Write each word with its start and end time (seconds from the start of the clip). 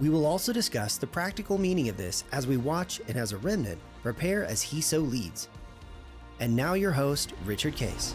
We 0.00 0.08
will 0.08 0.24
also 0.24 0.50
discuss 0.50 0.96
the 0.96 1.06
practical 1.06 1.58
meaning 1.58 1.90
of 1.90 1.98
this 1.98 2.24
as 2.32 2.46
we 2.46 2.56
watch 2.56 3.02
and 3.06 3.18
as 3.18 3.32
a 3.32 3.36
remnant 3.36 3.78
prepare 4.02 4.46
as 4.46 4.62
he 4.62 4.80
so 4.80 5.00
leads. 5.00 5.48
And 6.40 6.56
now, 6.56 6.72
your 6.72 6.92
host, 6.92 7.34
Richard 7.44 7.76
Case. 7.76 8.14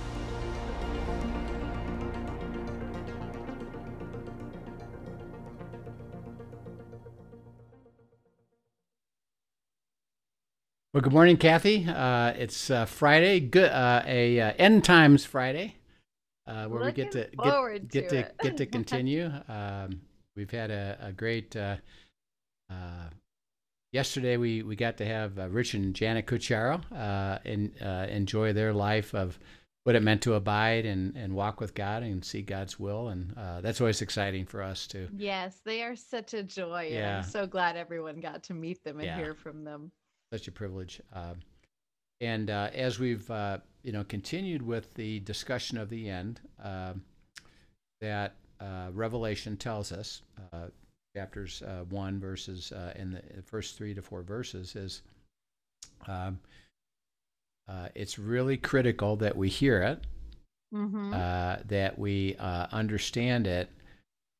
Well, 10.91 11.01
good 11.01 11.13
morning, 11.13 11.37
Kathy. 11.37 11.85
Uh, 11.87 12.29
it's 12.29 12.71
uh, 12.71 12.85
Friday, 12.85 13.41
good 13.41 13.69
uh, 13.69 14.01
a 14.07 14.39
uh, 14.39 14.53
end 14.57 14.85
times 14.85 15.23
Friday, 15.23 15.75
uh, 16.47 16.65
where 16.65 16.85
Looking 16.85 17.05
we 17.05 17.11
get 17.11 17.11
to 17.11 17.79
get, 17.91 17.91
get 17.91 18.09
to 18.09 18.23
to 18.23 18.31
get 18.41 18.57
to 18.57 18.65
continue. 18.65 19.31
Um, 19.47 20.01
we've 20.35 20.51
had 20.51 20.71
a, 20.71 20.97
a 21.01 21.11
great. 21.11 21.55
Uh, 21.55 21.77
uh, 22.69 23.09
yesterday, 23.91 24.37
we 24.37 24.63
we 24.63 24.75
got 24.75 24.97
to 24.97 25.05
have 25.05 25.37
uh, 25.37 25.47
Rich 25.49 25.73
and 25.73 25.93
Janet 25.93 26.25
Cucciaro 26.27 26.81
uh, 26.91 27.39
and 27.45 27.71
uh, 27.81 28.07
enjoy 28.09 28.53
their 28.53 28.73
life 28.73 29.13
of 29.13 29.39
what 29.83 29.95
it 29.95 30.01
meant 30.01 30.23
to 30.23 30.33
abide 30.33 30.83
and, 30.85 31.15
and 31.15 31.33
walk 31.35 31.61
with 31.61 31.75
God 31.75 32.01
and 32.01 32.25
see 32.25 32.41
God's 32.41 32.79
will, 32.79 33.09
and 33.09 33.37
uh, 33.37 33.61
that's 33.61 33.79
always 33.79 34.01
exciting 34.01 34.45
for 34.45 34.63
us 34.63 34.87
to. 34.87 35.07
Yes, 35.15 35.61
they 35.63 35.83
are 35.83 35.95
such 35.95 36.33
a 36.33 36.41
joy. 36.41 36.89
Yeah. 36.91 37.17
I'm 37.19 37.23
so 37.23 37.45
glad 37.45 37.77
everyone 37.77 38.19
got 38.19 38.41
to 38.45 38.53
meet 38.55 38.83
them 38.83 38.97
and 38.97 39.05
Yeah. 39.05 39.15
hear 39.17 39.35
from 39.35 39.63
them. 39.63 39.91
such 40.33 40.47
a 40.47 40.51
privilege. 40.51 40.99
Um, 41.13 41.35
and 42.19 42.49
uh, 42.49 42.69
as 42.73 42.97
we've 42.97 43.29
uh, 43.29 43.59
you 43.83 43.91
know 43.91 44.03
continued 44.05 44.63
with 44.63 44.91
the 44.95 45.19
discussion 45.19 45.77
of 45.77 45.89
the 45.89 46.09
end, 46.09 46.41
um, 46.63 47.03
that 48.01 48.35
uh, 48.59 48.89
Revelation 48.93 49.57
tells 49.57 49.91
us, 49.91 50.21
uh, 50.53 50.67
chapters 51.15 51.61
uh, 51.61 51.83
one 51.89 52.19
verses 52.19 52.71
uh, 52.71 52.93
in 52.95 53.11
the 53.11 53.41
first 53.43 53.77
three 53.77 53.93
to 53.93 54.01
four 54.01 54.21
verses 54.21 54.75
is. 54.75 55.01
Um, 56.07 56.39
uh, 57.67 57.87
it's 57.95 58.19
really 58.19 58.57
critical 58.57 59.15
that 59.15 59.35
we 59.35 59.49
hear 59.49 59.81
it, 59.81 60.05
Mm-hmm. 60.73 61.13
uh, 61.13 61.57
that 61.67 61.97
we 61.97 62.35
uh, 62.37 62.67
understand 62.71 63.47
it, 63.47 63.69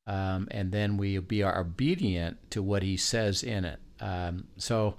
um, 0.06 0.50
and 0.52 0.70
then 0.72 0.98
we 0.98 1.18
be 1.20 1.44
obedient 1.46 2.52
to 2.52 2.62
what 2.62 2.84
he 2.84 2.98
says 2.98 3.42
in 3.42 3.64
it. 3.64 3.80
Um, 4.02 4.48
so 4.58 4.96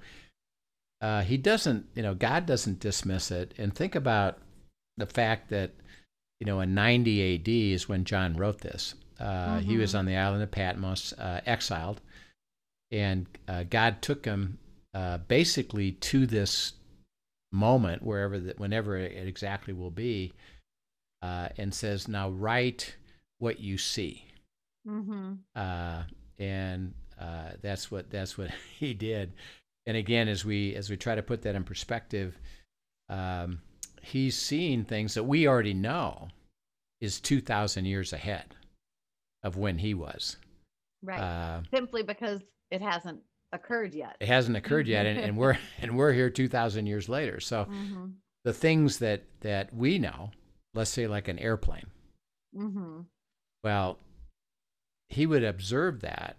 uh, 1.03 1.23
he 1.23 1.37
doesn't, 1.37 1.87
you 1.95 2.03
know, 2.03 2.15
God 2.15 2.47
doesn't 2.47 2.81
dismiss 2.81 3.31
it. 3.31 3.53
And 3.59 3.75
think 3.75 3.95
about 3.95 4.39
the 4.97 5.05
fact 5.05 5.51
that, 5.51 5.73
you 6.41 6.47
know, 6.47 6.61
in 6.61 6.75
90 6.75 7.35
AD 7.35 7.49
is 7.49 7.89
when 7.89 8.05
John 8.05 8.35
wrote 8.37 8.63
this. 8.63 8.95
Uh, 9.19 9.61
He 9.61 9.77
was 9.77 9.93
Mhm. 9.93 9.99
on 10.01 10.07
the 10.07 10.17
island 10.17 10.43
of 10.43 10.51
Patmos, 10.51 11.13
uh, 11.15 11.41
exiled, 11.47 12.01
and 12.91 13.27
uh, 13.49 13.65
God 13.65 14.03
took 14.03 14.25
him 14.25 14.59
uh, 14.95 15.19
basically 15.19 15.93
to 15.93 16.27
this 16.27 16.73
moment, 17.53 18.03
wherever, 18.03 18.39
that, 18.39 18.59
whenever 18.59 18.97
it 18.97 19.29
exactly 19.29 19.75
will 19.75 19.91
be, 19.91 20.33
uh, 21.21 21.51
and 21.59 21.75
says, 21.75 22.09
"Now 22.09 22.31
write 22.31 22.97
what 23.39 23.61
you 23.61 23.77
see." 23.79 24.25
Mm-hmm. 24.87 25.35
uh, 25.55 26.05
and 26.39 26.95
uh, 27.19 27.51
that's 27.61 27.91
what 27.91 28.09
that's 28.11 28.39
what 28.39 28.51
he 28.79 28.95
did. 28.95 29.33
And 29.87 29.97
again, 29.97 30.29
as 30.29 30.45
we 30.45 30.75
as 30.75 30.89
we 30.91 30.97
try 30.97 31.15
to 31.15 31.23
put 31.23 31.43
that 31.43 31.55
in 31.55 31.65
perspective, 31.65 32.39
um, 33.09 33.61
he's 34.03 34.39
seeing 34.39 34.85
things 34.85 35.15
that 35.15 35.25
we 35.25 35.47
already 35.47 35.75
know 35.75 36.29
is 37.01 37.21
two 37.21 37.41
thousand 37.41 37.85
years 37.87 38.13
ahead 38.13 38.55
of 39.47 39.57
when 39.57 39.79
he 39.79 39.95
was. 39.95 40.37
Right. 41.03 41.21
Uh, 41.21 41.61
Simply 41.73 42.03
because 42.03 42.41
it 42.71 42.83
hasn't 42.83 43.21
occurred 43.53 43.95
yet. 43.95 44.17
it 44.21 44.29
hasn't 44.29 44.57
occurred 44.57 44.89
yet, 44.89 45.07
and, 45.07 45.19
and 45.19 45.37
we're 45.41 45.57
and 45.81 45.97
we're 45.97 46.13
here 46.13 46.31
two 46.31 46.49
thousand 46.49 46.87
years 46.87 47.09
later. 47.09 47.41
So 47.41 47.65
Mm-hmm. 47.65 48.07
the 48.45 48.53
things 48.53 48.99
that 48.99 49.23
that 49.41 49.73
we 49.75 49.99
know, 49.99 50.31
let's 50.75 50.91
say 50.91 51.07
like 51.07 51.29
an 51.29 51.39
airplane, 51.39 51.87
Mm-hmm. 52.57 53.01
Well, 53.65 53.99
he 55.09 55.27
would 55.27 55.45
observe 55.45 56.01
that, 56.01 56.37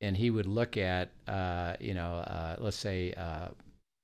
and 0.00 0.16
he 0.16 0.30
would 0.30 0.46
look 0.46 0.76
at, 0.76 1.10
uh, 1.28 1.76
you 1.80 1.94
know, 1.94 2.14
uh, 2.16 2.56
let's 2.58 2.76
say 2.76 3.12
uh, 3.14 3.48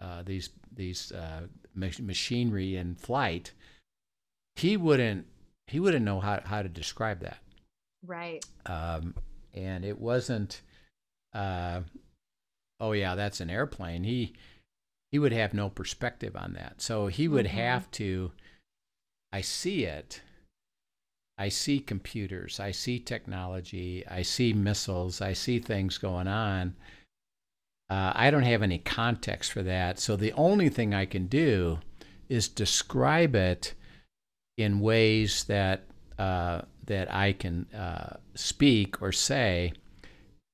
uh, 0.01 0.23
these 0.25 0.51
these 0.75 1.13
uh, 1.13 1.43
mach- 1.75 2.01
machinery 2.01 2.77
in 2.77 2.95
flight. 2.95 3.53
He 4.57 4.77
wouldn't 4.77 5.27
he 5.67 5.81
wouldn't 5.81 6.05
know 6.05 6.21
how 6.21 6.41
how 6.45 6.63
to 6.63 6.69
describe 6.69 7.21
that, 7.21 7.39
Right. 8.07 8.45
um, 8.67 9.15
and 9.55 9.85
it 9.85 9.99
wasn't. 9.99 10.63
Uh, 11.33 11.83
oh 12.81 12.93
yeah, 12.93 13.15
that's 13.15 13.41
an 13.41 13.51
airplane. 13.51 14.05
He 14.05 14.33
he 15.13 15.19
would 15.19 15.33
have 15.33 15.55
no 15.55 15.69
perspective 15.71 16.37
on 16.37 16.53
that, 16.55 16.81
so 16.81 17.07
he 17.07 17.29
would 17.29 17.47
Mhm. 17.47 17.51
have 17.51 17.91
to. 17.93 18.33
I 19.33 19.41
see 19.41 19.85
it. 19.85 20.23
I 21.39 21.51
see 21.51 21.81
computers, 21.81 22.59
I 22.59 22.71
see 22.71 22.99
technology, 22.99 24.07
I 24.09 24.23
see 24.23 24.55
missiles, 24.55 25.21
I 25.21 25.35
see 25.35 25.59
things 25.59 25.99
going 25.99 26.29
on. 26.29 26.75
Uh, 27.91 28.13
I 28.15 28.31
don't 28.31 28.43
have 28.43 28.63
any 28.63 28.79
context 28.79 29.53
for 29.53 29.63
that. 29.63 29.99
So 29.99 30.17
the 30.17 30.33
only 30.33 30.71
thing 30.71 30.95
I 30.95 31.05
can 31.05 31.27
do 31.27 31.79
is 32.31 32.49
describe 32.49 33.35
it 33.37 33.75
in 34.57 34.81
ways 34.81 35.45
that 35.45 35.85
uh, 36.19 36.63
that 36.87 37.13
I 37.13 37.33
can 37.33 37.67
uh, 37.75 38.17
speak 38.35 39.03
or 39.03 39.13
say. 39.13 39.73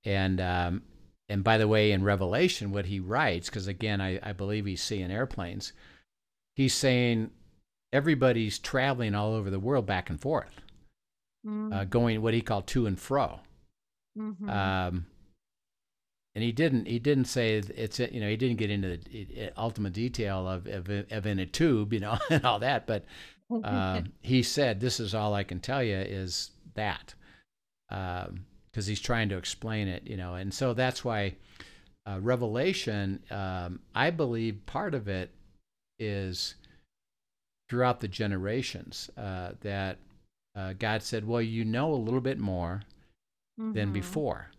And 0.04 0.40
um, 0.40 0.82
and 1.28 1.44
by 1.44 1.58
the 1.58 1.68
way, 1.68 1.92
in 1.92 2.04
Revelation, 2.04 2.72
what 2.72 2.86
he 2.86 3.00
writes, 3.00 3.48
because 3.48 3.66
again, 3.66 4.00
I, 4.00 4.18
I 4.22 4.32
believe 4.32 4.66
he's 4.66 4.82
seeing 4.82 5.10
airplanes. 5.10 5.72
He's 6.56 6.74
saying 6.74 7.30
everybody's 7.92 8.58
traveling 8.58 9.14
all 9.14 9.32
over 9.34 9.50
the 9.50 9.60
world 9.60 9.86
back 9.86 10.10
and 10.10 10.20
forth 10.20 10.60
Mm-hmm. 11.46 11.72
uh, 11.72 11.84
going 11.84 12.22
what 12.22 12.34
he 12.34 12.40
called 12.40 12.68
to 12.68 12.86
and 12.86 12.96
fro. 12.96 13.40
mm-hmm. 14.16 14.48
Um, 14.48 15.06
and 16.36 16.44
he 16.44 16.52
didn't 16.52 16.86
he 16.86 17.00
didn't 17.00 17.24
say 17.24 17.56
it's 17.56 17.98
you 17.98 18.20
know 18.20 18.28
he 18.28 18.36
didn't 18.36 18.58
get 18.58 18.70
into 18.70 18.96
the 18.96 19.50
ultimate 19.56 19.92
detail 19.92 20.48
of 20.48 20.68
of, 20.68 20.88
of 20.88 21.26
in 21.26 21.40
a 21.40 21.46
tube 21.46 21.92
you 21.92 21.98
know 21.98 22.16
and 22.30 22.44
all 22.44 22.60
that, 22.60 22.86
but 22.86 23.04
um, 23.64 24.12
he 24.20 24.42
said 24.42 24.80
this 24.80 25.00
is 25.00 25.14
all 25.14 25.34
I 25.34 25.44
can 25.44 25.60
tell 25.60 25.82
you 25.82 25.96
is 25.96 26.50
that 26.74 27.14
because 27.88 28.86
he's 28.86 29.00
trying 29.00 29.28
to 29.28 29.36
explain 29.36 29.88
it 29.88 30.06
you 30.06 30.16
know 30.16 30.34
and 30.34 30.52
so 30.54 30.72
that's 30.74 31.04
why 31.04 31.34
uh, 32.06 32.18
Revelation 32.20 33.22
um, 33.30 33.80
I 33.94 34.10
believe 34.10 34.64
part 34.66 34.94
of 34.94 35.08
it 35.08 35.30
is 35.98 36.54
throughout 37.68 38.00
the 38.00 38.08
generations 38.08 39.08
uh, 39.16 39.52
that 39.60 39.98
uh, 40.54 40.74
God 40.78 41.02
said, 41.02 41.26
well, 41.26 41.40
you 41.40 41.64
know 41.64 41.92
a 41.92 41.96
little 41.96 42.20
bit 42.20 42.38
more 42.38 42.82
than 43.56 43.88
Mhm. 43.88 43.92
before. 43.94 44.50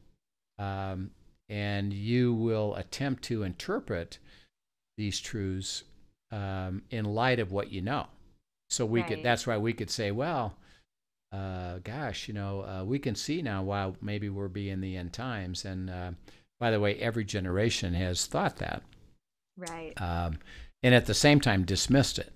Um, 0.58 1.12
and 1.50 1.94
you 1.94 2.34
will 2.34 2.74
attempt 2.76 3.24
to 3.26 3.44
interpret 3.44 4.18
these 4.98 5.20
truths 5.20 5.84
um, 6.32 6.82
in 6.90 7.06
light 7.06 7.40
of 7.40 7.52
what 7.52 7.72
you 7.72 7.82
know. 7.82 8.08
So 8.74 8.86
we 8.86 9.04
could 9.04 9.24
that's 9.24 9.46
why 9.48 9.58
we 9.58 9.74
could 9.74 9.90
say, 9.90 10.12
well, 10.12 10.56
uh, 11.32 11.80
gosh, 11.84 12.28
you 12.28 12.34
know, 12.34 12.62
uh, 12.62 12.84
we 12.84 13.00
can 13.00 13.16
see 13.16 13.42
now 13.42 13.64
why 13.64 13.94
maybe 14.02 14.30
we're 14.30 14.48
being 14.48 14.82
the 14.82 14.98
end 14.98 15.14
times. 15.14 15.66
And 15.66 15.90
uh, 15.90 16.12
by 16.60 16.72
the 16.72 16.80
way, 16.80 16.96
every 16.98 17.24
generation 17.26 17.94
has 17.94 18.26
thought 18.26 18.58
that. 18.58 18.84
Right. 19.58 19.94
Um, 20.02 20.40
and 20.82 20.94
at 20.94 21.06
the 21.06 21.14
same 21.14 21.40
time 21.40 21.64
dismissed 21.64 22.20
it 22.20 22.34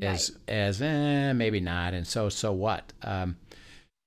as 0.00 0.30
right. 0.48 0.54
as 0.54 0.82
eh, 0.82 1.32
maybe 1.32 1.60
not, 1.60 1.94
and 1.94 2.06
so 2.06 2.28
so 2.28 2.52
what? 2.52 2.92
Um, 3.02 3.36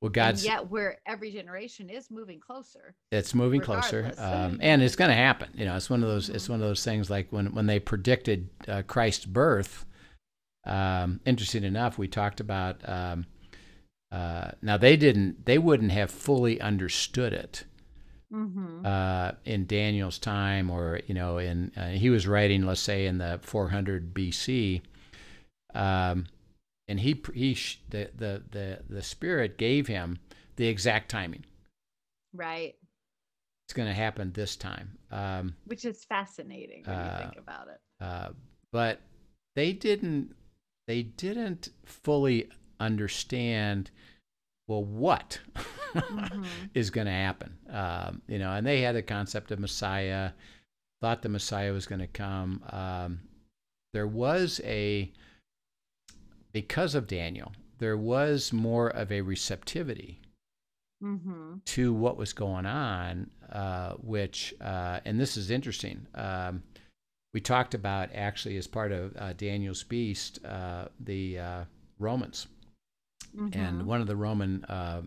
well, 0.01 0.09
And 0.09 0.13
God's 0.13 0.45
yet, 0.45 0.69
where 0.69 0.99
every 1.07 1.31
generation 1.31 1.89
is 1.89 2.11
moving 2.11 2.39
closer. 2.39 2.93
it's 3.11 3.33
moving 3.33 3.61
closer, 3.61 4.13
um, 4.19 4.59
and 4.61 4.83
it's 4.83 4.95
going 4.95 5.09
to 5.09 5.15
happen. 5.15 5.49
You 5.55 5.65
know, 5.65 5.75
it's 5.75 5.89
one 5.89 6.03
of 6.03 6.09
those 6.09 6.29
it's 6.29 6.45
Mhm. 6.45 6.49
one 6.51 6.61
of 6.61 6.67
those 6.67 6.83
things 6.83 7.09
like 7.09 7.31
when 7.31 7.53
when 7.55 7.65
they 7.65 7.79
predicted 7.79 8.49
uh, 8.67 8.83
Christ's 8.83 9.25
birth. 9.25 9.85
Um, 10.67 11.21
interesting 11.25 11.63
enough, 11.63 11.97
we 11.97 12.07
talked 12.07 12.39
about 12.39 12.87
um, 12.87 13.25
uh, 14.11 14.51
now 14.61 14.77
they 14.77 14.97
didn't 14.97 15.45
they 15.45 15.57
wouldn't 15.57 15.91
have 15.91 16.11
fully 16.11 16.59
understood 16.61 17.33
it 17.33 17.63
Mm-hmm. 18.33 18.85
uh, 18.85 19.31
in 19.45 19.65
Daniel's 19.65 20.19
time, 20.19 20.69
or 20.69 20.99
you 21.07 21.13
know, 21.13 21.37
in 21.37 21.71
uh, 21.77 21.87
he 21.91 22.09
was 22.09 22.27
writing, 22.27 22.65
let's 22.65 22.81
say, 22.81 23.05
in 23.05 23.19
the 23.19 23.39
400 23.41 24.13
BC, 24.13 24.81
um, 25.73 26.25
and 26.89 26.99
he 26.99 27.21
he 27.33 27.57
the, 27.89 28.09
the 28.17 28.43
the 28.51 28.79
the 28.89 29.01
Spirit 29.01 29.57
gave 29.57 29.87
him 29.87 30.19
the 30.57 30.67
exact 30.67 31.09
timing. 31.09 31.45
Right. 32.33 32.75
It's 33.67 33.73
going 33.73 33.87
to 33.87 33.93
happen 33.93 34.31
this 34.33 34.55
time. 34.57 34.97
Um, 35.11 35.55
Which 35.65 35.85
is 35.85 36.03
fascinating 36.05 36.83
when 36.85 36.95
Uh, 36.97 37.03
you 37.19 37.25
think 37.25 37.37
about 37.37 37.67
it. 37.69 37.79
uh, 38.03 38.29
but 38.73 38.99
they 39.55 39.71
didn't 39.73 40.35
they 40.87 41.03
didn't 41.03 41.69
fully 41.85 42.49
understand 42.79 43.91
well 44.67 44.83
what 44.83 45.39
Mhm. 45.93 46.45
is 46.73 46.89
going 46.89 47.07
to 47.07 47.13
happen 47.13 47.57
um, 47.69 48.21
you 48.27 48.37
know 48.39 48.51
and 48.51 48.65
they 48.67 48.81
had 48.81 48.95
the 48.95 49.01
concept 49.01 49.51
of 49.51 49.59
messiah 49.59 50.31
thought 51.01 51.21
the 51.21 51.29
messiah 51.29 51.73
was 51.73 51.85
going 51.87 52.01
to 52.01 52.07
come 52.07 52.61
um, 52.69 53.19
there 53.93 54.07
was 54.07 54.61
a 54.63 55.11
because 56.53 56.93
of 56.95 57.07
daniel 57.07 57.51
there 57.79 57.97
was 57.97 58.51
more 58.53 58.89
of 58.89 59.11
a 59.11 59.21
receptivity 59.21 60.21
Mm-hmm. 61.03 61.57
to 61.65 61.93
what 61.93 62.17
was 62.17 62.33
going 62.33 62.65
on, 62.65 63.29
uh, 63.51 63.91
which, 64.01 64.55
uh, 64.59 64.99
and 65.05 65.19
this 65.19 65.37
is 65.37 65.51
interesting. 65.51 66.07
Um, 66.15 66.63
we 67.37 67.41
talked 67.41 67.75
about 67.75 68.09
actually 68.15 68.57
as 68.57 68.65
part 68.65 68.91
of 68.91 69.15
uh, 69.15 69.31
Daniel's 69.33 69.83
Beast, 69.83 70.43
uh, 70.43 70.85
the 70.99 71.37
uh, 71.37 71.63
Romans. 71.99 72.47
Mm-hmm. 73.37 73.59
And 73.59 73.85
one 73.85 74.01
of 74.01 74.07
the 74.07 74.15
Roman 74.15 74.65
uh, 74.65 75.03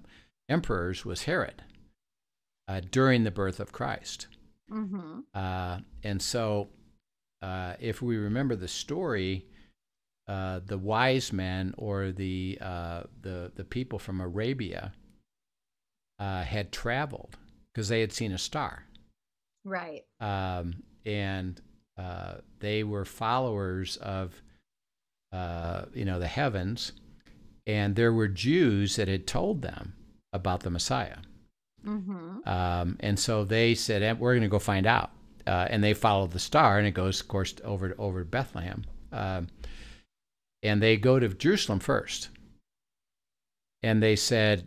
emperors 0.49 1.05
was 1.05 1.25
Herod 1.25 1.65
uh, 2.69 2.82
during 2.93 3.25
the 3.25 3.32
birth 3.32 3.59
of 3.59 3.73
Christ. 3.73 4.29
Mm-hmm. 4.71 5.23
Uh, 5.35 5.79
and 6.05 6.23
so, 6.23 6.69
uh, 7.43 7.75
if 7.81 8.00
we 8.00 8.17
remember 8.17 8.55
the 8.55 8.69
story, 8.69 9.47
uh, 10.29 10.61
the 10.65 10.79
wise 10.79 11.32
men 11.32 11.75
or 11.79 12.12
the, 12.12 12.59
uh, 12.61 13.03
the, 13.23 13.50
the 13.56 13.65
people 13.65 13.99
from 13.99 14.21
Arabia 14.21 14.93
uh, 16.21 16.44
had 16.44 16.71
traveled 16.71 17.37
because 17.75 17.88
they 17.88 18.00
had 18.00 18.12
seen 18.12 18.31
a 18.31 18.38
star. 18.38 18.85
Right. 19.65 20.05
Um, 20.21 20.85
and 21.05 21.61
uh, 22.00 22.35
they 22.61 22.82
were 22.82 23.05
followers 23.05 23.97
of, 23.99 24.43
uh, 25.32 25.85
you 25.93 26.05
know, 26.05 26.19
the 26.19 26.26
heavens. 26.26 26.93
And 27.67 27.94
there 27.94 28.12
were 28.12 28.29
Jews 28.29 28.97
that 28.97 29.08
had 29.08 29.26
told 29.26 29.62
them 29.62 29.93
about 30.32 30.61
the 30.61 30.70
Messiah. 30.70 31.19
Mm-hmm. 31.87 32.49
Um, 32.49 32.97
and 33.00 33.19
so 33.19 33.44
they 33.44 33.75
said, 33.75 34.02
"Eh, 34.02 34.12
"We're 34.12 34.32
going 34.32 34.43
to 34.43 34.49
go 34.49 34.58
find 34.58 34.87
out." 34.87 35.11
Uh, 35.47 35.67
and 35.70 35.82
they 35.82 35.94
followed 35.94 36.32
the 36.32 36.38
star, 36.38 36.79
and 36.79 36.87
it 36.87 36.93
goes, 36.93 37.20
of 37.20 37.29
course, 37.29 37.55
over 37.64 37.94
over 37.99 38.20
to 38.20 38.25
Bethlehem. 38.25 38.85
Um, 39.12 39.49
and 40.62 40.82
they 40.82 40.96
go 40.96 41.19
to 41.19 41.29
Jerusalem 41.29 41.81
first. 41.81 42.29
And 43.82 44.03
they 44.03 44.17
said, 44.17 44.67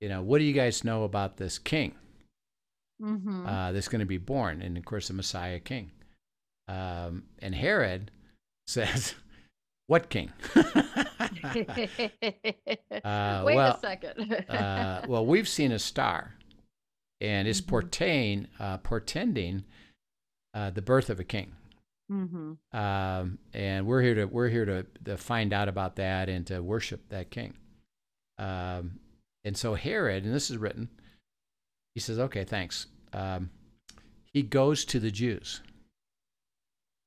"You 0.00 0.08
know, 0.08 0.22
what 0.22 0.38
do 0.38 0.44
you 0.44 0.54
guys 0.54 0.84
know 0.84 1.04
about 1.04 1.36
this 1.36 1.58
king 1.58 1.94
Mm-hmm. 3.02 3.46
uh, 3.46 3.72
that's 3.72 3.88
going 3.88 4.00
to 4.00 4.06
be 4.06 4.18
born?" 4.18 4.62
And 4.62 4.78
of 4.78 4.84
course, 4.84 5.08
the 5.08 5.14
Messiah 5.14 5.60
King. 5.60 5.90
Um, 6.68 7.24
and 7.38 7.54
Herod 7.54 8.10
says, 8.66 9.14
"What 9.86 10.10
king?" 10.10 10.32
uh, 10.56 10.64
Wait 13.46 13.56
well, 13.56 13.74
a 13.74 13.78
second. 13.80 14.32
uh, 14.50 15.02
well, 15.08 15.24
we've 15.24 15.48
seen 15.48 15.72
a 15.72 15.78
star, 15.78 16.34
and 17.20 17.48
it's 17.48 17.60
Mhm. 17.60 17.66
portaying, 17.68 18.48
uh, 18.58 18.78
portending 18.78 19.64
uh, 20.54 20.70
the 20.70 20.82
birth 20.82 21.10
of 21.10 21.20
a 21.20 21.24
king. 21.24 21.52
mm-hmm. 22.10 22.52
Um, 22.76 23.38
and 23.52 23.86
we're 23.86 24.02
here 24.02 24.14
to 24.14 24.24
we're 24.26 24.48
here 24.48 24.64
to, 24.64 24.86
to 25.04 25.16
find 25.16 25.52
out 25.52 25.68
about 25.68 25.96
that 25.96 26.28
and 26.28 26.46
to 26.46 26.62
worship 26.62 27.08
that 27.10 27.30
king. 27.30 27.54
Um, 28.38 28.98
and 29.44 29.56
so 29.56 29.74
Herod, 29.74 30.24
and 30.24 30.34
this 30.34 30.50
is 30.50 30.56
written, 30.56 30.88
he 31.94 32.00
says, 32.00 32.18
"Okay, 32.18 32.44
thanks." 32.44 32.86
Um, 33.12 33.50
he 34.32 34.42
goes 34.42 34.84
to 34.86 35.00
the 35.00 35.10
Jews, 35.10 35.60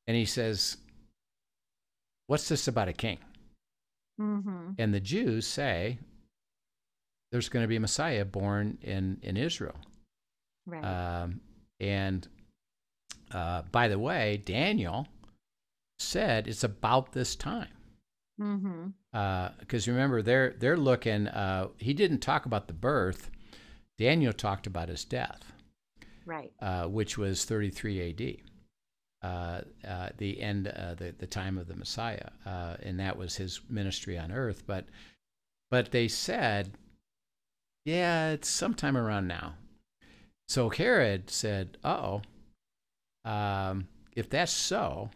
and 0.10 0.18
he 0.18 0.26
says, 0.26 0.76
"What's 2.26 2.50
this 2.50 2.68
about 2.68 2.88
a 2.88 2.94
king?" 2.94 3.20
Mm-hmm. 4.20 4.72
And 4.80 4.92
the 4.92 5.00
Jews 5.00 5.46
say, 5.46 6.00
"There's 7.32 7.48
going 7.48 7.64
to 7.64 7.68
be 7.68 7.76
a 7.76 7.80
Messiah 7.80 8.26
born 8.26 8.80
in 8.82 9.20
in 9.22 9.38
Israel." 9.38 9.76
Right. 10.66 10.84
Um, 10.84 11.42
and 11.80 12.28
uh, 13.32 13.62
by 13.72 13.88
the 13.88 14.00
way, 14.00 14.42
Daniel 14.44 15.08
said 16.00 16.48
it's 16.48 16.64
about 16.64 17.12
this 17.12 17.36
time 17.36 17.68
mm-hmm. 18.42 18.88
because 19.60 19.88
remember 19.88 20.24
they're 20.24 20.56
they're 20.58 20.76
looking. 20.76 21.28
Uh, 21.28 21.68
he 21.78 21.94
didn't 21.94 22.20
talk 22.20 22.48
about 22.48 22.68
the 22.68 22.74
birth. 22.74 23.30
Daniel 24.00 24.34
talked 24.34 24.66
about 24.66 24.90
his 24.90 25.06
death, 25.06 25.52
Right. 26.26 26.52
uh, 26.62 26.86
which 26.86 27.16
was 27.18 27.46
33 27.46 28.00
A.D. 28.00 28.42
Uh, 29.22 29.62
uh, 29.86 30.10
the 30.18 30.40
end, 30.42 30.68
uh, 30.70 30.94
the 30.96 31.14
the 31.18 31.28
time 31.28 31.58
of 31.58 31.68
the 31.68 31.76
Messiah, 31.76 32.30
uh, 32.46 32.78
and 32.82 33.00
that 33.00 33.18
was 33.18 33.36
his 33.36 33.60
ministry 33.70 34.18
on 34.18 34.32
earth. 34.32 34.64
But 34.66 34.86
but 35.70 35.92
they 35.92 36.08
said, 36.08 36.72
yeah, 37.86 38.30
it's 38.32 38.48
sometime 38.48 38.96
around 38.96 39.28
now. 39.28 39.56
So 40.48 40.70
Herod 40.70 41.30
said, 41.30 41.78
"Uh 41.84 42.22
oh, 43.26 43.30
um, 43.30 43.90
if 44.16 44.30
that's 44.30 44.54
so, 44.54 45.10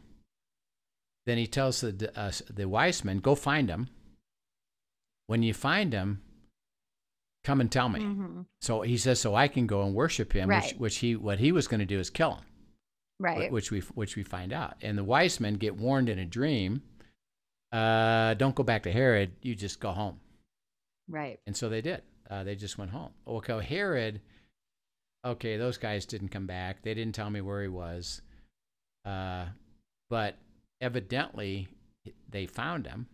then 1.25 1.37
he 1.37 1.47
tells 1.47 1.79
the 1.79 2.11
uh, 2.19 2.31
the 2.53 2.67
wise 2.67 3.05
men, 3.05 3.19
go 3.19 3.35
find 3.35 3.69
him. 3.69 3.87
When 5.27 5.43
you 5.43 5.53
find 5.53 5.93
him, 5.93 6.21
come 7.45 7.61
and 7.61 7.71
tell 7.71 7.87
me." 7.87 8.01
Mm-hmm. 8.01 8.41
So 8.61 8.81
he 8.81 8.97
says, 8.97 9.21
so 9.21 9.33
I 9.33 9.47
can 9.47 9.65
go 9.65 9.83
and 9.83 9.95
worship 9.95 10.33
him, 10.33 10.49
which, 10.49 10.55
Right. 10.57 10.77
which 10.79 10.97
he 10.97 11.15
what 11.15 11.39
he 11.39 11.53
was 11.53 11.69
going 11.69 11.79
to 11.79 11.85
do 11.85 11.99
is 11.99 12.09
kill 12.09 12.35
him, 12.35 12.43
Right. 13.23 13.51
which 13.51 13.71
we 13.71 13.79
which 13.95 14.15
we 14.15 14.23
find 14.23 14.51
out. 14.53 14.75
And 14.81 14.97
the 14.97 15.03
wise 15.03 15.39
men 15.39 15.53
get 15.55 15.75
warned 15.77 16.09
in 16.09 16.19
a 16.19 16.25
dream, 16.25 16.81
uh, 17.71 18.33
don't 18.35 18.53
go 18.55 18.63
back 18.63 18.83
to 18.83 18.91
Herod. 18.91 19.31
You 19.41 19.55
just 19.55 19.79
go 19.79 19.91
home. 19.91 20.19
Right. 21.07 21.39
And 21.47 21.55
so 21.55 21.69
they 21.69 21.81
did. 21.81 22.01
Uh, 22.29 22.43
they 22.43 22.55
just 22.55 22.77
went 22.77 22.91
home. 22.91 23.11
Okay, 23.27 23.61
Herod. 23.63 24.21
Okay, 25.25 25.55
those 25.57 25.77
guys 25.77 26.05
didn't 26.05 26.29
come 26.29 26.47
back. 26.47 26.81
They 26.83 26.93
didn't 26.93 27.15
tell 27.15 27.29
me 27.29 27.39
where 27.41 27.61
he 27.61 27.67
was. 27.69 28.21
Uh, 29.05 29.45
but 30.09 30.35
evidently, 30.81 31.67
they 32.29 32.45
found 32.45 32.85
him, 32.87 33.07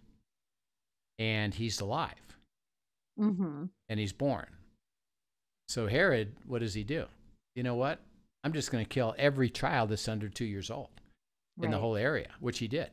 and 1.19 1.53
he's 1.53 1.79
alive, 1.81 2.15
Mm-hmm. 3.19 3.65
and 3.89 3.99
he's 3.99 4.13
born. 4.13 4.47
So 5.67 5.87
Herod, 5.87 6.35
what 6.47 6.59
does 6.61 6.73
he 6.73 6.83
do? 6.83 7.05
You 7.55 7.61
know 7.63 7.75
what? 7.75 7.99
I'm 8.43 8.53
just 8.53 8.71
going 8.71 8.83
to 8.83 8.89
kill 8.89 9.13
every 9.17 9.49
child 9.49 9.89
that's 9.89 10.07
under 10.07 10.29
two 10.29 10.45
years 10.45 10.69
old 10.71 10.89
in 11.61 11.71
the 11.71 11.77
whole 11.77 11.97
area, 11.97 12.29
which 12.39 12.59
he 12.59 12.67
did. 12.69 12.89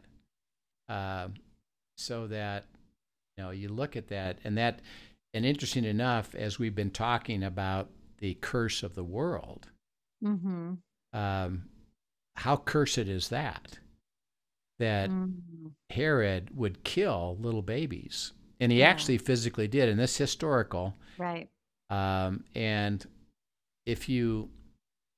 Um, 0.88 1.34
so 1.98 2.26
that 2.26 2.64
you 3.38 3.44
know, 3.44 3.50
you 3.50 3.68
look 3.68 3.96
at 3.96 4.08
that, 4.08 4.38
and 4.44 4.56
that, 4.58 4.80
and 5.34 5.44
interesting 5.44 5.84
enough, 5.84 6.34
as 6.34 6.58
we've 6.58 6.74
been 6.74 6.90
talking 6.90 7.42
about 7.44 7.90
the 8.18 8.34
curse 8.40 8.82
of 8.82 8.94
the 8.94 9.04
world, 9.04 9.68
Mm-hmm. 10.24 10.74
um, 11.12 11.64
how 12.36 12.56
cursed 12.56 12.98
is 12.98 13.28
that? 13.28 13.78
That 14.78 15.10
Mhm. 15.10 15.72
Herod 15.90 16.56
would 16.56 16.82
kill 16.84 17.36
little 17.40 17.62
babies, 17.62 18.32
and 18.58 18.72
he 18.72 18.78
Yeah. 18.78 18.88
actually 18.88 19.18
physically 19.18 19.68
did, 19.68 19.88
and 19.90 19.98
this 20.00 20.16
historical. 20.16 20.96
Right. 21.18 21.48
Um, 21.90 22.44
and 22.54 23.06
if 23.84 24.08
you 24.08 24.50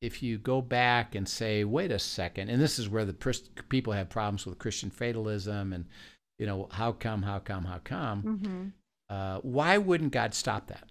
if 0.01 0.23
you 0.23 0.39
go 0.39 0.63
back 0.63 1.15
and 1.15 1.29
say, 1.29 1.65
wait 1.65 1.91
a 1.91 1.99
second, 1.99 2.49
and 2.51 2.61
this 2.63 2.79
is 2.79 2.89
where 2.89 3.05
the 3.05 3.13
pers- 3.13 3.49
people 3.69 3.93
have 3.93 4.09
problems 4.09 4.47
with 4.47 4.59
Christian 4.59 4.91
fatalism, 4.91 5.73
and 5.73 5.87
you 6.39 6.47
know, 6.47 6.69
how 6.71 6.93
come, 6.93 7.23
how 7.23 7.39
come, 7.41 7.65
how 7.65 7.81
come? 7.83 8.23
Mm-hmm. 8.23 8.65
Uh, 9.11 9.39
why 9.39 9.79
wouldn't 9.79 10.13
God 10.13 10.35
stop 10.35 10.69
that? 10.69 10.89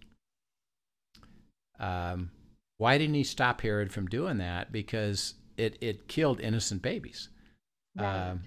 Um, 1.79 2.31
why 2.77 2.97
didn't 2.97 3.15
He 3.15 3.23
stop 3.23 3.61
Herod 3.61 3.91
from 3.91 4.07
doing 4.07 4.37
that? 4.39 4.71
Because 4.71 5.35
it 5.55 5.77
it 5.81 6.07
killed 6.07 6.41
innocent 6.41 6.81
babies. 6.81 7.29
Right. 7.97 8.29
Um, 8.31 8.41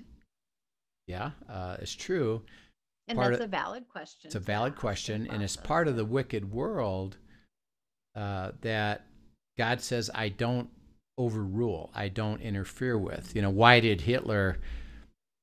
yeah, 1.06 1.30
uh, 1.48 1.76
it's 1.80 1.94
true. 1.94 2.42
and 3.08 3.16
part 3.16 3.32
that's 3.32 3.42
of- 3.42 3.48
a 3.48 3.50
valid 3.50 3.88
question. 3.88 4.28
It's 4.28 4.34
a 4.34 4.40
valid 4.40 4.76
question, 4.76 5.26
and 5.30 5.42
it's 5.42 5.56
part 5.56 5.88
of 5.88 5.96
the 5.96 6.04
wicked 6.04 6.52
world 6.52 7.16
uh, 8.14 8.52
that 8.60 9.06
God 9.60 9.82
says, 9.82 10.08
I 10.14 10.30
don't 10.30 10.70
overrule, 11.18 11.90
I 11.94 12.08
don't 12.08 12.40
interfere 12.40 12.96
with. 12.96 13.36
You 13.36 13.42
know, 13.42 13.50
why 13.50 13.78
did 13.80 14.00
Hitler 14.00 14.56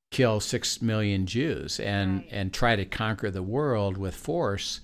kill 0.09 0.39
six 0.39 0.81
million 0.81 1.27
Jews 1.27 1.79
and, 1.79 2.21
Right. 2.21 2.27
and 2.31 2.51
try 2.51 2.75
to 2.75 2.83
conquer 2.83 3.29
the 3.29 3.43
world 3.43 3.95
with 3.95 4.15
force? 4.15 4.81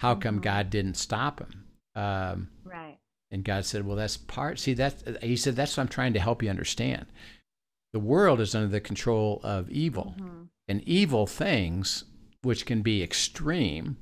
How 0.00 0.14
come 0.14 0.40
Mhm. 0.40 0.42
God 0.42 0.68
didn't 0.68 0.98
stop 0.98 1.40
him? 1.40 1.64
Um, 1.94 2.50
Right. 2.64 2.98
And 3.30 3.44
God 3.44 3.64
said, 3.64 3.86
Well, 3.86 3.96
that's 3.96 4.18
part. 4.18 4.58
See, 4.58 4.74
that 4.74 5.22
he 5.22 5.36
said, 5.38 5.56
That's 5.56 5.74
what 5.74 5.84
I'm 5.84 5.88
trying 5.88 6.12
to 6.12 6.20
help 6.20 6.42
you 6.42 6.50
understand. 6.50 7.06
The 7.94 7.98
world 8.00 8.42
is 8.42 8.54
under 8.54 8.68
the 8.68 8.80
control 8.82 9.40
of 9.42 9.70
evil, 9.70 10.14
Mhm. 10.18 10.48
and 10.68 10.82
evil 10.82 11.26
things, 11.26 12.04
which 12.42 12.66
can 12.66 12.82
be 12.82 13.02
extreme, 13.02 13.96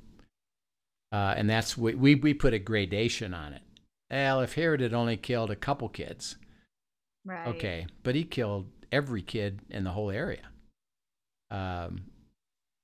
uh, 1.13 1.33
and 1.37 1.49
that's 1.49 1.77
we, 1.77 1.95
we 1.95 2.15
we 2.15 2.33
put 2.33 2.53
a 2.53 2.59
gradation 2.59 3.33
on 3.33 3.53
it. 3.53 3.61
Well, 4.09 4.41
if 4.41 4.53
Herod 4.55 4.81
had 4.81 4.93
only 4.93 5.17
killed 5.17 5.49
a 5.51 5.55
couple 5.55 5.89
kids, 5.89 6.35
Right. 7.25 7.47
okay, 7.47 7.87
but 8.03 8.15
he 8.15 8.23
killed 8.23 8.69
every 8.91 9.21
kid 9.21 9.61
in 9.69 9.83
the 9.83 9.91
whole 9.91 10.11
area. 10.11 10.47
Um, 11.51 12.05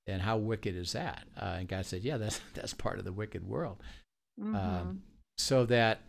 and 0.06 0.20
how 0.22 0.36
wicked 0.38 0.74
is 0.76 0.92
that? 0.92 1.24
Uh, 1.40 1.56
and 1.60 1.68
God 1.68 1.86
said, 1.86 2.02
Yeah, 2.02 2.16
that's 2.16 2.40
that's 2.54 2.74
part 2.74 2.98
of 2.98 3.04
the 3.04 3.12
wicked 3.12 3.46
world. 3.46 3.82
Mhm. 4.40 4.54
Um, 4.56 5.02
so 5.38 5.64
that 5.66 6.00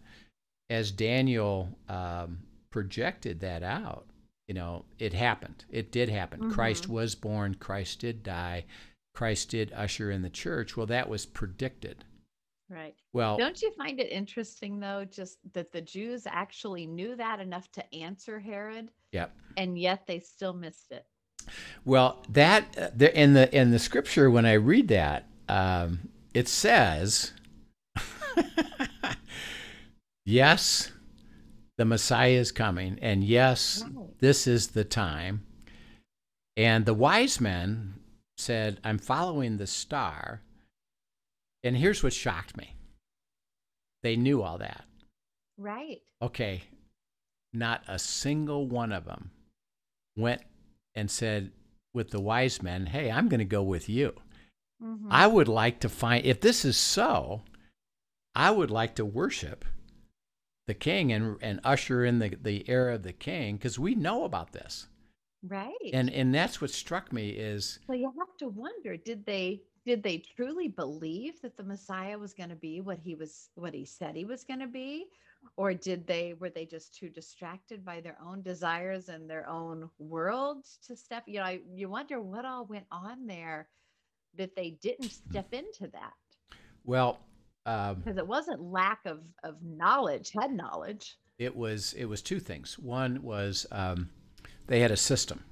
as 0.69 0.91
Daniel 0.91 1.77
um, 1.89 2.39
projected 2.71 3.39
that 3.41 3.61
out, 3.63 4.07
you 4.47 4.53
know, 4.55 4.85
it 4.99 5.13
happened. 5.13 5.65
It 5.69 5.91
did 5.91 6.09
happen. 6.09 6.49
Christ 6.51 6.85
Mhm. 6.85 6.89
was 6.93 7.15
born. 7.15 7.55
Christ 7.55 7.99
did 7.99 8.23
die. 8.23 8.65
Christ 9.13 9.49
did 9.49 9.71
usher 9.73 10.09
in 10.09 10.23
the 10.23 10.29
church. 10.29 10.75
Well, 10.75 10.87
that 10.87 11.07
was 11.09 11.25
predicted. 11.25 12.03
right. 12.69 12.95
Well, 13.13 13.37
Don't 13.37 13.61
you 13.61 13.71
find 13.77 13.99
it 13.99 14.11
interesting 14.11 14.79
though, 14.79 15.05
just 15.05 15.37
that 15.53 15.71
the 15.71 15.81
Jews 15.81 16.23
actually 16.25 16.87
knew 16.87 17.15
that 17.15 17.39
enough 17.39 17.71
to 17.73 17.95
answer 17.95 18.39
Herod, 18.39 18.89
yep. 19.11 19.35
and 19.55 19.77
yet 19.77 20.07
they 20.07 20.19
still 20.19 20.53
missed 20.53 20.91
it? 20.91 21.05
Well, 21.85 22.23
that 22.29 22.75
uh, 22.77 22.89
the, 22.95 23.15
in 23.19 23.33
the 23.33 23.55
in 23.55 23.69
the 23.71 23.79
scripture 23.79 24.31
when 24.31 24.45
I 24.45 24.53
read 24.53 24.87
that, 24.87 25.27
um, 25.47 26.09
it 26.33 26.47
says, 26.47 27.33
"Yes, 30.25 30.91
the 31.77 31.85
Messiah 31.85 32.31
is 32.31 32.51
coming, 32.51 32.97
and 33.01 33.23
yes, 33.23 33.83
Right. 33.93 34.19
this 34.19 34.47
is 34.47 34.69
the 34.69 34.83
time." 34.85 35.45
And 36.55 36.85
the 36.85 36.93
wise 36.93 37.39
men 37.41 37.95
said, 38.37 38.79
"I'm 38.83 38.97
following 38.97 39.57
the 39.57 39.67
star." 39.67 40.41
And 41.63 41.77
here's 41.77 42.01
what 42.03 42.13
shocked 42.13 42.55
me: 42.57 42.75
they 44.03 44.15
knew 44.15 44.41
all 44.43 44.59
that. 44.59 44.85
Right. 45.57 46.01
Okay, 46.21 46.63
not 47.53 47.83
a 47.87 47.97
single 47.99 48.67
one 48.67 48.91
of 48.91 49.05
them 49.05 49.31
went 50.15 50.41
and 50.95 51.09
said 51.09 51.51
with 51.93 52.11
the 52.11 52.19
wise 52.21 52.61
men, 52.61 52.85
Hey, 52.85 53.09
I'm 53.11 53.29
going 53.29 53.39
to 53.39 53.45
go 53.45 53.63
with 53.63 53.89
you. 53.89 54.13
Mhm. 54.81 55.07
I 55.09 55.25
would 55.27 55.47
like 55.47 55.79
to 55.81 55.89
find, 55.89 56.25
if 56.25 56.39
this 56.41 56.63
is 56.65 56.77
so, 56.77 57.41
I 58.35 58.51
would 58.51 58.71
like 58.71 58.95
to 58.95 59.05
worship 59.05 59.65
the 60.67 60.73
king 60.73 61.11
and, 61.11 61.37
and 61.41 61.59
usher 61.63 62.03
in 62.05 62.19
the, 62.19 62.29
the 62.41 62.67
era 62.69 62.95
of 62.95 63.03
the 63.03 63.13
king 63.13 63.55
because 63.57 63.77
we 63.77 63.95
know 63.95 64.23
about 64.23 64.51
this. 64.53 64.87
right. 65.45 65.73
And, 65.93 66.09
and 66.09 66.33
that's 66.33 66.61
what 66.61 66.71
struck 66.71 67.11
me 67.13 67.29
is, 67.29 67.79
Well, 67.87 67.97
you 67.97 68.11
have 68.17 68.37
to 68.39 68.47
wonder, 68.49 68.97
did 68.97 69.25
they 69.25 69.61
did 69.85 70.03
they 70.03 70.17
truly 70.35 70.67
believe 70.67 71.41
that 71.41 71.57
the 71.57 71.63
Messiah 71.63 72.17
was 72.17 72.33
going 72.33 72.49
to 72.49 72.55
be 72.55 72.81
what 72.81 72.99
he 72.99 73.15
was 73.15 73.49
what 73.55 73.73
he 73.73 73.85
said 73.85 74.15
he 74.15 74.25
was 74.25 74.43
going 74.43 74.59
to 74.59 74.67
be? 74.67 75.05
Or 75.57 75.73
did 75.73 76.07
they 76.07 76.35
were 76.39 76.49
they 76.49 76.65
just 76.65 76.95
too 76.95 77.09
distracted 77.09 77.83
by 77.83 77.99
their 77.99 78.17
own 78.25 78.41
desires 78.41 79.09
and 79.09 79.29
their 79.29 79.47
own 79.49 79.89
world 79.99 80.65
to 80.87 80.95
step? 80.95 81.23
You 81.27 81.39
know, 81.39 81.45
I, 81.45 81.59
you 81.75 81.89
wonder 81.89 82.21
what 82.21 82.45
all 82.45 82.65
went 82.65 82.85
on 82.91 83.27
there 83.27 83.67
that 84.37 84.55
they 84.55 84.71
didn't 84.81 85.11
step 85.11 85.53
into 85.53 85.87
that 85.91 86.13
well, 86.83 87.19
um, 87.65 87.95
because 87.95 88.17
it 88.17 88.27
wasn't 88.27 88.61
lack 88.61 88.99
of 89.05 89.21
of 89.43 89.55
knowledge, 89.63 90.31
head 90.31 90.51
knowledge. 90.51 91.17
it 91.37 91.55
was, 91.55 91.93
it 91.93 92.05
was 92.05 92.21
two 92.21 92.39
things. 92.39 92.77
One 92.77 93.21
was 93.23 93.65
um, 93.71 94.09
they 94.67 94.79
had 94.79 94.91
a 94.91 94.97
system. 94.97 95.43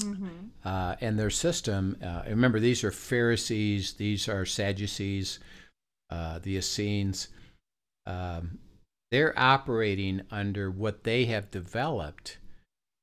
Mm-hmm. 0.00 0.28
Uh, 0.64 0.96
and 1.00 1.18
their 1.18 1.30
system, 1.30 1.96
uh, 2.02 2.22
remember, 2.26 2.58
these 2.58 2.82
are 2.82 2.90
Pharisees, 2.90 3.94
these 3.94 4.28
are 4.28 4.44
Sadducees, 4.46 5.38
uh, 6.10 6.38
the 6.42 6.56
Essenes. 6.56 7.28
Um, 8.06 8.58
they're 9.10 9.38
operating 9.38 10.22
under 10.30 10.70
what 10.70 11.04
they 11.04 11.26
have 11.26 11.50
developed 11.50 12.38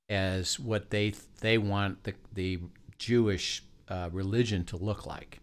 as 0.10 0.60
what 0.60 0.90
they 0.90 1.14
they 1.42 1.58
want 1.60 2.04
the, 2.04 2.16
the 2.34 2.60
Jewish 2.98 3.64
uh, 3.88 4.10
religion 4.12 4.66
to 4.66 4.78
look 4.78 5.06
like. 5.06 5.40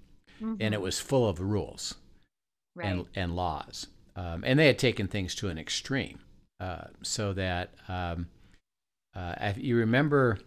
And 0.60 0.74
it 0.74 0.80
was 0.80 1.00
full 1.00 1.28
of 1.28 1.40
rules 1.40 1.94
Mm-hmm. 2.76 2.80
right. 2.80 2.88
and, 2.88 3.06
and 3.14 3.36
laws. 3.36 3.86
Um, 4.16 4.42
and 4.44 4.58
they 4.58 4.66
had 4.66 4.78
taken 4.78 5.08
things 5.08 5.34
to 5.36 5.48
an 5.48 5.58
extreme 5.58 6.18
uh, 6.60 6.84
so 7.02 7.32
that 7.34 7.70
um, 7.88 8.26
uh, 9.14 9.34
if 9.40 9.58
you 9.58 9.76
remember, 9.76 10.38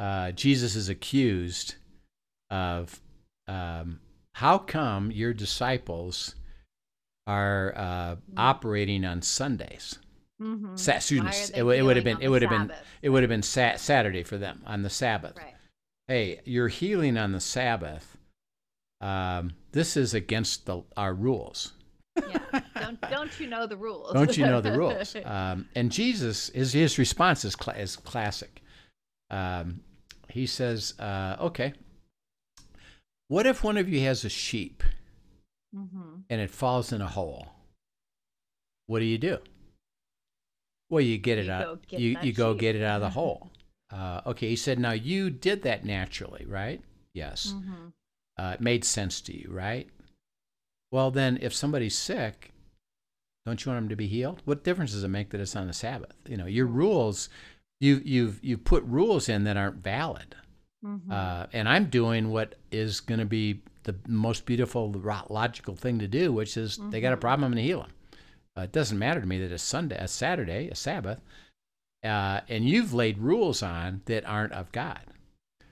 uh, 0.00 0.32
Jesus 0.32 0.74
is 0.76 0.88
accused 0.88 1.74
of 2.50 2.98
um, 3.46 4.00
how 4.34 4.56
come 4.58 5.10
your 5.12 5.32
disciples 5.34 6.34
are 7.26 7.74
uh, 7.76 8.16
operating 8.36 9.04
on 9.04 9.20
Sundays? 9.22 9.98
Mhm. 10.40 10.78
Sa- 10.78 10.92
excuse 10.92 11.20
me, 11.20 11.26
Why 11.26 11.30
are 11.30 11.34
s- 11.34 11.50
they 11.50 11.58
it, 11.58 11.62
would- 11.62 11.78
it 11.78 11.82
would 11.82 11.96
have 11.96 12.04
been 12.04 12.18
it 12.22 12.28
would 12.28 12.40
have 12.42 12.50
been 12.50 12.72
it 13.02 13.08
would 13.10 13.22
have 13.22 13.28
been 13.28 13.42
sa- 13.42 13.76
Saturday 13.76 14.22
for 14.22 14.38
them 14.38 14.62
on 14.66 14.82
the 14.82 14.88
Sabbath. 14.90 15.36
right. 15.36 15.54
Hey, 16.08 16.40
you're 16.44 16.68
healing 16.68 17.16
on 17.18 17.32
the 17.32 17.40
Sabbath. 17.40 18.16
Um, 19.02 19.52
this 19.72 19.96
is 19.96 20.12
against 20.14 20.66
the, 20.66 20.82
our 20.96 21.14
rules. 21.14 21.72
Yeah. 22.16 22.38
Don't 22.74 23.00
don't 23.02 23.40
you 23.40 23.46
know 23.48 23.66
the 23.66 23.76
rules? 23.76 24.12
Don't 24.12 24.36
you 24.36 24.44
know 24.46 24.60
the 24.60 24.72
rules? 24.76 25.14
Um, 25.24 25.68
and 25.74 25.92
Jesus, 25.92 26.48
his, 26.54 26.72
his 26.72 26.98
response 26.98 27.44
is, 27.44 27.54
cla- 27.54 27.74
is 27.74 27.96
classic. 27.96 28.60
Um, 29.30 29.80
he 30.32 30.46
says, 30.46 30.94
uh, 30.98 31.36
okay, 31.40 31.72
what 33.28 33.46
if 33.46 33.62
one 33.62 33.76
of 33.76 33.88
you 33.88 34.00
has 34.00 34.24
a 34.24 34.28
sheep 34.28 34.82
hmm 35.74 36.16
and 36.28 36.40
it 36.40 36.50
falls 36.50 36.92
in 36.92 37.00
a 37.00 37.06
hole? 37.08 37.46
What 38.86 38.98
do 39.00 39.04
you 39.04 39.18
do? 39.18 39.38
Well, 40.88 41.00
you 41.02 41.18
get 41.18 41.38
it 41.38 41.46
You 41.46 41.52
out. 41.52 41.64
go 41.66 41.78
get 41.88 42.00
you 42.00 42.16
you 42.22 42.32
go 42.32 42.52
sheep. 42.52 42.60
get 42.60 42.76
it 42.76 42.82
out 42.82 42.96
of 42.96 43.02
the 43.02 43.10
hole. 43.10 43.50
Uh, 43.92 44.20
okay, 44.26 44.48
he 44.48 44.56
said, 44.56 44.78
now 44.78 44.92
you 44.92 45.30
did 45.30 45.62
that 45.62 45.84
naturally, 45.84 46.44
right? 46.46 46.80
Yes. 47.14 47.52
hmm 47.56 47.88
Uh, 48.36 48.52
it 48.54 48.60
made 48.60 48.84
sense 48.84 49.20
to 49.22 49.36
you, 49.36 49.48
right? 49.50 49.88
Well, 50.90 51.10
then, 51.10 51.38
if 51.40 51.54
somebody's 51.54 51.96
sick, 51.96 52.52
don't 53.46 53.64
you 53.64 53.70
want 53.70 53.82
them 53.82 53.88
to 53.90 53.96
be 53.96 54.06
healed? 54.08 54.42
What 54.44 54.64
difference 54.64 54.92
does 54.92 55.04
it 55.04 55.08
make 55.08 55.30
that 55.30 55.40
it's 55.40 55.54
on 55.56 55.66
the 55.66 55.72
Sabbath? 55.72 56.14
You 56.28 56.36
know, 56.36 56.46
your 56.46 56.66
rules, 56.66 57.28
you 57.80 58.00
you've 58.04 58.42
you 58.44 58.56
put 58.58 58.84
rules 58.84 59.28
in 59.28 59.44
that 59.44 59.56
aren't 59.56 59.82
valid. 59.82 60.34
hmm 60.82 61.10
Uh, 61.10 61.46
and 61.52 61.68
I'm 61.68 61.86
doing 61.90 62.30
what 62.30 62.54
is 62.70 63.00
going 63.00 63.20
to 63.20 63.26
be 63.26 63.62
the 63.84 63.94
most 64.06 64.46
beautiful, 64.46 64.90
logical 65.28 65.74
thing 65.76 65.98
to 65.98 66.08
do, 66.08 66.32
which 66.32 66.56
is 66.56 66.78
they 66.90 67.00
got 67.00 67.12
a 67.12 67.16
Mhm. 67.16 67.20
problem, 67.20 67.44
I'm 67.44 67.52
going 67.52 67.62
to 67.62 67.68
heal 67.68 67.80
them. 67.82 67.92
Uh, 68.56 68.62
it 68.62 68.72
doesn't 68.72 68.98
matter 68.98 69.20
to 69.20 69.26
me 69.26 69.38
that 69.40 69.52
it's 69.52 69.62
Sunday, 69.62 69.96
a 69.96 70.08
Saturday, 70.08 70.68
a 70.68 70.74
Sabbath, 70.74 71.20
uh, 72.04 72.40
and 72.48 72.68
you've 72.68 72.92
laid 72.94 73.18
rules 73.18 73.62
on 73.62 74.02
that 74.06 74.24
aren't 74.26 74.52
of 74.52 74.70
God. 74.72 75.00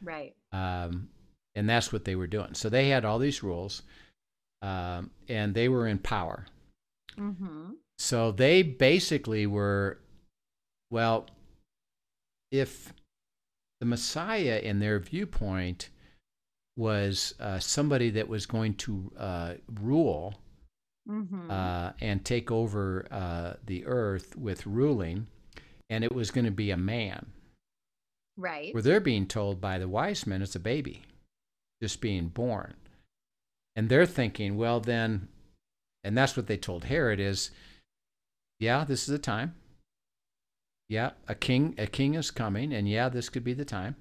right. 0.02 0.34
Um, 0.52 1.08
and 1.54 1.68
that's 1.68 1.92
what 1.92 2.04
they 2.04 2.14
were 2.16 2.26
doing. 2.28 2.54
So 2.54 2.68
they 2.68 2.88
had 2.88 3.04
all 3.04 3.18
these 3.18 3.42
rules, 3.42 3.82
um, 4.62 5.10
and 5.28 5.54
they 5.54 5.68
were 5.68 5.86
in 5.88 5.98
power. 5.98 6.46
hmm 7.16 7.72
So 7.98 8.30
they 8.32 8.62
basically 8.62 9.46
were, 9.46 9.98
well, 10.90 11.26
if 12.50 12.92
the 13.80 13.86
Messiah, 13.86 14.60
in 14.62 14.80
their 14.80 14.98
viewpoint, 14.98 15.90
was 16.76 17.34
uh, 17.40 17.58
somebody 17.58 18.10
that 18.10 18.28
was 18.28 18.46
going 18.46 18.74
to 18.74 19.12
uh, 19.18 19.54
rule 19.80 20.34
hmm 21.08 21.50
uh, 21.50 21.92
and 22.00 22.24
take 22.24 22.50
over 22.50 23.06
uh, 23.10 23.54
the 23.66 23.86
earth 23.86 24.36
with 24.36 24.66
ruling, 24.66 25.26
and 25.90 26.04
it 26.04 26.14
was 26.14 26.30
going 26.30 26.44
to 26.44 26.50
be 26.50 26.70
a 26.70 26.76
man. 26.76 27.26
right. 28.36 28.72
where 28.74 28.82
they're 28.82 29.00
being 29.00 29.26
told 29.26 29.60
by 29.60 29.78
the 29.78 29.88
wise 29.88 30.26
men 30.26 30.42
it's 30.42 30.54
a 30.54 30.60
baby 30.60 31.02
just 31.82 32.00
being 32.00 32.28
born 32.28 32.74
and 33.76 33.88
they're 33.88 34.06
thinking 34.06 34.56
well 34.56 34.80
then 34.80 35.28
and 36.04 36.16
that's 36.16 36.36
what 36.36 36.46
they 36.46 36.56
told 36.56 36.84
herod 36.84 37.18
is 37.20 37.50
yeah 38.60 38.84
this 38.84 39.00
is 39.02 39.06
the 39.08 39.18
time 39.18 39.54
yeah 40.88 41.10
a 41.28 41.34
king 41.34 41.74
a 41.78 41.86
king 41.86 42.14
is 42.14 42.30
coming 42.30 42.72
and 42.72 42.88
yeah 42.88 43.08
this 43.08 43.28
could 43.28 43.44
be 43.44 43.52
the 43.54 43.64
time 43.64 43.96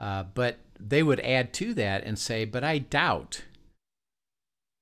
uh, 0.00 0.22
but 0.34 0.58
they 0.78 1.02
would 1.02 1.20
add 1.20 1.52
to 1.52 1.74
that 1.74 2.04
and 2.04 2.18
say 2.18 2.44
but 2.44 2.62
i 2.64 2.78
doubt 2.78 3.42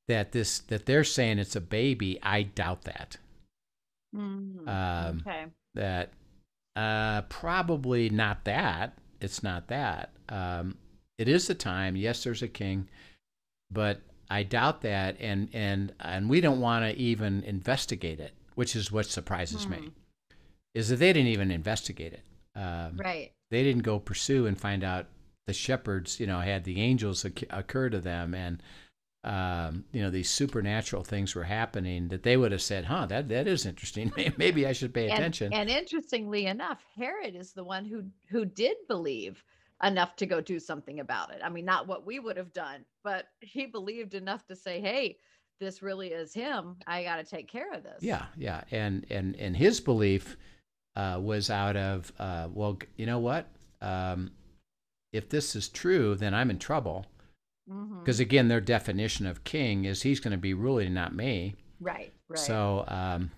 that 0.09 0.33
this 0.33 0.61
that 0.61 0.87
they're 0.87 1.05
saying 1.05 1.39
it's 1.39 1.57
a 1.57 1.61
baby 1.61 2.19
i 2.23 2.43
doubt 2.43 2.83
that 2.83 3.17
Mhm. 4.15 4.67
um, 4.69 5.23
okay. 5.27 5.47
that 5.75 6.11
uh, 6.75 7.23
probably 7.23 8.09
not 8.11 8.45
that. 8.45 8.97
It's 9.21 9.43
not 9.43 9.67
that. 9.69 10.11
Um, 10.29 10.77
it 11.19 11.27
is 11.29 11.47
the 11.47 11.55
time. 11.55 11.97
Yes, 11.97 12.23
there's 12.23 12.43
a 12.43 12.49
king, 12.49 12.89
but 13.71 14.01
I 14.31 14.43
doubt 14.43 14.83
that, 14.83 15.17
and 15.21 15.49
and 15.53 15.93
and 16.01 16.31
we 16.31 16.41
don't 16.41 16.61
want 16.61 16.85
to 16.85 16.97
even 16.99 17.43
investigate 17.45 18.21
it, 18.21 18.33
which 18.55 18.77
is 18.77 18.93
what 18.93 19.07
surprises 19.07 19.67
me, 19.67 19.77
Hmm. 19.77 19.89
Is 20.77 20.91
that 20.91 20.97
they 20.97 21.13
didn't 21.13 21.29
even 21.29 21.51
investigate 21.51 22.13
it. 22.13 22.25
Um, 22.55 22.97
Right. 22.99 23.33
They 23.51 23.63
didn't 23.63 23.83
go 23.83 23.99
pursue 23.99 24.47
and 24.47 24.61
find 24.61 24.83
out 24.85 25.07
the 25.47 25.53
shepherds, 25.53 26.19
you 26.21 26.27
know, 26.27 26.41
had 26.41 26.65
the 26.65 26.81
angels 26.81 27.25
occur 27.25 27.89
to 27.91 28.01
them, 28.01 28.35
and 28.35 28.63
um, 29.25 29.85
you 29.93 30.03
know 30.03 30.11
these 30.11 30.31
supernatural 30.31 31.03
things 31.03 31.35
were 31.35 31.45
happening. 31.45 32.09
That 32.09 32.23
they 32.25 32.37
would 32.37 32.53
have 32.53 32.63
said, 32.63 32.85
"Huh, 32.85 33.07
that 33.07 33.29
that 33.29 33.47
is 33.47 33.65
interesting. 33.67 34.13
Maybe 34.37 34.67
I 34.67 34.73
should 34.73 34.93
pay 34.93 35.09
And, 35.09 35.19
attention." 35.19 35.53
and 35.53 35.71
interestingly 35.71 36.47
enough, 36.47 36.85
Herod 36.97 37.35
is 37.37 37.53
the 37.53 37.65
one 37.65 37.85
who 37.85 38.05
who 38.29 38.45
did 38.45 38.77
believe 38.89 39.43
enough 39.83 40.17
to 40.17 40.27
go 40.27 40.41
do 40.41 40.59
something 40.59 41.01
about 41.01 41.33
it. 41.33 41.41
I 41.45 41.49
mean, 41.49 41.65
not 41.65 41.87
what 41.87 42.05
we 42.07 42.19
would 42.19 42.37
have 42.37 42.53
done, 42.53 42.85
but 43.05 43.27
he 43.41 43.67
believed 43.67 44.15
enough 44.15 44.45
to 44.47 44.57
say, 44.57 44.81
"Hey, 44.81 45.19
this 45.61 45.83
really 45.83 46.09
is 46.09 46.35
him. 46.35 46.77
I 46.87 47.03
got 47.05 47.17
to 47.17 47.25
take 47.25 47.49
care 47.49 47.73
of 47.73 47.83
this." 47.85 48.03
Yeah, 48.03 48.27
yeah, 48.37 48.63
and 48.71 49.07
and 49.11 49.37
and 49.37 49.57
his 49.57 49.81
belief 49.81 50.37
uh, 50.97 51.19
was 51.21 51.51
out 51.51 51.77
of 51.77 52.13
uh, 52.19 52.49
well, 52.53 52.79
you 52.97 53.07
know 53.07 53.19
what? 53.19 53.47
Um, 53.81 54.31
if 55.13 55.29
this 55.29 55.55
is 55.55 55.69
true, 55.69 56.15
then 56.15 56.35
I'm 56.35 56.51
in 56.51 56.59
trouble 56.59 57.07
because 58.03 58.21
again, 58.21 58.49
their 58.49 58.61
definition 58.61 59.27
of 59.27 59.45
king 59.45 59.85
is 59.85 60.03
he's 60.03 60.21
going 60.21 60.33
to 60.33 60.39
be 60.39 60.55
ruling, 60.55 60.95
not 60.95 61.15
me. 61.15 61.55
Right. 61.81 62.13
Right. 62.29 62.39
So, 62.39 62.85
um, 62.89 63.31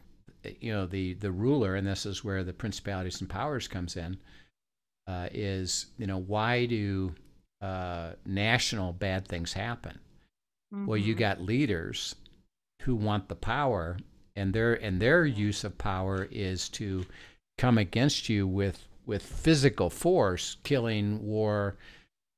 you 0.60 0.72
know, 0.72 0.86
the 0.86 1.14
the 1.14 1.32
ruler, 1.32 1.74
and 1.76 1.86
this 1.86 2.06
is 2.06 2.24
where 2.24 2.44
the 2.44 2.52
principalities 2.52 3.20
and 3.20 3.28
powers 3.28 3.68
comes 3.68 3.96
in, 3.96 4.18
uh, 5.06 5.28
is 5.32 5.86
you 5.98 6.06
know 6.06 6.18
why 6.18 6.66
do 6.66 7.14
uh, 7.60 8.12
national 8.24 8.92
bad 8.92 9.26
things 9.26 9.52
happen? 9.52 9.98
Well, 10.86 10.98
you 10.98 11.14
Mhm. 11.14 11.18
got 11.18 11.40
leaders 11.42 12.14
who 12.82 12.94
want 12.94 13.28
the 13.28 13.34
power, 13.34 13.96
and 14.36 14.52
their 14.52 14.74
and 14.74 15.00
their 15.00 15.24
use 15.26 15.64
of 15.64 15.76
power 15.78 16.28
is 16.30 16.68
to 16.70 17.04
come 17.58 17.76
against 17.78 18.28
you 18.30 18.46
with 18.46 18.84
with 19.04 19.22
physical 19.22 19.88
force, 19.90 20.56
killing, 20.64 21.22
war, 21.24 21.76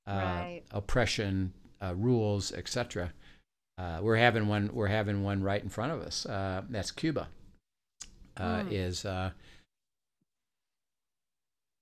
uh, 0.06 0.10
Right. 0.12 0.62
oppression, 0.70 1.52
uh, 1.82 1.94
rules, 1.96 2.52
etc. 2.52 3.12
Uh, 3.78 3.98
we're 4.02 4.16
having 4.16 4.46
one. 4.48 4.70
We're 4.72 4.86
having 4.88 5.22
one 5.22 5.42
right 5.42 5.62
in 5.62 5.68
front 5.68 5.92
of 5.92 6.00
us. 6.00 6.26
Uh, 6.26 6.62
that's 6.68 6.90
Cuba. 6.90 7.28
Uh, 8.36 8.62
Mm. 8.62 8.72
Is 8.72 9.04
uh, 9.04 9.30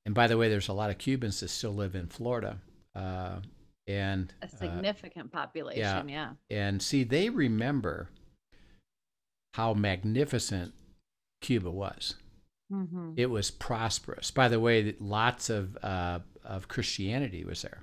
and 0.07 0.14
by 0.14 0.26
the 0.26 0.37
way, 0.38 0.49
there's 0.49 0.68
a 0.68 0.73
lot 0.73 0.90
of 0.90 0.99
Cubans 0.99 1.40
that 1.40 1.49
still 1.49 1.75
live 1.75 1.95
in 1.95 2.07
Florida, 2.07 2.59
uh, 2.95 3.40
and 3.87 4.33
a 4.42 4.49
significant 4.49 5.30
population. 5.33 6.09
Yeah. 6.09 6.33
and 6.50 6.83
see, 6.83 7.04
they 7.04 7.28
remember 7.30 8.09
how 9.54 9.75
magnificent 9.75 10.73
Cuba 11.42 11.71
was. 11.71 12.14
Mm-hmm. 12.72 13.12
It 13.16 13.30
was 13.30 13.50
prosperous. 13.50 14.30
By 14.30 14.48
the 14.48 14.60
way, 14.60 14.94
lots 15.00 15.50
of 15.50 15.76
uh, 15.82 16.20
of 16.44 16.68
Christianity 16.68 17.44
was 17.44 17.62
there, 17.62 17.82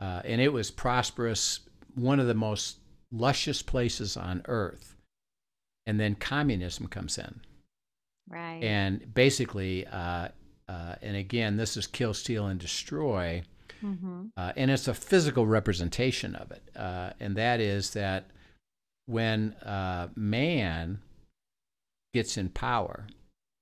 uh, 0.00 0.22
and 0.24 0.40
it 0.40 0.52
was 0.52 0.70
prosperous. 0.70 1.60
One 1.94 2.20
of 2.20 2.26
the 2.26 2.34
most 2.34 2.78
luscious 3.12 3.62
places 3.62 4.16
on 4.16 4.42
earth. 4.46 4.94
And 5.86 5.98
then 5.98 6.14
communism 6.14 6.86
comes 6.86 7.18
in, 7.18 7.40
Right. 8.28 8.62
and 8.62 9.12
basically, 9.12 9.86
uh, 9.88 10.28
uh, 10.68 10.94
and 11.02 11.16
again, 11.16 11.56
this 11.56 11.76
is 11.76 11.86
kill, 11.88 12.14
steal, 12.14 12.46
and 12.46 12.60
destroy. 12.60 13.42
mm-hmm. 13.82 14.26
uh, 14.36 14.52
and 14.56 14.70
it's 14.70 14.86
a 14.86 14.94
physical 14.94 15.46
representation 15.46 16.36
of 16.36 16.52
it, 16.52 16.62
uh, 16.76 17.10
and 17.18 17.34
that 17.36 17.58
is 17.60 17.90
that 17.94 18.26
when 19.06 19.54
uh, 19.64 20.08
man 20.14 21.00
gets 22.14 22.36
in 22.36 22.50
power, 22.50 23.06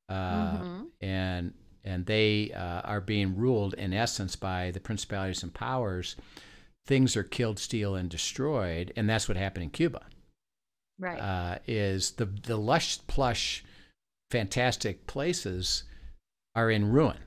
uh, 0.08 0.58
Mhm. 0.58 0.86
and 1.00 1.54
and 1.84 2.06
they 2.06 2.52
uh, 2.52 2.80
are 2.82 3.00
being 3.00 3.36
ruled 3.36 3.74
in 3.74 3.92
essence 3.94 4.36
by 4.36 4.70
the 4.72 4.80
principalities 4.80 5.42
and 5.42 5.54
powers, 5.54 6.16
things 6.86 7.16
are 7.16 7.22
killed, 7.24 7.58
steal, 7.58 7.94
and 7.94 8.10
destroyed, 8.10 8.92
and 8.96 9.08
that's 9.08 9.28
what 9.28 9.36
happened 9.36 9.64
in 9.64 9.70
Cuba. 9.70 10.06
Right. 10.98 11.18
Uh, 11.20 11.58
is 11.66 12.12
the 12.12 12.26
the 12.26 12.56
lush, 12.56 12.98
plush, 13.06 13.64
fantastic 14.30 15.06
places 15.06 15.84
are 16.54 16.70
in 16.70 16.90
ruin 16.90 17.18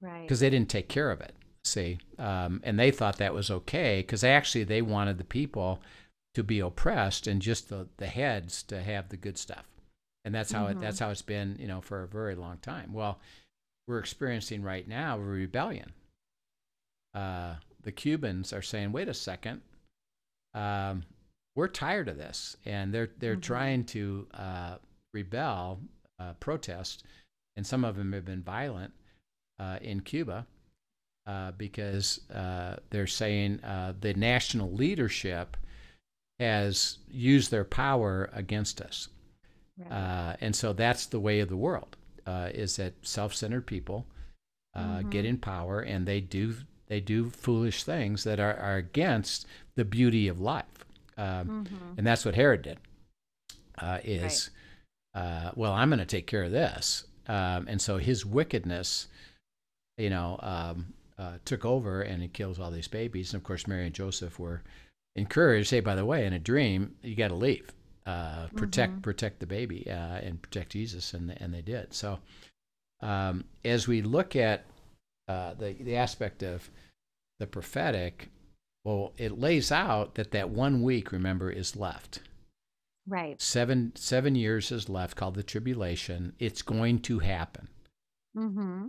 right. 0.00 0.22
because 0.22 0.40
they 0.40 0.50
didn't 0.50 0.68
take 0.70 0.88
care 0.88 1.10
of 1.10 1.20
it. 1.20 1.34
See, 1.64 1.98
um, 2.18 2.60
and 2.62 2.78
they 2.78 2.90
thought 2.92 3.16
that 3.18 3.34
was 3.34 3.50
okay 3.50 4.00
because 4.00 4.22
actually 4.22 4.64
they 4.64 4.82
wanted 4.82 5.18
the 5.18 5.24
people 5.24 5.82
to 6.34 6.44
be 6.44 6.60
oppressed 6.60 7.26
and 7.26 7.42
just 7.42 7.68
the, 7.70 7.88
the 7.96 8.06
heads 8.06 8.62
to 8.64 8.82
have 8.82 9.08
the 9.08 9.16
good 9.16 9.36
stuff, 9.38 9.64
and 10.26 10.34
that's 10.34 10.50
how 10.50 10.66
it 10.66 10.76
Mhm. 10.76 10.80
that's 10.80 10.98
how 10.98 11.08
it's 11.10 11.22
been 11.22 11.56
you 11.58 11.68
know 11.68 11.80
for 11.80 12.02
a 12.02 12.08
very 12.08 12.34
long 12.34 12.58
time. 12.58 12.92
Well, 12.92 13.20
we're 13.86 14.00
experiencing 14.00 14.62
right 14.62 14.86
now 14.86 15.16
a 15.16 15.22
rebellion. 15.22 15.92
Uh, 17.14 17.56
the 17.82 17.92
Cubans 17.92 18.52
are 18.52 18.60
saying, 18.60 18.90
"Wait 18.92 19.08
a 19.08 19.14
second, 19.14 19.62
um, 20.52 21.04
we're 21.54 21.68
tired 21.68 22.08
of 22.08 22.16
this," 22.18 22.56
and 22.64 22.92
they're 22.92 23.06
they're 23.18 23.36
Mhm. 23.36 23.42
trying 23.42 23.84
to 23.86 24.28
uh, 24.34 24.78
rebel, 25.14 25.80
uh, 26.18 26.34
protest, 26.34 27.04
and 27.54 27.64
some 27.66 27.84
of 27.84 27.96
them 27.96 28.12
have 28.12 28.24
been 28.24 28.42
violent 28.42 28.92
uh, 29.60 29.78
in 29.80 30.00
Cuba 30.00 30.46
uh, 31.24 31.52
because 31.52 32.28
uh, 32.30 32.78
they're 32.90 33.06
saying 33.06 33.62
uh, 33.64 33.94
the 34.00 34.12
national 34.14 34.72
leadership 34.72 35.56
has 36.40 36.98
used 37.08 37.50
their 37.50 37.64
power 37.64 38.28
against 38.32 38.80
us. 38.82 39.08
Right. 39.78 39.92
Uh, 39.92 40.36
and 40.40 40.54
so 40.56 40.72
that's 40.72 41.06
the 41.06 41.20
way 41.20 41.40
of 41.40 41.48
the 41.48 41.56
world 41.56 41.96
uh, 42.26 42.50
is 42.54 42.76
that 42.76 42.94
self-centered 43.02 43.66
people 43.66 44.06
uh, 44.74 45.02
get 45.02 45.24
Mhm. 45.24 45.28
in 45.28 45.38
power 45.38 45.80
and 45.80 46.06
they 46.06 46.20
do 46.20 46.54
they 46.88 47.00
do 47.00 47.30
foolish 47.30 47.82
things 47.82 48.22
that 48.24 48.38
are, 48.38 48.54
are 48.58 48.76
against 48.76 49.44
the 49.74 49.84
beauty 49.84 50.28
of 50.28 50.40
life. 50.40 50.84
Um, 51.16 51.48
Mhm. 51.66 51.98
and 51.98 52.06
that's 52.06 52.24
what 52.24 52.34
Herod 52.36 52.62
did. 52.62 52.78
Uh, 53.78 53.98
is 54.04 54.50
uh, 55.14 55.50
well, 55.56 55.72
I'm 55.72 55.88
going 55.88 55.98
to 55.98 56.04
take 56.04 56.26
care 56.26 56.44
of 56.44 56.52
this, 56.52 57.06
um, 57.26 57.66
and 57.68 57.80
so 57.80 57.96
his 57.96 58.24
wickedness, 58.26 59.08
you 59.96 60.10
know, 60.10 60.38
um, 60.42 60.92
uh, 61.18 61.38
took 61.46 61.64
over, 61.64 62.02
and 62.02 62.20
he 62.22 62.28
kills 62.28 62.58
all 62.60 62.70
these 62.70 62.88
babies. 62.88 63.32
And 63.32 63.40
of 63.40 63.44
course, 63.44 63.66
Mary 63.66 63.86
and 63.86 63.94
Joseph 63.94 64.38
were 64.38 64.62
encouraged. 65.14 65.70
Hey, 65.70 65.80
by 65.80 65.94
the 65.94 66.04
way, 66.04 66.26
in 66.26 66.34
a 66.34 66.38
dream, 66.38 66.96
you 67.02 67.14
got 67.16 67.28
to 67.28 67.34
leave, 67.34 67.72
uh, 68.06 68.46
protect 68.56 68.94
Mhm. 68.94 69.02
protect 69.02 69.40
the 69.40 69.46
baby, 69.46 69.90
uh, 69.90 70.16
and 70.18 70.40
protect 70.40 70.72
Jesus, 70.72 71.12
and 71.14 71.30
and 71.42 71.52
they 71.52 71.62
did. 71.62 71.92
So, 71.92 72.20
um, 73.00 73.44
as 73.64 73.86
we 73.88 74.00
look 74.02 74.36
at 74.36 74.64
uh, 75.28 75.54
the 75.54 75.72
the 75.74 75.96
aspect 75.96 76.42
of 76.42 76.70
the 77.40 77.46
prophetic, 77.46 78.28
well, 78.84 79.12
it 79.18 79.38
lays 79.38 79.72
out 79.72 80.14
that 80.14 80.30
that 80.30 80.50
one 80.50 80.82
week, 80.82 81.10
remember, 81.12 81.50
is 81.50 81.74
left. 81.76 82.20
Right. 83.08 83.40
Seven 83.42 83.92
seven 83.96 84.34
years 84.36 84.70
is 84.72 84.88
left, 84.88 85.16
called 85.16 85.34
the 85.34 85.42
tribulation. 85.42 86.34
It's 86.38 86.62
going 86.62 87.00
to 87.02 87.18
happen 87.20 87.68
Mm-hmm. 88.36 88.86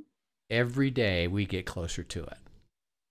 every 0.49 0.91
day. 0.91 1.27
We 1.27 1.45
get 1.45 1.65
closer 1.65 2.03
to 2.03 2.23
it. 2.23 2.37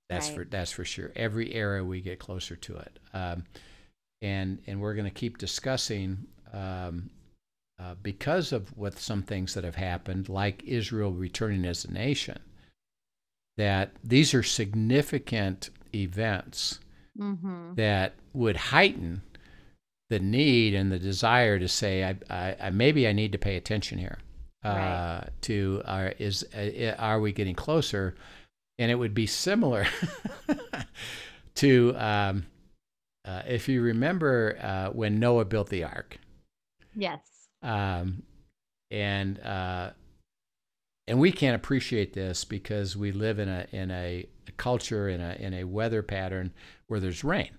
That's 0.08 0.28
Right. 0.28 0.36
for 0.36 0.44
that's 0.44 0.70
for 0.72 0.84
sure. 0.84 1.10
Every 1.16 1.52
era 1.54 1.84
we 1.84 2.00
get 2.00 2.18
closer 2.20 2.54
to 2.56 2.76
it, 2.76 2.98
um, 3.12 3.44
and 4.22 4.58
and 4.66 4.80
we're 4.80 4.94
going 4.94 5.04
to 5.04 5.10
keep 5.10 5.38
discussing 5.38 6.26
um, 6.52 7.10
uh, 7.78 7.94
because 8.02 8.52
of 8.52 8.76
what 8.76 8.98
some 8.98 9.22
things 9.22 9.54
that 9.54 9.64
have 9.64 9.74
happened, 9.76 10.28
like 10.28 10.62
Israel 10.64 11.12
returning 11.12 11.64
as 11.64 11.84
a 11.84 11.92
nation. 11.92 12.38
That 13.56 13.92
these 14.04 14.34
are 14.34 14.42
significant 14.42 15.70
events 15.94 16.80
Mm-hmm. 17.18 17.76
that 17.76 18.12
would 18.34 18.58
heighten 18.58 19.22
the 20.10 20.18
need 20.18 20.74
and 20.74 20.92
the 20.92 20.98
desire 20.98 21.58
to 21.58 21.66
say, 21.66 22.04
I, 22.04 22.16
I, 22.28 22.56
I 22.60 22.70
maybe 22.70 23.08
I 23.08 23.12
need 23.12 23.32
to 23.32 23.38
pay 23.38 23.56
attention 23.56 23.96
here. 23.98 24.18
Uh, 24.62 24.68
Right. 24.68 25.28
To 25.42 25.82
are 25.86 26.08
is 26.18 26.44
uh, 26.54 26.94
are 26.98 27.18
we 27.20 27.32
getting 27.32 27.54
closer? 27.54 28.16
And 28.78 28.90
it 28.90 28.96
would 28.96 29.14
be 29.14 29.26
similar 29.26 29.86
to 31.54 31.94
um, 31.96 32.44
uh, 33.26 33.42
if 33.46 33.68
you 33.68 33.82
remember 33.82 34.58
uh, 34.62 34.90
when 34.90 35.18
Noah 35.18 35.44
built 35.44 35.68
the 35.68 35.84
ark, 35.84 36.18
Yes. 36.94 37.20
um, 37.62 38.22
and 38.90 39.38
uh, 39.40 39.90
and 41.08 41.18
we 41.18 41.32
can't 41.32 41.56
appreciate 41.56 42.12
this 42.12 42.44
because 42.44 42.96
we 42.96 43.12
live 43.12 43.38
in 43.38 43.48
a 43.48 43.66
in 43.72 43.90
a 43.90 44.26
culture 44.56 45.08
in 45.08 45.20
a 45.20 45.34
in 45.38 45.54
a 45.54 45.64
weather 45.64 46.02
pattern 46.02 46.52
where 46.86 47.00
there's 47.00 47.24
rain. 47.24 47.50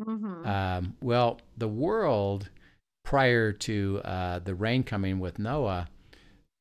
Mm-hmm. 0.00 0.46
Um, 0.46 0.96
well, 1.00 1.40
the 1.56 1.68
world 1.68 2.50
prior 3.04 3.52
to 3.52 4.00
uh, 4.04 4.38
the 4.40 4.54
rain 4.54 4.82
coming 4.82 5.20
with 5.20 5.38
Noah, 5.38 5.88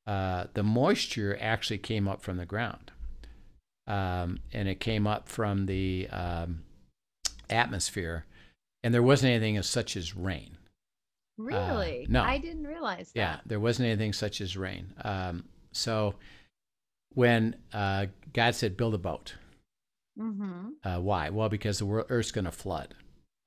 uh, 0.06 0.46
the 0.54 0.64
moisture 0.64 1.38
actually 1.42 1.78
came 1.80 2.08
up 2.08 2.22
from 2.22 2.38
the 2.38 2.46
ground. 2.46 2.92
Um, 3.88 4.40
and 4.54 4.68
it 4.68 4.80
came 4.80 5.08
up 5.08 5.28
from 5.28 5.66
the 5.66 6.08
um, 6.12 6.64
atmosphere. 7.52 8.26
and 8.84 8.94
there 8.94 9.04
wasn't 9.04 9.30
anything 9.32 9.58
as 9.58 9.68
such 9.70 9.96
as 9.96 10.16
rain. 10.16 10.58
Really? 11.38 12.06
no. 12.10 12.22
I 12.24 12.38
didn't 12.38 12.66
realize 12.68 13.12
that. 13.14 13.20
Yeah, 13.20 13.40
there 13.46 13.60
wasn't 13.60 13.88
anything 13.88 14.14
such 14.14 14.42
as 14.42 14.56
rain. 14.58 14.94
Um, 15.04 15.46
so 15.72 16.16
when 17.14 17.56
uh, 17.74 18.08
God 18.34 18.56
said, 18.56 18.78
build 18.78 18.94
a 18.94 19.00
boat, 19.00 19.36
Mm-hmm. 20.20 20.70
uh, 20.84 21.00
why? 21.00 21.30
Well, 21.30 21.48
because 21.50 21.80
the 21.80 21.86
world, 21.86 22.08
Earth's 22.10 22.32
going 22.32 22.46
to 22.46 22.52
flood. 22.52 22.94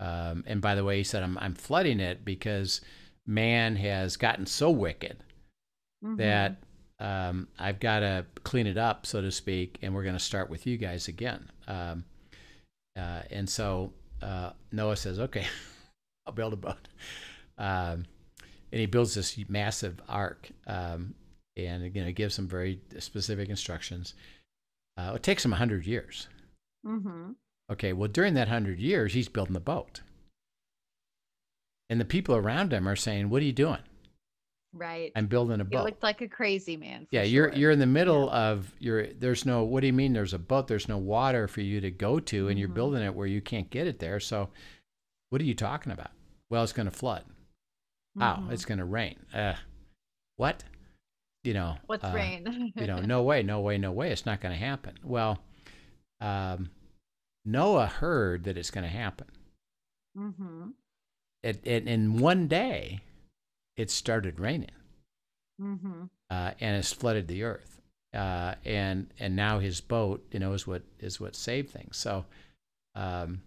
Um, 0.00 0.44
and 0.46 0.60
by 0.62 0.74
the 0.74 0.82
way, 0.84 0.96
he 0.96 1.04
said, 1.04 1.22
I'm, 1.22 1.36
I'm 1.38 1.54
flooding 1.54 2.00
it 2.00 2.24
because 2.24 2.80
man 3.26 3.76
has 3.76 4.16
gotten 4.16 4.46
so 4.46 4.70
wicked 4.70 5.18
Mm-hmm. 6.04 6.16
that 6.16 6.56
um, 7.00 7.48
I've 7.58 7.80
got 7.80 8.00
to 8.00 8.26
clean 8.44 8.66
it 8.66 8.76
up, 8.78 9.06
so 9.06 9.20
to 9.22 9.30
speak, 9.30 9.78
and 9.82 9.94
we're 9.94 10.02
going 10.02 10.16
to 10.16 10.20
start 10.20 10.50
with 10.50 10.66
you 10.66 10.76
guys 10.76 11.08
again. 11.08 11.50
Um, 11.68 12.04
uh, 12.96 13.22
and 13.30 13.48
so 13.48 13.92
uh, 14.22 14.50
Noah 14.72 14.96
says, 14.96 15.18
"Okay, 15.18 15.46
I'll 16.26 16.32
build 16.32 16.52
a 16.52 16.56
boat," 16.56 16.88
um, 17.58 18.04
and 18.72 18.80
he 18.80 18.86
builds 18.86 19.14
this 19.14 19.38
massive 19.48 20.00
ark, 20.08 20.48
um, 20.66 21.14
and 21.56 21.84
again, 21.84 22.06
it 22.06 22.12
gives 22.12 22.34
some 22.34 22.48
very 22.48 22.80
specific 22.98 23.48
instructions. 23.48 24.14
Uh, 24.96 25.12
it 25.16 25.22
takes 25.22 25.44
him 25.44 25.52
hundred 25.52 25.86
years. 25.86 26.28
Mm-hmm. 26.86 27.32
Okay, 27.72 27.92
well, 27.92 28.08
during 28.08 28.34
that 28.34 28.48
hundred 28.48 28.78
years, 28.78 29.14
he's 29.14 29.28
building 29.28 29.54
the 29.54 29.60
boat, 29.60 30.00
and 31.90 32.00
the 32.00 32.04
people 32.04 32.36
around 32.36 32.72
him 32.72 32.88
are 32.88 32.96
saying, 32.96 33.30
"What 33.30 33.42
are 33.42 33.46
you 33.46 33.52
doing?" 33.52 33.82
Right. 34.74 35.12
I'm 35.14 35.26
building 35.26 35.60
a 35.60 35.64
boat. 35.64 35.70
boat. 35.78 35.84
looked 35.84 36.02
like 36.02 36.20
a 36.20 36.28
crazy 36.28 36.76
man. 36.76 37.06
Yeah, 37.10 37.22
you're 37.22 37.50
sure. 37.50 37.58
you're 37.58 37.70
in 37.70 37.78
the 37.78 37.86
middle 37.86 38.28
of 38.30 38.74
your. 38.80 39.06
There's 39.06 39.46
no. 39.46 39.62
What 39.62 39.80
do 39.80 39.86
you 39.86 39.92
mean? 39.92 40.12
There's 40.12 40.34
a 40.34 40.38
boat. 40.38 40.66
There's 40.68 40.88
no 40.88 40.98
water 40.98 41.46
for 41.48 41.60
you 41.60 41.80
to 41.80 41.90
go 41.90 42.18
to, 42.20 42.48
and 42.48 42.58
you're 42.58 42.68
Mhm. 42.68 42.74
building 42.74 43.02
it 43.02 43.14
where 43.14 43.26
you 43.26 43.40
can't 43.40 43.70
get 43.70 43.86
it 43.86 44.00
there. 44.00 44.18
So, 44.20 44.50
what 45.30 45.40
are 45.40 45.44
you 45.44 45.54
talking 45.54 45.92
about? 45.92 46.10
Well, 46.50 46.62
it's 46.64 46.72
going 46.72 46.86
to 46.90 46.96
flood. 46.96 47.24
How? 48.18 48.36
Mhm. 48.36 48.52
It's 48.52 48.64
going 48.64 48.78
to 48.78 48.84
rain. 48.84 49.16
Uh, 49.32 49.54
what? 50.36 50.64
You 51.44 51.54
know. 51.54 51.76
What's 51.86 52.04
uh, 52.04 52.12
rain? 52.14 52.72
you 52.76 52.86
know, 52.86 53.00
no 53.00 53.22
way, 53.22 53.42
no 53.42 53.60
way, 53.60 53.78
no 53.78 53.92
way. 53.92 54.10
It's 54.10 54.26
not 54.26 54.40
going 54.40 54.52
to 54.52 54.58
happen. 54.64 54.98
Well, 55.04 55.38
um, 56.20 56.70
Noah 57.44 57.86
heard 57.86 58.44
that 58.44 58.56
it's 58.56 58.70
going 58.70 58.84
to 58.84 58.90
happen. 58.90 59.26
mm-hmm. 60.16 60.70
It, 61.42 61.60
it, 61.64 61.86
in 61.86 62.16
one 62.18 62.48
day, 62.48 63.00
it 63.76 63.90
started 63.90 64.38
raining. 64.40 64.70
Mm-hmm. 65.60 66.04
uh, 66.30 66.50
and 66.60 66.74
has 66.76 66.92
flooded 66.92 67.28
the 67.28 67.44
earth. 67.44 67.80
Uh, 68.12 68.54
and 68.64 69.06
and 69.20 69.36
now 69.36 69.60
his 69.60 69.80
boat, 69.80 70.24
you 70.32 70.40
know, 70.40 70.52
is 70.52 70.66
what 70.66 70.82
is 70.98 71.20
what 71.20 71.36
saved 71.36 71.70
things. 71.70 71.96
So, 71.96 72.24
um, 72.96 73.40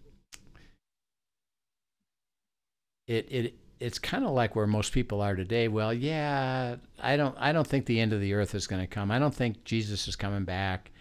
it 3.08 3.28
it 3.30 3.54
it's 3.80 4.00
kind 4.00 4.26
of 4.26 4.32
like 4.32 4.56
where 4.56 4.68
most 4.68 4.92
people 4.94 5.22
are 5.22 5.36
today. 5.36 5.68
Well, 5.68 5.94
yeah, 5.94 6.78
I 7.00 7.16
don't 7.18 7.36
I 7.38 7.52
don't 7.52 7.68
think 7.68 7.86
the 7.86 8.00
end 8.00 8.14
of 8.14 8.22
the 8.22 8.34
earth 8.34 8.56
is 8.56 8.68
going 8.68 8.82
to 8.82 8.88
come. 8.88 9.12
I 9.12 9.20
don't 9.20 9.36
think 9.36 9.64
Jesus 9.64 10.08
is 10.08 10.16
coming 10.16 10.46
back. 10.46 10.92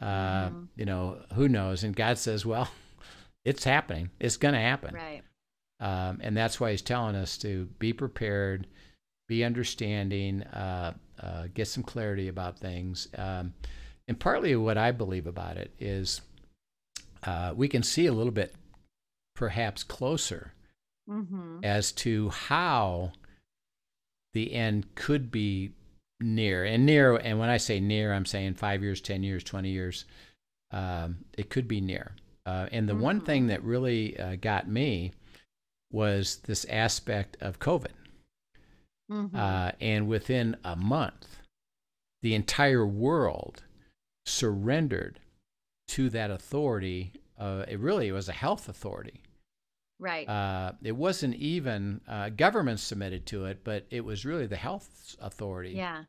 Uh, 0.00 0.48
Mhm. 0.50 0.68
You 0.76 0.84
know, 0.84 1.22
who 1.34 1.48
knows? 1.48 1.84
And 1.84 1.94
God 1.96 2.18
says, 2.18 2.44
well, 2.44 2.68
it's 3.44 3.64
happening. 3.64 4.10
It's 4.20 4.36
going 4.36 4.54
to 4.54 4.60
happen. 4.60 4.94
Right. 4.94 5.22
Um, 5.80 6.20
and 6.22 6.36
that's 6.36 6.58
why 6.58 6.70
he's 6.70 6.82
telling 6.82 7.14
us 7.16 7.36
to 7.38 7.66
be 7.78 7.92
prepared, 7.92 8.66
be 9.28 9.44
understanding, 9.44 10.42
uh, 10.44 10.94
uh, 11.20 11.44
get 11.52 11.68
some 11.68 11.82
clarity 11.82 12.28
about 12.28 12.58
things. 12.58 13.08
Um, 13.16 13.52
and 14.08 14.18
partly 14.18 14.54
what 14.56 14.78
I 14.78 14.92
believe 14.92 15.26
about 15.26 15.56
it 15.56 15.72
is 15.78 16.20
uh, 17.24 17.52
we 17.56 17.68
can 17.68 17.82
see 17.82 18.06
a 18.06 18.12
little 18.12 18.32
bit, 18.32 18.54
perhaps 19.34 19.82
closer, 19.82 20.52
Mm-hmm. 21.08 21.60
as 21.62 21.92
to 21.92 22.30
how 22.30 23.12
the 24.34 24.52
end 24.52 24.92
could 24.96 25.30
be 25.30 25.70
near. 26.20 26.64
And 26.64 26.84
near, 26.84 27.14
and 27.16 27.38
when 27.38 27.48
I 27.48 27.58
say 27.58 27.78
near, 27.78 28.12
I'm 28.12 28.26
saying 28.26 28.54
five 28.54 28.82
years, 28.82 29.00
10 29.00 29.22
years, 29.22 29.44
20 29.44 29.70
years. 29.70 30.04
Um, 30.72 31.18
it 31.38 31.48
could 31.48 31.68
be 31.68 31.80
near. 31.80 32.16
Uh, 32.44 32.66
and 32.72 32.88
the 32.88 32.96
one 32.96 33.20
Mhm. 33.20 33.24
thing 33.26 33.46
that 33.46 33.62
really 33.62 34.18
uh, 34.18 34.34
got 34.34 34.68
me 34.68 35.12
was 35.96 36.36
this 36.44 36.64
aspect 36.66 37.36
of 37.40 37.58
COVID. 37.58 37.94
Mm-hmm. 39.10 39.34
Uh, 39.36 39.70
and 39.80 40.08
within 40.08 40.56
a 40.64 40.76
month, 40.76 41.38
the 42.22 42.34
entire 42.34 42.86
world 42.86 43.62
surrendered 44.26 45.20
to 45.88 46.10
that 46.10 46.30
authority. 46.30 47.12
Uh, 47.38 47.64
it 47.68 47.78
really 47.78 48.10
was 48.12 48.28
a 48.28 48.32
health 48.32 48.68
authority. 48.68 49.20
right. 49.98 50.28
Uh, 50.28 50.72
it 50.82 50.96
wasn't 50.96 51.34
even 51.36 52.00
uh, 52.08 52.28
government 52.30 52.80
submitted 52.80 53.24
to 53.26 53.46
it, 53.46 53.60
but 53.64 53.86
it 53.90 54.04
was 54.04 54.26
really 54.26 54.46
the 54.46 54.56
health 54.56 55.16
authority 55.20 55.70
yeah. 55.70 56.04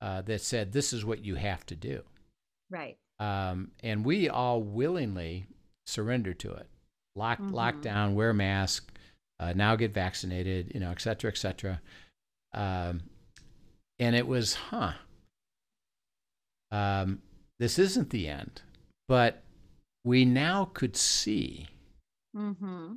uh, 0.00 0.22
that 0.22 0.40
said 0.40 0.72
this 0.72 0.92
is 0.92 1.04
what 1.04 1.24
you 1.24 1.34
have 1.34 1.66
to 1.66 1.74
do. 1.76 2.02
Right. 2.70 2.96
Um, 3.18 3.72
and 3.82 4.04
we 4.04 4.28
all 4.30 4.62
willingly 4.62 5.46
surrendered 5.86 6.38
to 6.40 6.52
it. 6.52 6.68
Lock, 7.16 7.38
lock 7.42 7.74
Mhm. 7.76 7.82
down, 7.82 8.14
wear 8.14 8.32
mask, 8.32 8.92
uh, 9.40 9.52
now 9.54 9.76
get 9.76 9.92
vaccinated, 9.94 10.72
you 10.74 10.80
know, 10.80 10.90
et 10.90 11.00
cetera, 11.00 11.30
et 11.30 11.36
cetera. 11.38 11.80
Um, 12.52 13.02
and 13.98 14.14
it 14.16 14.26
was, 14.26 14.54
huh, 14.54 14.92
um, 16.70 17.20
this 17.58 17.78
isn't 17.78 18.10
the 18.10 18.28
end, 18.28 18.62
but 19.08 19.42
we 20.04 20.24
now 20.24 20.66
could 20.66 20.96
see 20.96 21.68
Mm-hmm. 22.36 22.92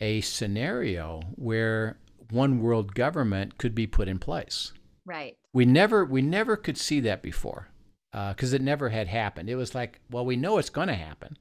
a 0.00 0.20
scenario 0.20 1.22
where 1.36 1.96
one 2.30 2.60
world 2.60 2.94
government 2.94 3.56
could 3.58 3.74
be 3.74 3.86
put 3.86 4.08
in 4.08 4.18
place. 4.18 4.72
Right. 5.06 5.36
We 5.54 5.64
never 5.64 6.04
we 6.04 6.20
never 6.20 6.56
could 6.56 6.76
see 6.76 7.00
that 7.00 7.22
before 7.22 7.68
because 8.12 8.52
it 8.52 8.60
never 8.60 8.88
had 8.90 9.06
happened. 9.08 9.48
It 9.48 9.54
was 9.54 9.74
like, 9.74 10.00
well, 10.10 10.26
we 10.26 10.36
know 10.36 10.58
it's 10.58 10.68
going 10.68 10.88
to 10.88 10.94
happen 10.94 11.36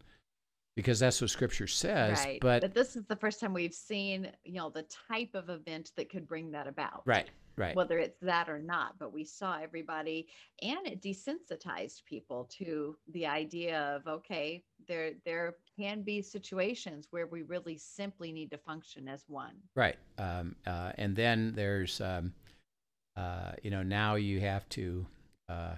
because 0.75 0.99
that's 0.99 1.19
what 1.21 1.29
Scripture 1.29 1.67
says. 1.67 2.19
right. 2.19 2.39
But, 2.41 2.73
this 2.73 2.95
is 2.95 3.05
the 3.05 3.15
first 3.15 3.39
time 3.39 3.53
we've 3.53 3.73
seen, 3.73 4.29
you 4.43 4.55
know, 4.55 4.69
the 4.69 4.85
type 5.09 5.31
of 5.33 5.49
event 5.49 5.91
that 5.97 6.09
could 6.09 6.27
bring 6.27 6.51
that 6.51 6.67
about. 6.67 7.01
right, 7.05 7.29
right, 7.57 7.75
Whether 7.75 7.99
it's 7.99 8.19
that 8.21 8.49
or 8.49 8.59
not, 8.59 8.97
but 8.97 9.13
we 9.13 9.25
saw 9.25 9.59
everybody, 9.61 10.27
and 10.61 10.79
it 10.85 11.01
desensitized 11.01 12.05
people 12.05 12.49
to 12.57 12.95
the 13.11 13.25
idea 13.25 13.79
of 13.95 14.07
okay, 14.07 14.63
there 14.87 15.11
there 15.25 15.55
can 15.77 16.03
be 16.03 16.21
situations 16.21 17.07
where 17.11 17.27
we 17.27 17.41
really 17.43 17.77
simply 17.77 18.31
need 18.31 18.51
to 18.51 18.57
function 18.57 19.07
as 19.07 19.25
one. 19.27 19.55
right. 19.75 19.97
Um, 20.17 20.55
uh, 20.65 20.93
and 20.97 21.15
then 21.15 21.53
there's, 21.55 21.99
um, 21.99 22.33
uh, 23.17 23.51
you 23.63 23.71
know, 23.71 23.83
now 23.83 24.15
you 24.15 24.39
have 24.39 24.67
to. 24.69 25.05
Uh, 25.49 25.75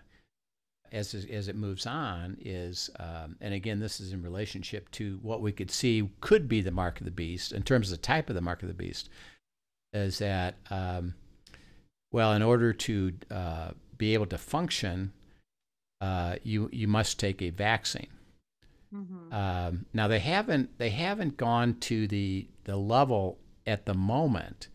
as, 0.94 1.14
as 1.14 1.48
it 1.48 1.56
moves 1.56 1.86
on 1.86 2.38
is 2.40 2.90
um, 3.00 3.36
and 3.42 3.54
again 3.54 3.80
this 3.80 4.00
is 4.00 4.14
in 4.14 4.22
relationship 4.22 4.90
to 4.92 5.20
what 5.22 5.42
we 5.42 5.52
could 5.52 5.72
see 5.72 6.10
could 6.22 6.48
be 6.48 6.62
the 6.62 6.72
mark 6.72 7.00
of 7.00 7.06
the 7.06 7.12
beast 7.12 7.52
in 7.52 7.64
terms 7.64 7.92
of 7.92 7.98
the 7.98 8.06
type 8.06 8.30
of 8.30 8.36
the 8.36 8.42
mark 8.42 8.62
of 8.62 8.68
the 8.68 8.74
beast 8.74 9.10
is 9.92 10.20
that 10.20 10.56
um, 10.70 11.16
well 12.12 12.34
in 12.34 12.42
order 12.42 12.72
to 12.72 13.12
uh, 13.32 13.72
be 13.98 14.14
able 14.14 14.28
to 14.28 14.38
function 14.38 15.12
uh, 16.00 16.36
you 16.44 16.70
you 16.72 16.88
must 16.88 17.20
take 17.20 17.42
a 17.42 17.50
vaccine 17.50 18.08
Mm-hmm. 18.94 19.34
um, 19.34 19.86
now 19.92 20.08
they 20.08 20.20
haven't 20.20 20.78
they 20.78 20.92
haven't 20.92 21.36
gone 21.36 21.80
to 21.80 22.08
the 22.08 22.48
the 22.66 22.78
level 22.78 23.40
at 23.66 23.88
the 23.88 23.96
moment 23.96 24.68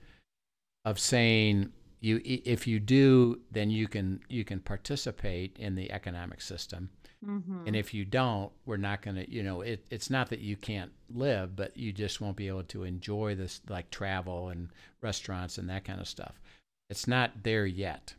of 0.85 0.99
saying 0.99 1.73
you 2.01 2.21
if 2.25 2.67
you 2.67 2.79
do 2.81 3.41
then 3.51 3.71
you 3.71 3.89
can 3.89 4.21
you 4.29 4.45
can 4.45 4.61
participate 4.61 5.57
in 5.59 5.75
the 5.75 5.91
economic 5.93 6.41
system. 6.41 6.91
Mm-hmm. 7.27 7.67
and 7.67 7.75
if 7.75 7.93
you 7.93 8.05
don't 8.05 8.53
we're 8.65 8.77
not 8.77 9.03
going 9.03 9.17
to 9.17 9.29
you 9.29 9.43
know 9.43 9.61
it, 9.63 9.85
it's 9.91 10.09
not 10.09 10.31
that 10.31 10.39
you 10.39 10.57
can't 10.57 10.93
live 11.13 11.57
but 11.57 11.77
you 11.77 11.93
just 11.93 12.21
won't 12.21 12.37
be 12.37 12.47
able 12.47 12.63
to 12.63 12.85
enjoy 12.85 13.35
this 13.35 13.61
like 13.69 13.91
travel 13.91 14.51
and 14.51 14.69
restaurants 15.03 15.59
and 15.59 15.69
that 15.69 15.85
kind 15.85 16.01
of 16.01 16.07
stuff. 16.07 16.41
It's 16.89 17.09
not 17.09 17.43
there 17.43 17.67
yet. 17.67 18.15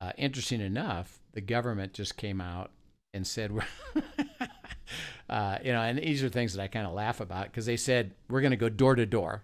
Uh, 0.00 0.12
interesting 0.16 0.60
enough 0.60 1.18
the 1.32 1.40
government 1.40 1.92
just 1.92 2.16
came 2.16 2.40
out 2.40 2.70
and 3.12 3.26
said 3.26 3.50
we're 3.50 3.64
uh, 5.28 5.58
you 5.64 5.72
know 5.72 5.80
and 5.80 5.98
these 5.98 6.22
are 6.22 6.28
things 6.28 6.52
that 6.52 6.62
i 6.62 6.66
kind 6.66 6.86
of 6.86 6.92
laugh 6.92 7.20
about 7.20 7.46
because 7.46 7.66
they 7.66 7.76
said 7.76 8.12
we're 8.28 8.40
going 8.40 8.50
to 8.50 8.56
go 8.56 8.68
door 8.68 8.94
to 8.94 9.06
door 9.06 9.42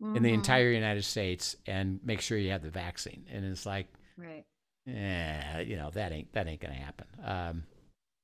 in 0.00 0.22
the 0.22 0.30
Mhm. 0.30 0.34
entire 0.34 0.70
united 0.70 1.02
states 1.04 1.56
and 1.66 1.98
make 2.04 2.20
sure 2.20 2.38
you 2.38 2.50
have 2.50 2.62
the 2.62 2.70
vaccine 2.70 3.24
and 3.32 3.44
it's 3.44 3.66
like 3.66 3.88
right. 4.16 4.44
yeah, 4.86 5.58
you 5.60 5.76
know 5.76 5.90
that 5.90 6.12
ain't 6.12 6.32
that 6.32 6.46
ain't 6.46 6.60
gonna 6.60 6.74
happen. 6.74 7.06
Um, 7.22 7.64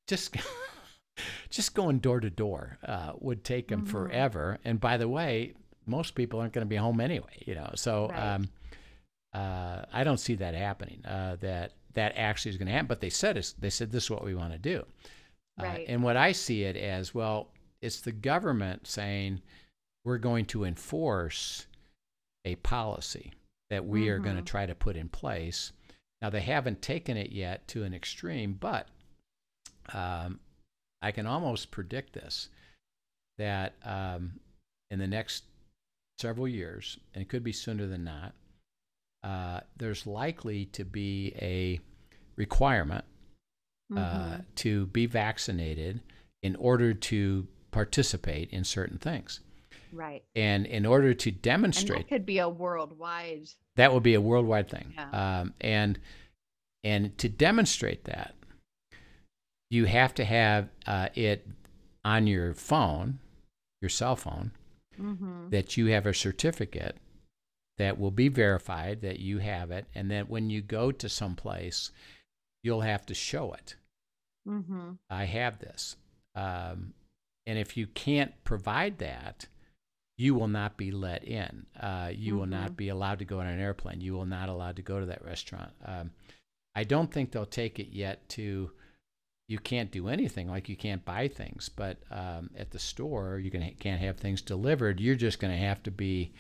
just 0.07 0.35
just 1.51 1.75
going 1.75 1.99
door 2.01 2.21
to 2.21 2.31
door 2.31 2.79
uh, 2.87 3.13
would 3.21 3.45
take 3.45 3.69
them 3.69 3.83
Mhm. 3.85 3.89
forever. 3.89 4.59
And 4.65 4.81
by 4.81 4.97
the 4.97 5.09
way, 5.09 5.55
most 5.87 6.15
people 6.15 6.41
aren't 6.41 6.53
going 6.53 6.67
to 6.67 6.69
be 6.69 6.77
home 6.77 7.01
anyway. 7.01 7.43
You 7.47 7.55
know, 7.55 7.71
so 7.77 8.09
Right. 8.09 8.19
um, 8.35 8.49
uh, 9.33 9.85
I 9.93 10.05
don't 10.05 10.19
see 10.19 10.35
that 10.37 10.55
happening. 10.55 11.05
Uh, 11.05 11.37
that 11.41 11.73
that 11.95 12.17
actually 12.17 12.51
is 12.51 12.57
going 12.57 12.67
to 12.67 12.73
happen. 12.73 12.89
But 12.89 13.01
they 13.01 13.11
said 13.11 13.37
it's, 13.37 13.53
they 13.53 13.71
said 13.71 13.93
this 13.93 14.05
is 14.05 14.11
what 14.11 14.25
we 14.25 14.35
want 14.35 14.53
to 14.53 14.59
do. 14.59 14.85
Uh, 15.61 15.63
Right. 15.65 15.85
and 15.89 16.03
what 16.03 16.17
I 16.17 16.33
see 16.33 16.65
it 16.65 16.77
as 16.77 17.15
well, 17.15 17.53
it's 17.81 18.01
the 18.01 18.11
government 18.13 18.87
saying, 18.89 19.41
we're 20.05 20.19
going 20.19 20.45
to 20.47 20.65
enforce 20.65 21.67
a 22.45 22.57
policy 22.57 23.33
that 23.71 23.87
we 23.87 24.09
are 24.09 24.19
going 24.19 24.37
to 24.37 24.43
try 24.43 24.67
to 24.67 24.75
put 24.75 24.97
in 24.97 25.09
place. 25.09 25.73
Now, 26.21 26.31
they 26.31 26.41
haven't 26.43 26.83
taken 26.83 27.17
it 27.17 27.33
yet 27.33 27.67
to 27.69 27.85
an 27.85 27.95
extreme, 27.95 28.55
but 28.59 28.89
um, 29.93 30.41
I 31.03 31.11
can 31.11 31.27
almost 31.27 31.71
predict 31.71 32.13
this 32.13 32.49
that 33.39 33.75
um, 33.85 34.39
in 34.91 34.99
the 34.99 35.07
next 35.07 35.45
several 36.21 36.47
years, 36.47 36.99
and 37.15 37.23
it 37.23 37.29
could 37.29 37.43
be 37.43 37.53
sooner 37.53 37.87
than 37.87 38.05
not, 38.05 38.35
uh, 39.25 39.61
there's 39.77 40.07
likely 40.07 40.67
to 40.67 40.85
be 40.85 41.35
a 41.41 41.81
requirement 42.37 43.05
uh, 43.95 43.97
Mhm. 44.39 44.45
to 44.57 44.87
be 44.87 45.07
vaccinated 45.07 46.01
in 46.43 46.57
order 46.57 46.95
to 46.95 47.47
participate 47.71 48.51
in 48.51 48.65
certain 48.65 48.99
things. 48.99 49.41
Right. 49.95 50.23
And 50.35 50.67
in 50.67 50.85
order 50.87 51.15
to 51.15 51.31
And 51.31 51.43
demonstrate 51.43 52.01
that 52.01 52.09
could 52.09 52.27
be 52.27 52.39
a 52.39 52.49
worldwide. 52.49 53.49
that 53.77 53.93
will 53.93 54.01
be 54.01 54.15
a 54.15 54.21
worldwide 54.21 54.69
thing. 54.69 54.93
Yeah. 54.95 55.41
Um, 55.41 55.55
and 55.61 55.99
and 56.83 57.17
to 57.19 57.29
demonstrate 57.29 58.05
that, 58.05 58.35
you 59.71 59.87
have 59.87 60.15
to 60.15 60.25
have 60.25 60.69
uh, 60.87 61.09
it 61.15 61.47
on 62.05 62.27
your 62.27 62.55
phone, 62.55 63.19
your 63.81 63.89
cell 63.89 64.17
phone, 64.17 64.53
Mhm. 64.99 65.51
that 65.51 65.77
you 65.77 65.87
have 65.87 66.07
a 66.07 66.15
certificate 66.15 66.97
that 67.79 67.99
will 67.99 68.11
be 68.13 68.29
verified 68.29 69.01
that 69.01 69.19
you 69.19 69.39
have 69.39 69.71
it, 69.73 69.87
and 69.95 70.11
that 70.11 70.29
when 70.29 70.51
you 70.51 70.61
go 70.61 70.93
to 70.93 71.09
some 71.09 71.35
place, 71.35 71.91
you'll 72.63 72.83
have 72.83 73.05
to 73.07 73.15
show 73.15 73.53
it. 73.55 73.75
Mhm. 74.47 74.99
I 75.11 75.25
have 75.25 75.59
this. 75.59 75.97
Um, 76.37 76.95
and 77.47 77.59
if 77.59 77.77
you 77.77 77.87
can't 77.89 78.33
provide 78.45 78.99
that, 78.99 79.47
you 80.17 80.35
will 80.35 80.49
not 80.49 80.77
be 80.77 80.91
let 80.93 81.25
in. 81.25 81.67
Uh, 81.79 82.11
you 82.15 82.37
will 82.37 82.47
not 82.47 82.73
Mhm. 82.73 82.77
be 82.77 82.89
allowed 82.89 83.19
to 83.19 83.25
go 83.25 83.41
on 83.41 83.47
an 83.47 83.59
airplane. 83.61 84.01
You 84.01 84.13
will 84.15 84.27
not 84.27 84.49
allowed 84.49 84.77
to 84.77 84.83
go 84.83 85.01
to 85.01 85.07
that 85.07 85.25
restaurant. 85.25 85.73
Um, 85.85 86.13
I 86.75 86.85
don't 86.85 87.13
think 87.13 87.31
they'll 87.33 87.47
take 87.47 87.79
it 87.79 87.89
yet 87.89 88.29
to 88.31 88.71
you 89.47 89.59
can't 89.59 89.91
do 89.91 90.09
anything 90.09 90.49
like 90.49 90.69
you 90.69 90.77
can't 90.77 91.05
buy 91.05 91.29
things, 91.29 91.69
but 91.69 91.99
um, 92.11 92.51
at 92.57 92.71
the 92.71 92.79
store 92.79 93.39
you 93.39 93.51
can 93.51 93.75
can't 93.75 94.01
have 94.01 94.17
things 94.17 94.41
delivered. 94.41 95.01
You're 95.01 95.17
just 95.17 95.39
going 95.39 95.53
to 95.53 95.59
have 95.59 95.83
to 95.83 95.91
be 95.91 96.33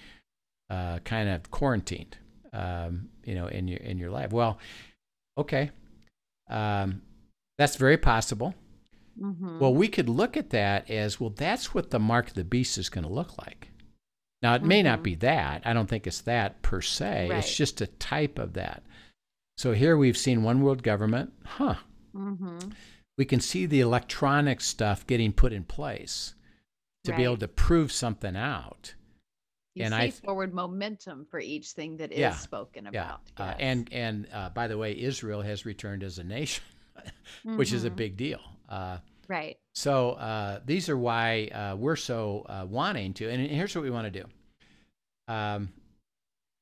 uh, 0.70 1.00
kind 1.00 1.28
of 1.28 1.50
quarantined, 1.50 2.16
um, 2.52 3.10
you 3.24 3.34
know, 3.34 3.48
in 3.48 3.68
your 3.68 3.80
in 3.80 3.98
your 3.98 4.10
life. 4.10 4.32
Well, 4.32 4.58
okay, 5.36 5.70
um, 6.48 7.02
that's 7.58 7.76
very 7.76 7.98
possible. 7.98 8.54
Mhm. 9.18 9.60
Well, 9.60 9.74
we 9.74 9.88
could 9.88 10.08
look 10.08 10.36
at 10.36 10.50
that 10.50 10.90
as 10.90 11.20
well, 11.20 11.30
that's 11.30 11.72
what 11.74 11.90
the 11.90 11.98
mark 11.98 12.28
of 12.28 12.34
the 12.34 12.44
beast 12.44 12.78
is 12.78 12.88
going 12.88 13.04
to 13.04 13.12
look 13.12 13.38
like. 13.38 13.68
Now, 14.42 14.54
it 14.54 14.62
may 14.62 14.82
not 14.82 15.02
be 15.02 15.14
that. 15.16 15.62
I 15.64 15.72
don't 15.72 15.88
think 15.88 16.06
it's 16.06 16.20
that 16.22 16.60
per 16.62 16.80
se. 16.82 17.30
It's 17.32 17.56
just 17.56 17.80
a 17.80 17.86
type 17.86 18.38
of 18.38 18.52
that. 18.54 18.82
So 19.56 19.72
here 19.72 19.96
we've 19.96 20.18
seen 20.18 20.42
one 20.42 20.60
world 20.62 20.82
government. 20.82 21.32
Huh. 21.44 21.76
Mhm. 22.14 22.72
We 23.16 23.24
can 23.24 23.40
see 23.40 23.64
the 23.66 23.80
electronic 23.80 24.60
stuff 24.60 25.06
getting 25.06 25.32
put 25.32 25.52
in 25.52 25.64
place 25.64 26.34
to 27.04 27.14
be 27.16 27.22
able 27.24 27.36
to 27.38 27.48
prove 27.48 27.92
something 27.92 28.36
out. 28.36 28.94
You 29.74 29.84
and 29.84 29.94
see 29.94 30.00
I- 30.00 30.10
forward 30.10 30.52
momentum 30.52 31.24
for 31.30 31.40
each 31.40 31.72
thing 31.72 31.96
that 31.98 32.12
is 32.12 32.18
Yeah, 32.18 32.34
spoken 32.34 32.84
Yeah. 32.92 33.04
about. 33.04 33.20
Uh, 33.36 33.54
and 33.58 33.88
and 33.92 34.28
uh, 34.32 34.50
by 34.50 34.66
the 34.68 34.76
way, 34.78 34.98
Israel 34.98 35.42
has 35.42 35.64
returned 35.64 36.02
as 36.04 36.18
a 36.18 36.24
nation, 36.24 36.64
which 37.44 37.72
is 37.72 37.84
a 37.84 37.90
Mhm. 37.90 37.96
big 37.96 38.16
deal. 38.16 38.40
Uh, 38.68 38.98
right. 39.28 39.56
So 39.74 40.10
uh, 40.12 40.60
these 40.64 40.88
are 40.88 40.96
why 40.96 41.46
uh, 41.48 41.76
we're 41.76 41.96
so 41.96 42.46
uh, 42.48 42.66
wanting 42.68 43.12
to. 43.14 43.28
And 43.28 43.46
here's 43.50 43.74
what 43.74 43.82
we 43.82 43.90
want 43.90 44.12
to 44.12 44.22
do. 44.22 44.26
Um, 45.32 45.72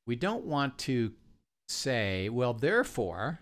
we 0.07 0.17
don't 0.17 0.45
want 0.45 0.79
to 0.79 1.13
say, 1.69 2.29
well, 2.29 2.55
therefore, 2.55 3.39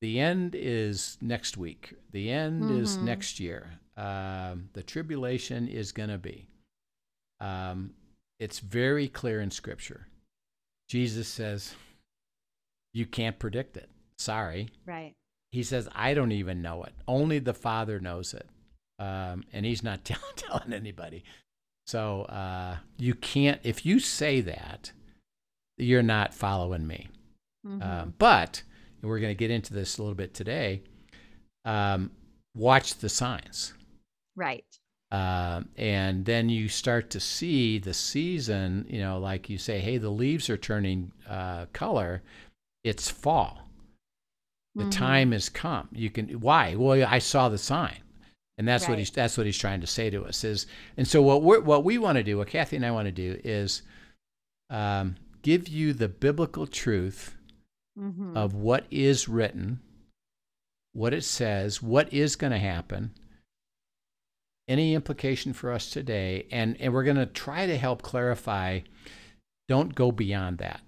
the 0.00 0.18
end 0.20 0.54
is 0.54 1.18
next 1.20 1.56
week. 1.56 1.94
The 2.12 2.30
end 2.30 2.70
is 2.70 2.96
Mhm. 2.98 3.02
next 3.02 3.40
year. 3.40 3.78
Um, 3.96 4.70
the 4.72 4.82
tribulation 4.82 5.68
is 5.68 5.92
going 5.92 6.08
to 6.10 6.18
be. 6.18 6.46
Um, 7.40 7.94
it's 8.38 8.58
very 8.60 9.08
clear 9.08 9.40
in 9.40 9.50
Scripture. 9.50 10.06
Jesus 10.88 11.28
says, 11.28 11.74
you 12.94 13.04
can't 13.06 13.38
predict 13.38 13.76
it. 13.76 13.90
Sorry. 14.18 14.68
Right. 14.86 15.14
He 15.52 15.62
says, 15.62 15.88
I 15.94 16.14
don't 16.14 16.32
even 16.32 16.62
know 16.62 16.84
it. 16.84 16.92
Only 17.08 17.38
the 17.38 17.54
Father 17.54 17.98
knows 18.00 18.34
it. 18.34 18.48
Um, 18.98 19.44
and 19.52 19.64
he's 19.66 19.82
not 19.82 20.04
tell- 20.04 20.18
telling 20.36 20.72
anybody. 20.72 21.24
So 21.86 22.22
uh, 22.22 22.76
you 22.98 23.14
can't, 23.14 23.60
if 23.64 23.84
you 23.84 23.98
say 23.98 24.40
that, 24.42 24.92
you're 25.76 26.02
not 26.02 26.34
following 26.34 26.86
me. 26.86 27.08
Mhm. 27.66 27.82
Um, 27.84 28.14
but, 28.18 28.62
and 29.02 29.10
we're 29.10 29.18
going 29.18 29.34
to 29.34 29.38
get 29.38 29.50
into 29.50 29.74
this 29.74 29.98
a 29.98 30.02
little 30.02 30.14
bit 30.14 30.34
today, 30.34 30.82
um, 31.64 32.10
watch 32.56 32.96
the 32.96 33.08
signs. 33.08 33.74
right. 34.36 34.64
Um, 35.12 35.68
and 35.76 36.24
then 36.24 36.48
you 36.48 36.68
start 36.68 37.10
to 37.10 37.18
see 37.18 37.80
the 37.80 37.92
season, 37.92 38.86
you 38.88 39.00
know, 39.00 39.18
like 39.18 39.50
you 39.50 39.58
say, 39.58 39.80
hey, 39.80 39.98
the 39.98 40.08
leaves 40.08 40.48
are 40.48 40.56
turning 40.56 41.10
uh, 41.28 41.66
color. 41.72 42.22
It's 42.84 43.10
fall. 43.10 43.68
The 44.80 44.86
Mhm. 44.86 44.92
time 44.92 45.32
has 45.32 45.48
come. 45.48 45.88
You 45.92 46.10
can 46.10 46.40
why? 46.40 46.74
Well, 46.74 47.06
I 47.06 47.18
saw 47.18 47.48
the 47.48 47.58
sign, 47.58 47.98
and 48.58 48.66
that's 48.66 48.88
what 48.88 48.98
he's 48.98 49.10
that's 49.10 49.36
what 49.36 49.46
he's 49.46 49.58
trying 49.58 49.80
to 49.82 49.86
say 49.86 50.10
to 50.10 50.24
us 50.24 50.42
is. 50.44 50.66
And 50.96 51.06
so 51.06 51.20
what 51.22 51.42
we 51.42 51.58
what 51.58 51.84
we 51.84 51.98
want 51.98 52.16
to 52.16 52.24
do, 52.24 52.38
what 52.38 52.48
Kathy 52.48 52.76
and 52.76 52.86
I 52.86 52.90
want 52.90 53.06
to 53.06 53.12
do, 53.12 53.40
is 53.44 53.82
um, 54.70 55.16
give 55.42 55.68
you 55.68 55.92
the 55.92 56.08
biblical 56.08 56.66
truth 56.66 57.34
Mhm. 57.98 58.36
of 58.36 58.54
what 58.54 58.86
is 58.90 59.28
written, 59.28 59.80
what 60.92 61.12
it 61.12 61.24
says, 61.24 61.82
what 61.82 62.12
is 62.12 62.36
going 62.36 62.52
to 62.52 62.58
happen, 62.58 63.10
any 64.68 64.94
implication 64.94 65.52
for 65.52 65.72
us 65.72 65.90
today, 65.90 66.46
and 66.50 66.80
and 66.80 66.92
we're 66.92 67.04
going 67.04 67.16
to 67.16 67.26
try 67.26 67.66
to 67.66 67.76
help 67.76 68.02
clarify. 68.02 68.80
Don't 69.68 69.94
go 69.94 70.10
beyond 70.12 70.58
that. 70.58 70.80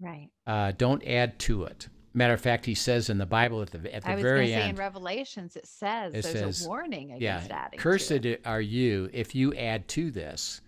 right. 0.00 0.28
Uh, 0.46 0.72
don't 0.72 1.02
add 1.06 1.38
to 1.38 1.64
it. 1.64 1.88
Matter 2.16 2.32
of 2.34 2.40
fact, 2.40 2.64
he 2.64 2.74
says 2.76 3.10
in 3.10 3.18
the 3.18 3.26
Bible 3.26 3.60
at 3.62 3.70
the 3.72 3.92
at 3.94 4.02
the 4.02 4.10
I 4.10 4.14
was 4.14 4.22
very 4.22 4.46
say 4.48 4.68
in 4.68 4.76
Revelations 4.76 5.56
it 5.56 5.66
says 5.66 6.14
It 6.14 6.22
there's 6.22 6.58
says, 6.58 6.64
a 6.64 6.68
warning 6.68 7.10
yeah, 7.20 7.36
against 7.38 7.50
adding. 7.50 7.78
to 7.78 7.82
cursed 7.82 8.26
are 8.44 8.60
you 8.60 9.10
if 9.12 9.34
you 9.34 9.52
add 9.54 9.88
to 9.88 10.10
this 10.12 10.60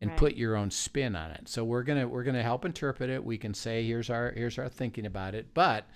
and 0.00 0.10
Right. 0.10 0.18
put 0.18 0.34
your 0.36 0.56
own 0.56 0.70
spin 0.70 1.14
on 1.14 1.30
it. 1.32 1.48
So 1.48 1.64
we're 1.64 1.82
gonna 1.82 2.08
we're 2.08 2.24
gonna 2.24 2.42
help 2.42 2.64
interpret 2.64 3.10
it. 3.10 3.22
We 3.22 3.36
can 3.36 3.52
say 3.52 3.84
here's 3.86 4.08
our 4.08 4.30
here's 4.32 4.58
our 4.58 4.68
thinking 4.70 5.04
about 5.06 5.34
it, 5.34 5.52
but 5.52 5.86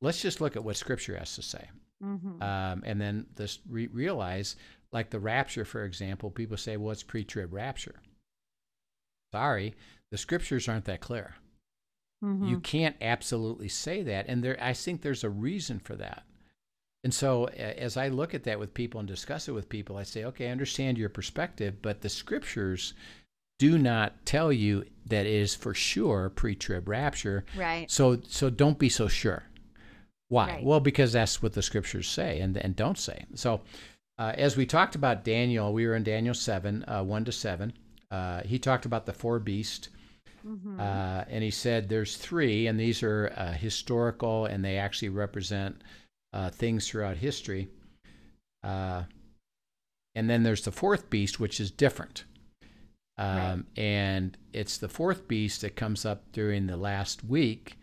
let's 0.00 0.22
just 0.22 0.40
look 0.40 0.54
at 0.56 0.62
what 0.64 0.76
Scripture 0.76 1.16
has 1.16 1.34
to 1.36 1.42
say, 1.42 1.68
Mhm. 2.02 2.40
um, 2.42 2.82
and 2.86 3.00
then 3.00 3.26
this 3.34 3.58
re- 3.68 3.88
realize, 3.88 4.54
like 4.92 5.10
the 5.10 5.20
rapture, 5.20 5.64
for 5.64 5.84
example, 5.84 6.30
people 6.30 6.56
say, 6.56 6.76
well, 6.76 6.92
it's 6.92 7.02
pre-trib 7.04 7.52
rapture. 7.52 7.96
Sorry, 9.32 9.74
the 10.10 10.18
Scriptures 10.18 10.68
aren't 10.68 10.84
that 10.84 11.00
clear. 11.00 11.34
You 12.22 12.58
Mhm. 12.58 12.62
can't 12.62 12.96
absolutely 13.00 13.68
say 13.68 14.02
that, 14.04 14.26
and 14.28 14.44
there 14.44 14.56
I 14.62 14.72
think 14.74 15.02
there's 15.02 15.24
a 15.24 15.30
reason 15.30 15.80
for 15.80 15.96
that. 15.96 16.22
And 17.02 17.12
so, 17.12 17.46
as 17.46 17.96
I 17.96 18.06
look 18.06 18.32
at 18.32 18.44
that 18.44 18.60
with 18.60 18.74
people 18.74 19.00
and 19.00 19.08
discuss 19.08 19.48
it 19.48 19.52
with 19.52 19.68
people, 19.68 19.96
I 19.96 20.04
say, 20.04 20.22
okay, 20.24 20.46
I 20.48 20.52
understand 20.52 20.98
your 20.98 21.08
perspective, 21.08 21.82
but 21.82 22.00
the 22.00 22.08
scriptures 22.08 22.94
do 23.58 23.76
not 23.76 24.24
tell 24.24 24.52
you 24.52 24.84
that 25.06 25.26
it 25.26 25.32
is 25.32 25.56
for 25.56 25.74
sure 25.74 26.28
pre-trib 26.30 26.86
rapture. 26.88 27.44
right. 27.56 27.90
So, 27.90 28.20
so 28.28 28.50
don't 28.50 28.78
be 28.78 28.88
so 28.88 29.08
sure. 29.08 29.42
Why? 30.28 30.48
Right. 30.48 30.64
Well, 30.64 30.78
because 30.80 31.12
that's 31.12 31.42
what 31.42 31.54
the 31.54 31.62
scriptures 31.62 32.08
say 32.08 32.38
and 32.40 32.56
and 32.56 32.76
don't 32.76 32.98
say. 32.98 33.24
So, 33.34 33.62
uh, 34.18 34.32
as 34.36 34.56
we 34.56 34.64
talked 34.64 34.94
about 34.94 35.24
Daniel, 35.24 35.72
we 35.72 35.86
were 35.88 35.96
in 35.96 36.04
Daniel 36.04 36.34
seven, 36.34 36.84
uh, 36.86 37.02
one 37.02 37.24
to 37.24 37.32
seven. 37.32 37.72
Uh, 38.12 38.42
he 38.44 38.60
talked 38.60 38.86
about 38.86 39.06
the 39.06 39.12
four 39.12 39.40
beasts. 39.40 39.88
Mhm. 40.44 40.78
Uh, 40.78 41.24
and 41.28 41.44
he 41.44 41.50
said 41.50 41.88
there's 41.88 42.16
three, 42.16 42.66
and 42.66 42.78
these 42.78 43.02
are 43.02 43.32
uh, 43.36 43.52
historical, 43.52 44.46
and 44.46 44.64
they 44.64 44.76
actually 44.78 45.08
represent 45.10 45.82
uh, 46.32 46.50
things 46.50 46.88
throughout 46.88 47.16
history. 47.18 47.68
Uh, 48.62 49.04
and 50.14 50.28
then 50.28 50.42
there's 50.42 50.64
the 50.64 50.72
fourth 50.72 51.10
beast, 51.10 51.40
which 51.40 51.60
is 51.60 51.70
different. 51.70 52.24
Um, 53.18 53.66
And 53.76 54.36
it's 54.52 54.78
the 54.78 54.88
fourth 54.88 55.28
beast 55.28 55.60
that 55.60 55.76
comes 55.76 56.04
up 56.04 56.32
during 56.32 56.66
the 56.66 56.76
last 56.76 57.22
week, 57.24 57.76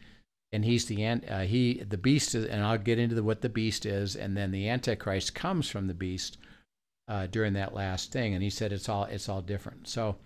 and 0.51 0.65
he's 0.65 0.85
the 0.85 1.05
uh, 1.05 1.41
he 1.41 1.83
the 1.83 1.97
beast 1.97 2.33
is, 2.35 2.45
and 2.45 2.63
I'll 2.63 2.77
get 2.77 2.99
into 2.99 3.15
the, 3.15 3.23
what 3.23 3.41
the 3.41 3.49
beast 3.49 3.85
is, 3.85 4.15
and 4.15 4.35
then 4.35 4.51
the 4.51 4.67
antichrist 4.67 5.35
comes 5.35 5.69
from 5.69 5.87
the 5.87 5.93
beast 5.93 6.37
uh, 7.07 7.27
during 7.27 7.53
that 7.53 7.73
last 7.73 8.11
thing, 8.11 8.33
and 8.33 8.43
he 8.43 8.49
said 8.49 8.71
it's 8.73 8.89
all 8.89 9.05
it's 9.05 9.29
all 9.29 9.41
different. 9.41 9.87
So 9.87 10.17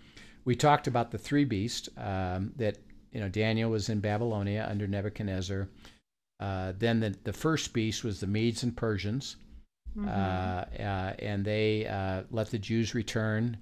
we 0.46 0.56
talked 0.56 0.88
about 0.88 1.12
the 1.12 1.18
three 1.18 1.46
beasts 1.46 1.90
um, 1.98 2.52
that 2.58 2.78
you 3.12 3.20
know 3.20 3.30
Daniel 3.30 3.72
was 3.72 3.90
in 3.90 4.00
Babylonia 4.00 4.68
under 4.70 4.88
Nebuchadnezzar. 4.88 5.68
Uh, 6.40 6.74
then 6.78 7.00
the, 7.00 7.16
the 7.24 7.34
first 7.34 7.74
beast 7.74 8.04
was 8.04 8.20
the 8.20 8.28
Medes 8.28 8.64
and 8.64 8.76
Persians, 8.76 9.38
Mhm. 9.96 10.08
uh, 10.08 10.82
uh, 10.82 11.14
and 11.20 11.46
they 11.46 11.86
uh, 11.88 12.24
let 12.32 12.50
the 12.50 12.58
Jews 12.58 12.96
return 12.96 13.58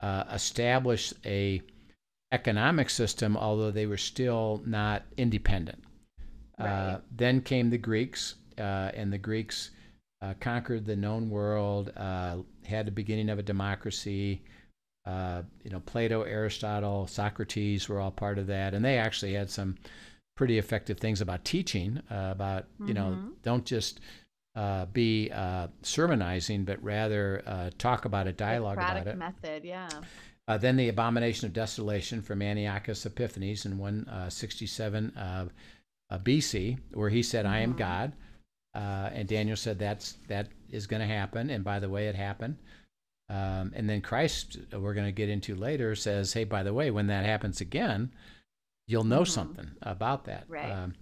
uh, 0.00 0.24
establish 0.32 1.12
a 1.26 1.60
economic 2.32 2.88
system, 2.90 3.36
although 3.36 3.70
they 3.70 3.86
were 3.86 3.98
still 3.98 4.62
not 4.66 5.02
independent. 5.16 5.84
Uh, 6.58 6.64
Right. 6.64 7.00
then 7.16 7.40
came 7.42 7.68
the 7.70 7.78
Greeks, 7.78 8.36
uh, 8.58 8.90
and 8.94 9.12
the 9.12 9.18
Greeks 9.18 9.70
uh, 10.22 10.32
conquered 10.40 10.86
the 10.86 10.96
known 10.96 11.28
world, 11.28 11.92
uh, 11.96 12.38
had 12.64 12.86
the 12.86 12.90
beginning 12.90 13.28
of 13.28 13.38
a 13.38 13.42
democracy. 13.42 14.42
Uh, 15.06 15.42
you 15.62 15.70
know, 15.70 15.80
Plato, 15.80 16.22
Aristotle, 16.22 17.06
Socrates 17.06 17.88
were 17.88 18.00
all 18.00 18.10
part 18.10 18.38
of 18.38 18.46
that, 18.46 18.72
and 18.74 18.84
they 18.84 18.98
actually 18.98 19.34
had 19.34 19.50
some 19.50 19.76
pretty 20.36 20.58
effective 20.58 20.98
things 20.98 21.20
about 21.20 21.44
teaching. 21.44 21.98
Uh, 22.10 22.30
about 22.32 22.66
you 22.86 22.94
know, 22.94 23.18
Mhm. 23.20 23.32
don't 23.42 23.64
just 23.66 24.00
uh, 24.56 24.86
be 24.86 25.30
uh, 25.32 25.66
sermonizing, 25.82 26.64
but 26.64 26.80
rather 26.82 27.42
uh, 27.46 27.70
talk 27.76 28.04
about 28.04 28.26
it, 28.28 28.36
dialogue 28.36 28.78
about 28.78 29.06
it. 29.06 29.16
method, 29.16 29.64
yeah. 29.64 29.88
Uh, 30.46 30.56
then 30.58 30.76
the 30.76 30.88
abomination 30.88 31.46
of 31.46 31.52
desolation 31.52 32.22
from 32.22 32.40
Antiochus 32.40 33.04
Epiphanes 33.04 33.66
in 33.66 33.78
167 33.78 35.10
uh, 35.16 35.48
uh, 36.10 36.18
BC, 36.18 36.78
where 36.92 37.10
he 37.10 37.22
said, 37.22 37.46
"I 37.46 37.58
am 37.60 37.74
Mhm. 37.74 37.78
God," 37.78 38.12
uh, 38.74 39.10
and 39.12 39.26
Daniel 39.28 39.56
said, 39.56 39.78
"That's 39.78 40.12
that 40.28 40.48
is 40.70 40.86
going 40.86 41.00
to 41.00 41.06
happen." 41.06 41.50
And 41.50 41.64
by 41.64 41.78
the 41.80 41.88
way, 41.88 42.08
it 42.08 42.14
happened. 42.14 42.58
Um, 43.28 43.72
and 43.74 43.88
then 43.88 44.02
Christ, 44.02 44.58
uh, 44.72 44.80
we're 44.80 44.94
going 44.94 45.06
to 45.06 45.12
get 45.12 45.28
into 45.28 45.54
later, 45.54 45.94
says, 45.94 46.32
"Hey, 46.32 46.44
by 46.44 46.62
the 46.62 46.74
way, 46.74 46.90
when 46.90 47.06
that 47.06 47.24
happens 47.24 47.60
again, 47.60 48.12
you'll 48.86 49.04
know 49.04 49.22
Mhm. 49.22 49.28
something 49.28 49.70
about 49.80 50.24
that." 50.26 50.44
Right. 50.48 50.70
Um, 50.70 50.94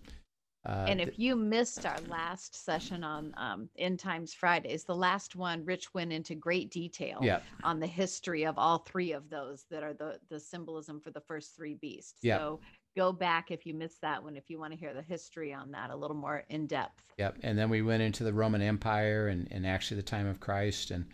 uh, 0.64 0.86
and 0.88 1.00
if 1.00 1.18
you 1.18 1.34
missed 1.34 1.84
our 1.84 2.00
last 2.02 2.54
session 2.54 3.02
on 3.02 3.34
um, 3.36 3.68
End 3.76 3.98
Times 3.98 4.32
Fridays, 4.32 4.84
the 4.84 4.94
last 4.94 5.34
one, 5.34 5.64
Rich 5.64 5.92
went 5.92 6.12
into 6.12 6.36
great 6.36 6.70
detail 6.70 7.18
yeah, 7.20 7.40
on 7.64 7.80
the 7.80 7.86
history 7.88 8.44
of 8.44 8.56
all 8.56 8.78
three 8.78 9.10
of 9.10 9.28
those 9.28 9.64
that 9.70 9.82
are 9.82 9.92
the 9.92 10.20
the 10.28 10.38
symbolism 10.38 11.00
for 11.00 11.10
the 11.10 11.20
first 11.20 11.56
three 11.56 11.74
beasts. 11.74 12.20
Yeah. 12.22 12.38
So 12.38 12.60
go 12.96 13.10
back 13.10 13.50
if 13.50 13.66
you 13.66 13.74
missed 13.74 14.02
that 14.02 14.22
one 14.22 14.36
if 14.36 14.48
you 14.50 14.60
want 14.60 14.72
to 14.72 14.78
hear 14.78 14.94
the 14.94 15.02
history 15.02 15.52
on 15.52 15.72
that 15.72 15.90
a 15.90 15.96
little 15.96 16.16
more 16.16 16.44
in 16.50 16.66
depth. 16.68 17.02
Yep. 17.18 17.38
And 17.42 17.58
then 17.58 17.68
we 17.68 17.82
went 17.82 18.02
into 18.02 18.22
the 18.22 18.34
Roman 18.34 18.62
Empire 18.62 19.28
and, 19.28 19.48
and 19.50 19.66
actually 19.66 19.96
the 19.96 20.02
time 20.06 20.26
of 20.26 20.38
Christ 20.38 20.90
and 20.92 21.06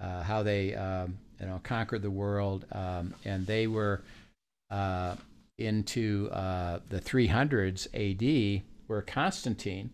uh, 0.00 0.22
how 0.22 0.42
they 0.42 0.74
um, 0.74 1.18
you 1.40 1.46
know 1.46 1.60
conquered 1.62 2.02
the 2.02 2.10
world. 2.10 2.66
Um, 2.72 3.14
and 3.24 3.46
they 3.46 3.66
were 3.66 4.02
uh, 4.70 5.16
into 5.58 6.28
uh, 6.32 6.80
the 6.88 7.00
300s 7.00 7.86
AD, 7.94 8.62
where 8.86 9.02
Constantine, 9.02 9.90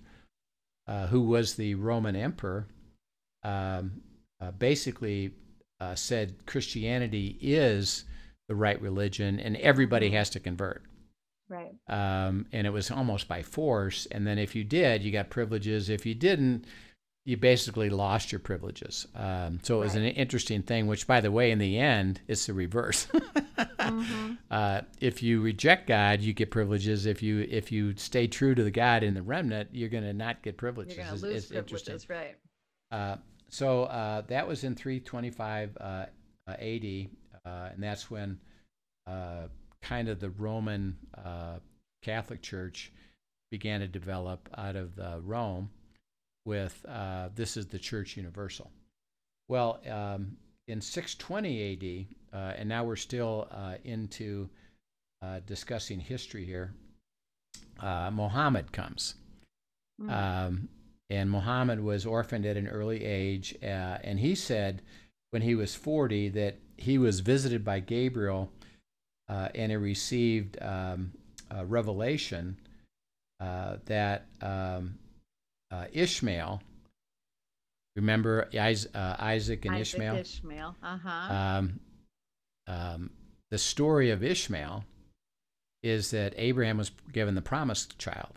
uh, 0.86 1.06
who 1.06 1.22
was 1.22 1.54
the 1.54 1.74
Roman 1.74 2.16
emperor, 2.16 2.66
um, 3.42 4.02
uh, 4.40 4.50
basically 4.52 5.32
uh, 5.80 5.94
said 5.94 6.34
Christianity 6.46 7.38
is 7.40 8.04
the 8.48 8.54
right 8.54 8.80
religion 8.80 9.40
and 9.40 9.56
everybody 9.56 10.10
has 10.10 10.28
to 10.30 10.40
convert 10.40 10.82
Right. 11.48 11.72
um, 11.88 12.46
and 12.52 12.66
it 12.66 12.70
was 12.70 12.90
almost 12.90 13.28
by 13.28 13.42
force. 13.42 14.06
And 14.10 14.26
then 14.26 14.38
if 14.38 14.54
you 14.54 14.64
did, 14.64 15.02
you 15.02 15.12
got 15.12 15.30
privileges. 15.30 15.88
If 15.88 16.04
you 16.06 16.14
didn't, 16.14 16.64
you 17.24 17.36
basically 17.38 17.88
lost 17.88 18.32
your 18.32 18.38
privileges. 18.38 19.06
Um, 19.14 19.58
so 19.62 19.80
it 19.80 19.84
was 19.84 19.94
an 19.94 20.04
interesting 20.04 20.62
thing. 20.62 20.86
Which, 20.86 21.06
by 21.06 21.20
the 21.20 21.30
way, 21.32 21.50
in 21.50 21.58
the 21.58 21.78
end, 21.78 22.20
it's 22.28 22.46
the 22.46 22.54
reverse. 22.54 23.06
Mhm. 23.84 24.38
uh, 24.50 24.80
if 25.00 25.22
you 25.22 25.42
reject 25.42 25.86
God, 25.86 26.20
you 26.22 26.32
get 26.32 26.50
privileges. 26.50 27.04
If 27.06 27.22
you 27.22 27.46
if 27.50 27.70
you 27.70 27.94
stay 27.96 28.26
true 28.26 28.54
to 28.54 28.62
the 28.64 28.70
God 28.70 29.02
in 29.02 29.12
the 29.14 29.22
remnant, 29.22 29.68
you're 29.72 29.90
going 29.90 30.04
to 30.04 30.14
not 30.14 30.42
get 30.42 30.56
privileges. 30.56 30.96
You're 30.96 31.06
going 31.06 31.18
to 31.18 31.26
lose 31.26 31.50
it's 31.50 31.52
privileges, 31.52 32.08
right? 32.08 32.36
Uh, 32.90 33.16
so 33.50 33.84
uh, 33.84 34.22
that 34.28 34.48
was 34.48 34.64
in 34.64 34.74
325 34.74 35.76
uh, 35.78 35.84
uh, 35.84 36.06
AD, 36.48 37.08
uh, 37.44 37.68
and 37.72 37.82
that's 37.82 38.10
when 38.10 38.40
uh, 39.06 39.48
kind 39.82 40.08
of 40.08 40.18
the 40.18 40.30
Roman 40.30 40.96
uh, 41.22 41.58
Catholic 42.02 42.40
Church 42.40 42.90
began 43.50 43.80
to 43.80 43.86
develop 43.86 44.48
out 44.56 44.76
of 44.76 44.98
Rome 45.24 45.68
with 46.44 46.84
uh, 46.88 47.28
this 47.34 47.56
is 47.56 47.66
the 47.66 47.78
Church 47.78 48.16
Universal. 48.16 48.70
Well, 49.48 49.80
um, 49.90 50.36
in 50.68 50.80
620 50.80 52.08
AD, 52.32 52.38
uh, 52.38 52.54
and 52.56 52.68
now 52.68 52.84
we're 52.84 52.96
still 52.96 53.48
uh, 53.50 53.74
into 53.84 54.48
uh, 55.22 55.40
discussing 55.46 56.00
history 56.00 56.44
here, 56.44 56.72
uh, 57.80 58.10
Mohammed 58.10 58.72
comes. 58.72 59.14
Mm. 60.00 60.10
Um, 60.10 60.68
and 61.10 61.30
Muhammad 61.30 61.80
was 61.80 62.06
orphaned 62.06 62.46
at 62.46 62.56
an 62.56 62.68
early 62.68 63.04
age. 63.04 63.54
Uh, 63.62 63.98
and 64.02 64.18
he 64.18 64.34
said 64.34 64.82
when 65.30 65.42
he 65.42 65.54
was 65.54 65.74
40 65.74 66.30
that 66.30 66.58
he 66.76 66.98
was 66.98 67.20
visited 67.20 67.64
by 67.64 67.80
Gabriel 67.80 68.50
uh, 69.28 69.48
and 69.54 69.70
he 69.70 69.76
received 69.76 70.60
um, 70.62 71.12
a 71.50 71.64
revelation 71.64 72.58
uh, 73.40 73.76
that 73.86 74.26
um, 74.40 74.98
uh, 75.74 75.86
Ishmael, 75.92 76.62
remember 77.96 78.48
uh, 78.54 78.56
Isaac 79.18 79.64
and 79.64 79.74
Isaac 79.74 79.94
Ishmael? 80.00 80.16
Ishmael. 80.16 80.76
Uh-huh. 80.82 81.34
um, 81.34 81.80
um, 82.66 83.10
the 83.50 83.58
story 83.58 84.10
of 84.10 84.22
Ishmael 84.22 84.84
is 85.82 86.10
that 86.12 86.32
Abraham 86.36 86.78
was 86.78 86.90
given 87.12 87.34
the 87.34 87.42
promised 87.42 87.98
child. 87.98 88.32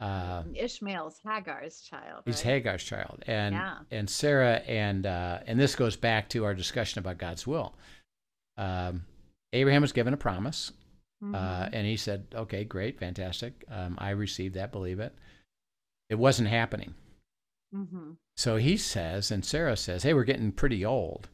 Uh, 0.00 0.42
Ishmael's 0.54 1.20
Hagar's 1.24 1.80
child. 1.80 2.22
He's 2.26 2.44
right? 2.44 2.54
Hagar's 2.54 2.82
child, 2.82 3.22
and 3.26 3.54
Yeah. 3.54 3.78
and 3.92 4.10
Sarah, 4.10 4.56
and 4.66 5.06
uh, 5.06 5.38
and 5.46 5.58
this 5.58 5.76
goes 5.76 5.96
back 5.96 6.28
to 6.30 6.44
our 6.44 6.52
discussion 6.54 6.98
about 6.98 7.16
God's 7.18 7.46
will. 7.46 7.74
Um, 8.56 9.04
Abraham 9.52 9.82
was 9.82 9.92
given 9.92 10.12
a 10.12 10.16
promise, 10.16 10.72
uh, 11.22 11.26
Mhm. 11.26 11.70
and 11.72 11.86
he 11.86 11.96
said, 11.96 12.26
"Okay, 12.34 12.64
great, 12.64 12.98
fantastic. 12.98 13.64
Um, 13.68 13.94
I 13.98 14.10
received 14.10 14.56
that. 14.56 14.72
Believe 14.72 14.98
it." 14.98 15.14
It 16.14 16.18
wasn't 16.20 16.46
happening. 16.48 16.94
Mhm. 17.74 18.18
So 18.36 18.54
he 18.56 18.76
says, 18.76 19.32
and 19.32 19.44
Sarah 19.44 19.76
says, 19.76 20.04
"Hey, 20.04 20.14
we're 20.14 20.22
getting 20.22 20.52
pretty 20.52 20.84
old. 20.84 21.28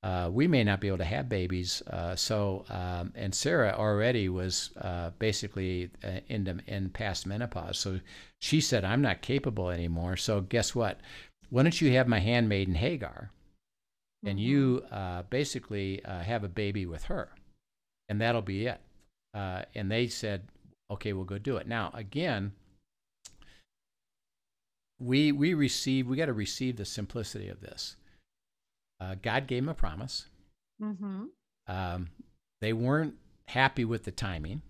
Uh, 0.00 0.30
we 0.32 0.46
may 0.46 0.62
not 0.62 0.80
be 0.80 0.86
able 0.86 0.98
to 0.98 1.04
have 1.16 1.28
babies." 1.28 1.82
Uh, 1.88 2.14
so, 2.14 2.64
um, 2.68 3.12
and 3.16 3.34
Sarah 3.34 3.74
already 3.76 4.28
was 4.28 4.70
uh, 4.76 5.10
basically 5.18 5.90
uh, 6.04 6.20
in 6.28 6.62
in 6.68 6.90
past 6.90 7.26
menopause. 7.26 7.80
So 7.80 7.98
she 8.38 8.60
said, 8.60 8.84
"I'm 8.84 9.02
not 9.02 9.22
capable 9.22 9.70
anymore." 9.70 10.16
So 10.16 10.40
guess 10.40 10.72
what? 10.72 11.00
Why 11.50 11.64
don't 11.64 11.80
you 11.80 11.90
have 11.94 12.06
my 12.06 12.20
handmaiden 12.20 12.76
Hagar, 12.76 13.32
and 14.24 14.38
you 14.38 14.84
uh, 14.92 15.22
basically 15.30 16.04
uh, 16.04 16.20
have 16.20 16.44
a 16.44 16.48
baby 16.62 16.86
with 16.86 17.02
her, 17.06 17.30
and 18.08 18.20
that'll 18.20 18.40
be 18.54 18.66
it. 18.66 18.80
Uh, 19.34 19.64
and 19.74 19.90
they 19.90 20.06
said, 20.06 20.46
"Okay, 20.92 21.12
we'll 21.12 21.24
go 21.24 21.38
do 21.38 21.56
it." 21.56 21.66
Now, 21.66 21.90
again, 21.92 22.52
we 24.98 25.32
we 25.32 25.54
receive 25.54 26.06
we 26.06 26.16
got 26.16 26.26
to 26.26 26.32
receive 26.32 26.76
the 26.76 26.84
simplicity 26.84 27.48
of 27.48 27.60
this. 27.60 27.96
Uh, 29.00 29.14
God 29.20 29.46
gave 29.46 29.62
them 29.62 29.68
a 29.68 29.74
promise. 29.74 30.26
Mhm. 30.82 31.28
Um, 31.66 32.08
they 32.60 32.72
weren't 32.72 33.14
happy 33.48 33.84
with 33.84 34.04
the 34.04 34.10
timing. 34.12 34.62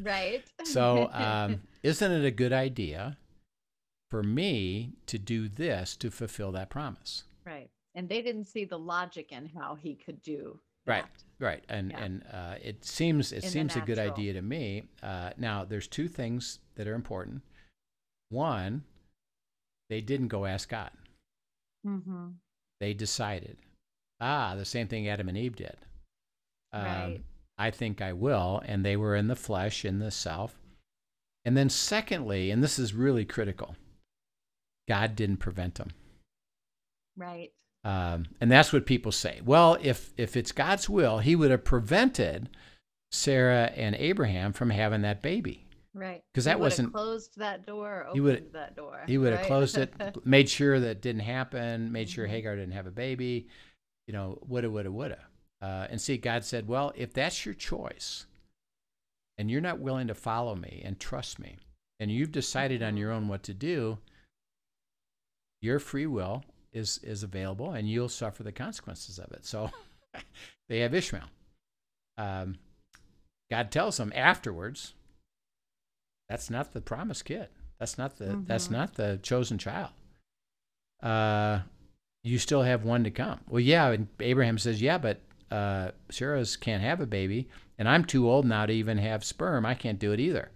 Right. 0.00 0.44
So, 0.64 1.08
um, 1.12 1.62
isn't 1.82 2.10
it 2.12 2.24
a 2.24 2.30
good 2.30 2.52
idea 2.52 3.16
for 4.10 4.22
me 4.22 4.92
to 5.06 5.18
do 5.18 5.48
this 5.48 5.96
to 5.96 6.10
fulfill 6.10 6.52
that 6.52 6.70
promise? 6.70 7.24
right. 7.44 7.70
And 7.96 8.08
they 8.08 8.22
didn't 8.22 8.44
see 8.46 8.64
the 8.64 8.78
logic 8.78 9.30
in 9.30 9.46
how 9.46 9.76
he 9.76 9.94
could 9.94 10.20
do 10.22 10.58
Right. 10.86 11.04
that. 11.04 11.22
Right, 11.38 11.64
and 11.68 11.90
Yeah. 11.92 12.04
and 12.04 12.24
uh, 12.32 12.56
it 12.62 12.84
seems 12.84 13.32
it 13.32 13.44
In 13.44 13.50
seems 13.50 13.76
a 13.76 13.80
good 13.80 13.98
idea 13.98 14.32
to 14.34 14.42
me. 14.42 14.84
Uh, 15.02 15.30
now, 15.36 15.64
there's 15.64 15.86
two 15.88 16.08
things 16.08 16.58
that 16.74 16.86
are 16.88 16.94
important. 16.94 17.42
One, 18.30 18.84
they 19.94 20.00
didn't 20.00 20.26
go 20.26 20.44
ask 20.44 20.68
God. 20.68 20.90
Mm-hmm. 21.86 22.30
They 22.80 22.94
decided. 22.94 23.58
Ah, 24.20 24.56
the 24.56 24.64
same 24.64 24.88
thing 24.88 25.08
Adam 25.08 25.28
and 25.28 25.38
Eve 25.38 25.54
did. 25.54 25.76
Um, 26.72 26.84
Right. 26.84 27.20
I 27.56 27.70
think 27.70 28.02
I 28.02 28.12
will, 28.12 28.60
and 28.66 28.84
they 28.84 28.96
were 28.96 29.14
in 29.14 29.28
the 29.28 29.36
flesh, 29.36 29.84
in 29.84 30.00
the 30.00 30.10
self. 30.10 30.58
And 31.44 31.56
then, 31.56 31.70
secondly, 31.70 32.50
and 32.50 32.60
this 32.60 32.76
is 32.76 32.92
really 32.92 33.24
critical, 33.24 33.76
God 34.88 35.14
didn't 35.14 35.36
prevent 35.36 35.76
them. 35.76 35.90
Right. 37.16 37.52
Um, 37.84 38.26
and 38.40 38.50
that's 38.50 38.72
what 38.72 38.86
people 38.86 39.12
say. 39.12 39.42
Well, 39.44 39.78
if 39.80 40.12
if 40.16 40.36
it's 40.36 40.50
God's 40.50 40.88
will, 40.88 41.18
He 41.20 41.36
would 41.36 41.52
have 41.52 41.62
prevented 41.62 42.48
Sarah 43.12 43.70
and 43.76 43.94
Abraham 43.94 44.52
from 44.52 44.70
having 44.70 45.02
that 45.02 45.22
baby. 45.22 45.63
Right. 45.94 46.16
'Cause 46.20 46.22
Because 46.32 46.44
that 46.46 46.58
wasn't- 46.60 46.92
closed 46.92 47.36
that 47.38 47.64
door. 47.66 48.08
Or 48.08 48.12
He 48.14 48.20
would- 48.20 48.52
that 48.52 48.74
door. 48.74 49.04
He 49.06 49.16
would 49.16 49.30
have 49.30 49.40
right? 49.42 49.46
closed 49.46 49.78
it, 49.78 49.94
made 50.26 50.48
sure 50.50 50.80
that 50.80 51.00
didn't 51.00 51.22
happen, 51.22 51.92
made 51.92 52.10
sure 52.10 52.26
Mhm. 52.26 52.30
Hagar 52.30 52.56
didn't 52.56 52.72
have 52.72 52.86
a 52.86 52.90
baby. 52.90 53.48
You 54.08 54.12
know, 54.12 54.38
woulda, 54.46 54.70
woulda, 54.70 54.90
woulda. 54.90 55.26
Uh, 55.62 55.86
and 55.88 56.00
see, 56.00 56.18
God 56.18 56.44
said, 56.44 56.66
"Well, 56.68 56.92
if 56.96 57.12
that's 57.14 57.46
your 57.46 57.54
choice, 57.54 58.26
and 59.38 59.50
you're 59.50 59.60
not 59.60 59.78
willing 59.78 60.08
to 60.08 60.14
follow 60.14 60.54
me 60.56 60.82
and 60.84 60.98
trust 61.00 61.38
me, 61.38 61.58
and 62.00 62.10
you've 62.10 62.32
decided 62.32 62.82
on 62.82 62.94
Mhm. 62.96 62.98
your 62.98 63.12
own 63.12 63.28
what 63.28 63.42
to 63.44 63.54
do, 63.54 63.98
your 65.60 65.78
free 65.78 66.06
will 66.06 66.44
is 66.72 66.98
is 66.98 67.22
available, 67.22 67.72
and 67.72 67.88
you'll 67.88 68.08
suffer 68.08 68.42
the 68.42 68.52
consequences 68.52 69.18
of 69.18 69.30
it." 69.32 69.44
So, 69.46 69.70
they 70.68 70.80
have 70.80 70.92
Ishmael. 70.92 71.30
Um, 72.18 72.58
God 73.50 73.70
tells 73.70 73.96
them 73.96 74.12
afterwards, 74.14 74.94
that's 76.28 76.50
not 76.50 76.72
the 76.72 76.80
promised 76.80 77.24
kid. 77.24 77.48
That's 77.78 77.98
not 77.98 78.16
the 78.16 78.26
mm-hmm. 78.26 78.44
that's 78.46 78.70
not 78.70 78.94
the 78.94 79.18
chosen 79.22 79.58
child. 79.58 79.90
Uh, 81.02 81.60
you 82.22 82.38
still 82.38 82.62
have 82.62 82.84
one 82.84 83.04
to 83.04 83.10
come. 83.10 83.40
Well, 83.48 83.60
yeah, 83.60 83.90
and 83.90 84.08
Abraham 84.20 84.56
says, 84.56 84.80
yeah, 84.80 84.96
but 84.96 85.20
uh, 85.50 85.90
Sarah's 86.10 86.56
can't 86.56 86.82
have 86.82 87.00
a 87.00 87.06
baby, 87.06 87.48
and 87.78 87.88
I'm 87.88 88.04
too 88.04 88.30
old 88.30 88.46
now 88.46 88.64
to 88.64 88.72
even 88.72 88.96
have 88.98 89.22
sperm. 89.22 89.66
I 89.66 89.74
can't 89.74 89.98
do 89.98 90.12
it 90.12 90.20
either. 90.20 90.50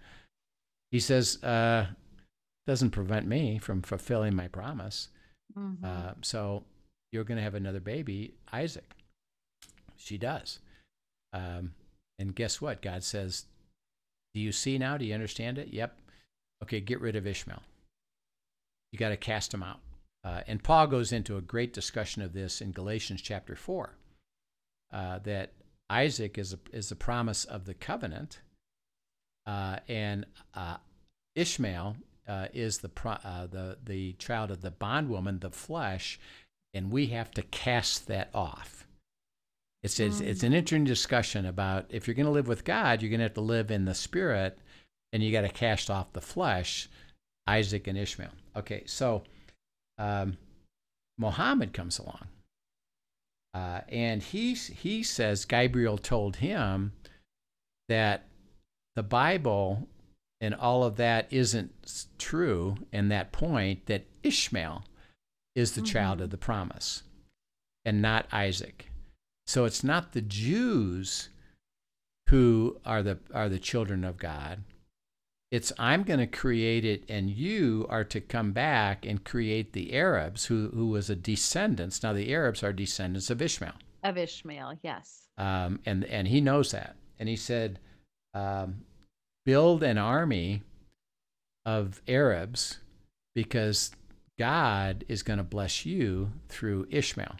He 0.91 0.99
says, 0.99 1.43
uh, 1.43 1.85
doesn't 2.65 2.91
prevent 2.91 3.27
me 3.27 3.59
from 3.59 3.83
fulfilling 3.83 4.35
my 4.35 4.47
promise. 4.47 5.09
Mm-hmm. 5.57 5.85
Uh, 5.85 6.13
so 6.21 6.63
you're 7.11 7.23
going 7.23 7.37
to 7.37 7.43
have 7.43 7.55
another 7.55 7.79
baby, 7.79 8.33
Isaac. 8.51 8.95
She 9.95 10.17
does. 10.17 10.59
Um, 11.33 11.73
and 12.17 12.35
guess 12.35 12.59
what? 12.59 12.81
God 12.81 13.03
says, 13.03 13.45
Do 14.33 14.41
you 14.41 14.51
see 14.51 14.77
now? 14.77 14.97
Do 14.97 15.05
you 15.05 15.13
understand 15.13 15.57
it? 15.57 15.69
Yep. 15.73 15.97
Okay, 16.63 16.79
get 16.79 17.01
rid 17.01 17.15
of 17.15 17.25
Ishmael. 17.25 17.63
You 18.91 18.99
got 18.99 19.09
to 19.09 19.17
cast 19.17 19.53
him 19.53 19.63
out. 19.63 19.79
Uh, 20.23 20.41
and 20.47 20.63
Paul 20.63 20.87
goes 20.87 21.11
into 21.11 21.37
a 21.37 21.41
great 21.41 21.73
discussion 21.73 22.21
of 22.21 22.33
this 22.33 22.61
in 22.61 22.71
Galatians 22.71 23.21
chapter 23.21 23.55
4 23.55 23.95
uh, 24.91 25.19
that 25.19 25.53
Isaac 25.89 26.37
is 26.37 26.53
a, 26.53 26.59
is 26.73 26.89
the 26.89 26.95
promise 26.95 27.45
of 27.45 27.65
the 27.65 27.73
covenant, 27.73 28.41
uh, 29.45 29.77
and 29.87 30.25
uh, 30.53 30.77
Ishmael 31.35 31.95
uh, 32.27 32.47
is 32.53 32.79
the, 32.79 32.89
pro- 32.89 33.13
uh, 33.13 33.47
the, 33.47 33.77
the 33.83 34.13
child 34.13 34.51
of 34.51 34.61
the 34.61 34.71
bondwoman, 34.71 35.39
the 35.39 35.49
flesh, 35.49 36.19
and 36.73 36.91
we 36.91 37.07
have 37.07 37.31
to 37.31 37.41
cast 37.43 38.07
that 38.07 38.29
off. 38.33 38.85
It's, 39.83 39.99
it's, 39.99 40.19
it's 40.19 40.43
an 40.43 40.51
mm. 40.51 40.57
interesting 40.57 40.83
discussion 40.83 41.45
about 41.45 41.85
if 41.89 42.07
you're 42.07 42.15
going 42.15 42.25
to 42.25 42.31
live 42.31 42.47
with 42.47 42.65
God, 42.65 43.01
you're 43.01 43.09
going 43.09 43.19
to 43.19 43.25
have 43.25 43.33
to 43.35 43.41
live 43.41 43.71
in 43.71 43.85
the 43.85 43.95
spirit, 43.95 44.57
and 45.13 45.23
you 45.23 45.31
got 45.31 45.41
to 45.41 45.49
cast 45.49 45.89
off 45.89 46.11
the 46.13 46.21
flesh, 46.21 46.89
Isaac 47.47 47.87
and 47.87 47.97
Ishmael. 47.97 48.31
Okay, 48.57 48.83
so 48.85 49.23
um, 49.97 50.37
Muhammad 51.17 51.73
comes 51.73 51.97
along, 51.97 52.27
uh, 53.53 53.81
and 53.87 54.21
he 54.21 54.53
he 54.53 55.01
says 55.01 55.45
Gabriel 55.45 55.97
told 55.97 56.37
him 56.37 56.91
that 57.87 58.25
the 58.95 59.03
Bible 59.03 59.87
and 60.41 60.53
all 60.55 60.83
of 60.83 60.97
that 60.97 61.27
isn't 61.31 61.71
true. 62.17 62.77
And 62.91 63.11
that 63.11 63.31
point 63.31 63.85
that 63.87 64.05
Ishmael 64.23 64.83
is 65.55 65.73
the 65.73 65.81
mm-hmm. 65.81 65.91
child 65.91 66.21
of 66.21 66.29
the 66.29 66.37
promise, 66.37 67.03
and 67.85 68.01
not 68.01 68.27
Isaac. 68.31 68.88
So 69.49 69.65
it's 69.65 69.83
not 69.83 70.11
the 70.11 70.21
Jews 70.21 71.29
who 72.27 72.79
are 72.85 73.01
the 73.01 73.17
are 73.33 73.49
the 73.49 73.57
children 73.57 74.03
of 74.03 74.17
God. 74.17 74.61
It's 75.49 75.73
I'm 75.79 76.03
going 76.03 76.19
to 76.19 76.27
create 76.27 76.85
it, 76.85 77.03
and 77.09 77.31
you 77.31 77.87
are 77.89 78.03
to 78.03 78.21
come 78.21 78.51
back 78.51 79.07
and 79.07 79.25
create 79.25 79.73
the 79.73 79.95
Arabs, 79.95 80.45
who 80.45 80.69
who 80.69 80.89
was 80.89 81.09
a 81.09 81.15
descendants. 81.15 82.03
Now 82.03 82.13
the 82.13 82.31
Arabs 82.31 82.61
are 82.61 82.71
descendants 82.71 83.31
of 83.31 83.41
Ishmael. 83.41 83.73
Of 84.03 84.19
Ishmael, 84.19 84.77
yes. 84.83 85.23
Um, 85.39 85.79
and 85.83 86.05
and 86.05 86.27
he 86.27 86.41
knows 86.41 86.69
that, 86.69 86.95
and 87.17 87.27
he 87.27 87.35
said, 87.35 87.79
um, 88.35 88.81
build 89.47 89.81
an 89.81 89.97
army 89.97 90.61
of 91.65 92.03
Arabs 92.07 92.81
because 93.33 93.89
God 94.37 95.05
is 95.07 95.23
going 95.23 95.37
to 95.37 95.43
bless 95.43 95.87
you 95.87 96.33
through 96.49 96.85
Ishmael 96.91 97.35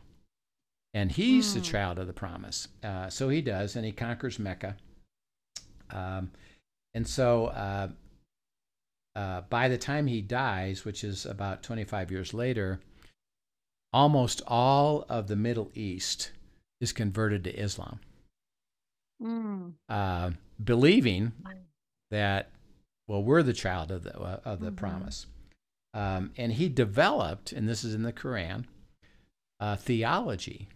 and 0.93 1.11
he's 1.11 1.51
mm. 1.51 1.53
the 1.55 1.59
hmm. 1.59 1.65
child 1.65 1.99
of 1.99 2.07
the 2.07 2.13
promise. 2.13 2.67
Uh, 2.83 3.09
so 3.09 3.29
he 3.29 3.41
does, 3.41 3.75
and 3.75 3.85
he 3.85 3.91
conquers 3.91 4.39
Mecca. 4.39 4.75
Um, 5.91 6.31
and 6.93 7.07
so 7.07 7.47
uh, 7.47 7.89
uh, 9.15 9.41
by 9.49 9.67
the 9.67 9.77
time 9.77 10.07
he 10.07 10.21
dies, 10.21 10.85
which 10.85 11.03
is 11.03 11.25
about 11.25 11.63
25 11.63 12.11
years 12.11 12.33
later, 12.33 12.79
almost 13.93 14.41
all 14.47 15.05
of 15.09 15.27
the 15.27 15.35
Middle 15.35 15.71
East 15.73 16.31
is 16.81 16.91
converted 16.91 17.43
to 17.43 17.55
Islam, 17.55 17.99
mm. 19.21 19.73
believing 20.63 21.33
that 22.11 22.51
well, 23.07 23.23
we're 23.23 23.43
the 23.43 23.53
child 23.53 23.91
of 23.91 24.03
the 24.03 24.19
uh, 24.19 24.39
of 24.45 24.59
the 24.59 24.67
mm-hmm. 24.67 24.75
promise. 24.75 25.25
Um, 25.95 26.31
and 26.37 26.53
he 26.53 26.69
developed, 26.69 27.51
and 27.51 27.67
this 27.67 27.83
is 27.83 27.95
in 27.95 28.03
the 28.03 28.13
Quran, 28.13 28.65
theology 29.77 30.69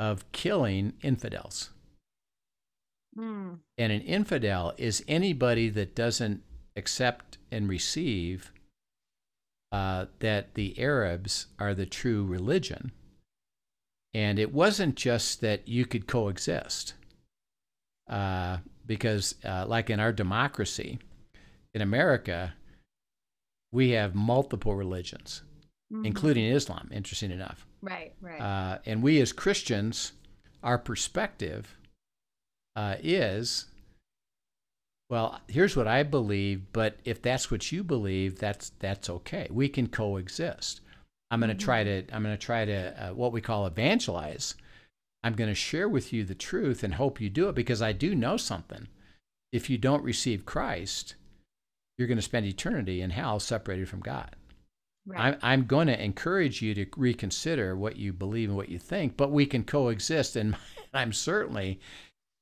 of 0.00 0.32
killing 0.32 0.94
infidels. 1.02 1.70
Mm. 3.16 3.58
And 3.76 3.92
an 3.92 4.00
infidel 4.00 4.72
is 4.78 5.04
anybody 5.06 5.68
that 5.68 5.94
doesn't 5.94 6.42
accept 6.74 7.38
and 7.52 7.68
receive 7.68 8.50
uh, 9.70 10.06
that 10.20 10.54
the 10.54 10.80
Arabs 10.80 11.46
are 11.58 11.74
the 11.74 11.86
true 11.86 12.24
religion. 12.24 12.92
And 14.14 14.38
it 14.38 14.52
wasn't 14.52 14.96
just 14.96 15.40
that 15.42 15.68
you 15.68 15.86
could 15.86 16.08
coexist, 16.08 16.94
uh, 18.08 18.58
because, 18.86 19.36
uh, 19.44 19.66
like 19.68 19.90
in 19.90 20.00
our 20.00 20.12
democracy, 20.12 20.98
in 21.74 21.82
America, 21.82 22.54
we 23.70 23.90
have 23.90 24.16
multiple 24.16 24.74
religions, 24.74 25.42
mm-hmm. 25.92 26.04
including 26.06 26.44
Islam, 26.46 26.90
interesting 26.92 27.30
enough. 27.30 27.66
Right, 27.82 28.12
right. 28.20 28.40
Uh, 28.40 28.78
and 28.86 29.02
we 29.02 29.20
as 29.20 29.32
Christians, 29.32 30.12
our 30.62 30.78
perspective 30.78 31.76
uh, 32.76 32.96
is 33.02 33.66
well, 35.10 35.40
here's 35.48 35.76
what 35.76 35.88
I 35.88 36.04
believe, 36.04 36.72
but 36.72 36.98
if 37.04 37.20
that's 37.20 37.50
what 37.50 37.72
you 37.72 37.82
believe, 37.82 38.38
that's 38.38 38.70
that's 38.78 39.10
okay. 39.10 39.48
We 39.50 39.68
can 39.68 39.88
coexist. 39.88 40.80
I'm 41.30 41.40
going 41.40 41.48
to 41.48 41.54
mm-hmm. 41.54 41.64
try 41.64 41.84
to 41.84 42.04
I'm 42.12 42.22
going 42.22 42.36
to 42.36 42.46
try 42.46 42.64
to 42.64 43.08
uh, 43.08 43.14
what 43.14 43.32
we 43.32 43.40
call 43.40 43.66
evangelize. 43.66 44.54
I'm 45.22 45.34
going 45.34 45.50
to 45.50 45.54
share 45.54 45.88
with 45.88 46.12
you 46.12 46.24
the 46.24 46.34
truth 46.34 46.82
and 46.82 46.94
hope 46.94 47.20
you 47.20 47.28
do 47.28 47.48
it 47.48 47.54
because 47.54 47.82
I 47.82 47.92
do 47.92 48.14
know 48.14 48.36
something. 48.36 48.86
If 49.52 49.68
you 49.68 49.78
don't 49.78 50.04
receive 50.04 50.46
Christ, 50.46 51.16
you're 51.98 52.08
going 52.08 52.16
to 52.16 52.22
spend 52.22 52.46
eternity 52.46 53.02
in 53.02 53.10
hell 53.10 53.40
separated 53.40 53.88
from 53.88 54.00
God. 54.00 54.36
Right. 55.06 55.20
I'm, 55.20 55.38
I'm 55.42 55.64
going 55.64 55.86
to 55.86 56.02
encourage 56.02 56.62
you 56.62 56.74
to 56.74 56.86
reconsider 56.96 57.76
what 57.76 57.96
you 57.96 58.12
believe 58.12 58.48
and 58.48 58.56
what 58.56 58.68
you 58.68 58.78
think, 58.78 59.16
but 59.16 59.30
we 59.30 59.46
can 59.46 59.64
coexist. 59.64 60.36
And 60.36 60.56
I'm 60.94 61.12
certainly 61.12 61.80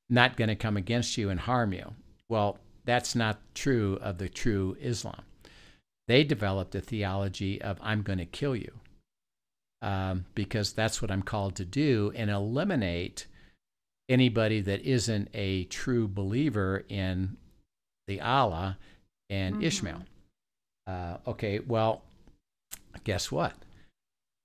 not 0.09 0.37
going 0.37 0.49
to 0.49 0.55
come 0.55 0.77
against 0.77 1.17
you 1.17 1.29
and 1.29 1.39
harm 1.39 1.73
you. 1.73 1.93
Well, 2.27 2.59
that's 2.85 3.15
not 3.15 3.39
true 3.53 3.97
of 4.01 4.17
the 4.17 4.29
true 4.29 4.75
Islam. 4.81 5.23
They 6.07 6.23
developed 6.23 6.75
a 6.75 6.81
theology 6.81 7.61
of 7.61 7.77
I'm 7.81 8.01
going 8.01 8.19
to 8.19 8.25
kill 8.25 8.55
you 8.55 8.71
um, 9.81 10.25
because 10.35 10.73
that's 10.73 11.01
what 11.01 11.11
I'm 11.11 11.21
called 11.21 11.55
to 11.57 11.65
do 11.65 12.11
and 12.15 12.29
eliminate 12.29 13.27
anybody 14.09 14.61
that 14.61 14.81
isn't 14.81 15.29
a 15.33 15.65
true 15.65 16.07
believer 16.07 16.83
in 16.89 17.37
the 18.07 18.21
Allah 18.21 18.77
and 19.29 19.55
mm-hmm. 19.55 19.63
Ishmael. 19.63 20.03
Uh, 20.87 21.17
okay, 21.27 21.59
well, 21.59 22.01
guess 23.03 23.31
what? 23.31 23.53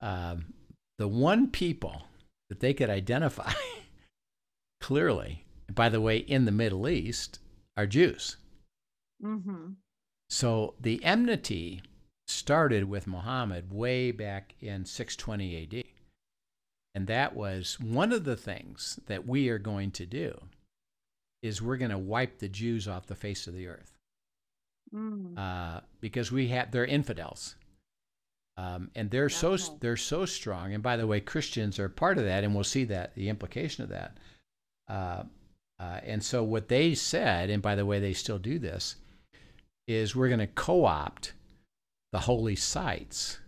Um, 0.00 0.54
the 0.98 1.08
one 1.08 1.48
people 1.48 2.02
that 2.48 2.60
they 2.60 2.74
could 2.74 2.90
identify 2.90 3.52
clearly, 4.80 5.44
by 5.72 5.88
the 5.88 6.00
way, 6.00 6.18
in 6.18 6.44
the 6.44 6.52
Middle 6.52 6.88
East, 6.88 7.38
are 7.76 7.86
Jews. 7.86 8.36
Mm-hmm. 9.22 9.72
So 10.30 10.74
the 10.80 11.02
enmity 11.04 11.82
started 12.26 12.84
with 12.84 13.06
Muhammad 13.06 13.72
way 13.72 14.10
back 14.10 14.54
in 14.60 14.84
620 14.84 15.62
AD. 15.62 15.84
And 16.94 17.06
that 17.06 17.34
was 17.34 17.78
one 17.80 18.12
of 18.12 18.24
the 18.24 18.36
things 18.36 19.00
that 19.06 19.26
we 19.26 19.48
are 19.48 19.58
going 19.58 19.90
to 19.92 20.06
do 20.06 20.40
is 21.42 21.60
we're 21.60 21.76
going 21.76 21.90
to 21.90 21.98
wipe 21.98 22.38
the 22.38 22.48
Jews 22.48 22.88
off 22.88 23.06
the 23.06 23.14
face 23.14 23.46
of 23.46 23.54
the 23.54 23.66
earth. 23.66 23.92
Mm. 24.94 25.36
Uh, 25.36 25.80
because 26.00 26.30
we 26.30 26.48
have 26.48 26.70
they're 26.70 26.84
infidels. 26.84 27.56
Um, 28.56 28.90
and 28.94 29.10
they're 29.10 29.28
so 29.28 29.56
they're 29.80 29.96
so 29.96 30.24
strong. 30.26 30.74
And 30.74 30.82
by 30.82 30.96
the 30.96 31.06
way, 31.06 31.20
Christians 31.20 31.78
are 31.78 31.88
part 31.88 32.18
of 32.18 32.24
that, 32.24 32.44
and 32.44 32.54
we'll 32.54 32.64
see 32.64 32.84
that 32.84 33.14
the 33.14 33.28
implication 33.28 33.82
of 33.82 33.90
that. 33.90 34.16
Uh, 34.88 35.24
uh, 35.80 36.00
and 36.04 36.22
so 36.22 36.44
what 36.44 36.68
they 36.68 36.94
said, 36.94 37.50
and 37.50 37.60
by 37.62 37.74
the 37.74 37.86
way, 37.86 37.98
they 37.98 38.12
still 38.12 38.38
do 38.38 38.58
this, 38.58 38.96
is 39.88 40.14
we're 40.14 40.28
going 40.28 40.38
to 40.38 40.46
co-opt 40.46 41.32
the 42.12 42.20
holy 42.20 42.54
sites 42.54 43.38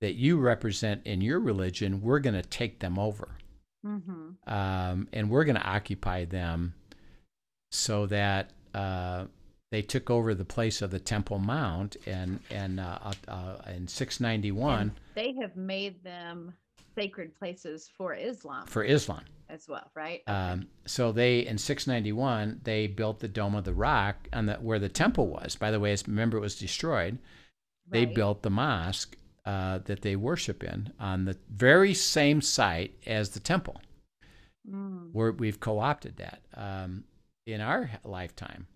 that 0.00 0.14
you 0.14 0.38
represent 0.38 1.02
in 1.04 1.20
your 1.20 1.40
religion. 1.40 2.00
We're 2.00 2.20
going 2.20 2.40
to 2.40 2.42
take 2.42 2.78
them 2.78 3.00
over, 3.00 3.36
mm-hmm. 3.84 4.52
um, 4.52 5.08
and 5.12 5.28
we're 5.28 5.44
going 5.44 5.56
to 5.56 5.66
occupy 5.66 6.24
them 6.24 6.74
so 7.72 8.06
that 8.06 8.50
uh, 8.74 9.24
they 9.74 9.82
took 9.82 10.08
over 10.08 10.34
the 10.34 10.44
place 10.44 10.82
of 10.82 10.92
the 10.92 11.00
Temple 11.00 11.40
Mount, 11.40 11.96
and 12.06 12.38
and 12.48 12.78
uh, 12.78 12.98
uh, 13.02 13.12
uh 13.28 13.56
in 13.74 13.88
691. 13.88 14.80
And 14.80 14.90
they 15.16 15.34
have 15.40 15.56
made 15.56 16.02
them 16.04 16.54
sacred 16.94 17.36
places 17.36 17.90
for 17.98 18.14
Islam 18.14 18.66
for 18.66 18.84
Islam. 18.84 19.24
as 19.48 19.66
well, 19.68 19.90
right? 19.96 20.22
Um, 20.28 20.68
so 20.86 21.10
they 21.10 21.40
in 21.40 21.58
691 21.58 22.60
they 22.62 22.86
built 22.86 23.18
the 23.18 23.26
Dome 23.26 23.56
of 23.56 23.64
the 23.64 23.74
Rock 23.74 24.28
on 24.32 24.46
the 24.46 24.54
where 24.54 24.78
the 24.78 24.88
temple 24.88 25.26
was. 25.26 25.56
By 25.56 25.72
the 25.72 25.80
way, 25.80 25.96
remember 26.06 26.36
it 26.36 26.40
was 26.40 26.56
destroyed. 26.56 27.18
They 27.90 28.06
Right. 28.06 28.14
built 28.14 28.42
the 28.42 28.50
mosque 28.50 29.16
uh, 29.44 29.78
that 29.78 30.02
they 30.02 30.14
worship 30.14 30.62
in 30.62 30.92
on 31.00 31.24
the 31.24 31.36
very 31.50 31.94
same 31.94 32.40
site 32.40 32.94
as 33.06 33.30
the 33.30 33.40
temple. 33.40 33.80
Mm, 34.66 35.10
We're, 35.12 35.32
we've 35.32 35.60
co-opted 35.60 36.16
that. 36.16 36.40
Um, 36.54 37.04
in 37.46 37.60
our 37.60 37.90
lifetime, 38.04 38.66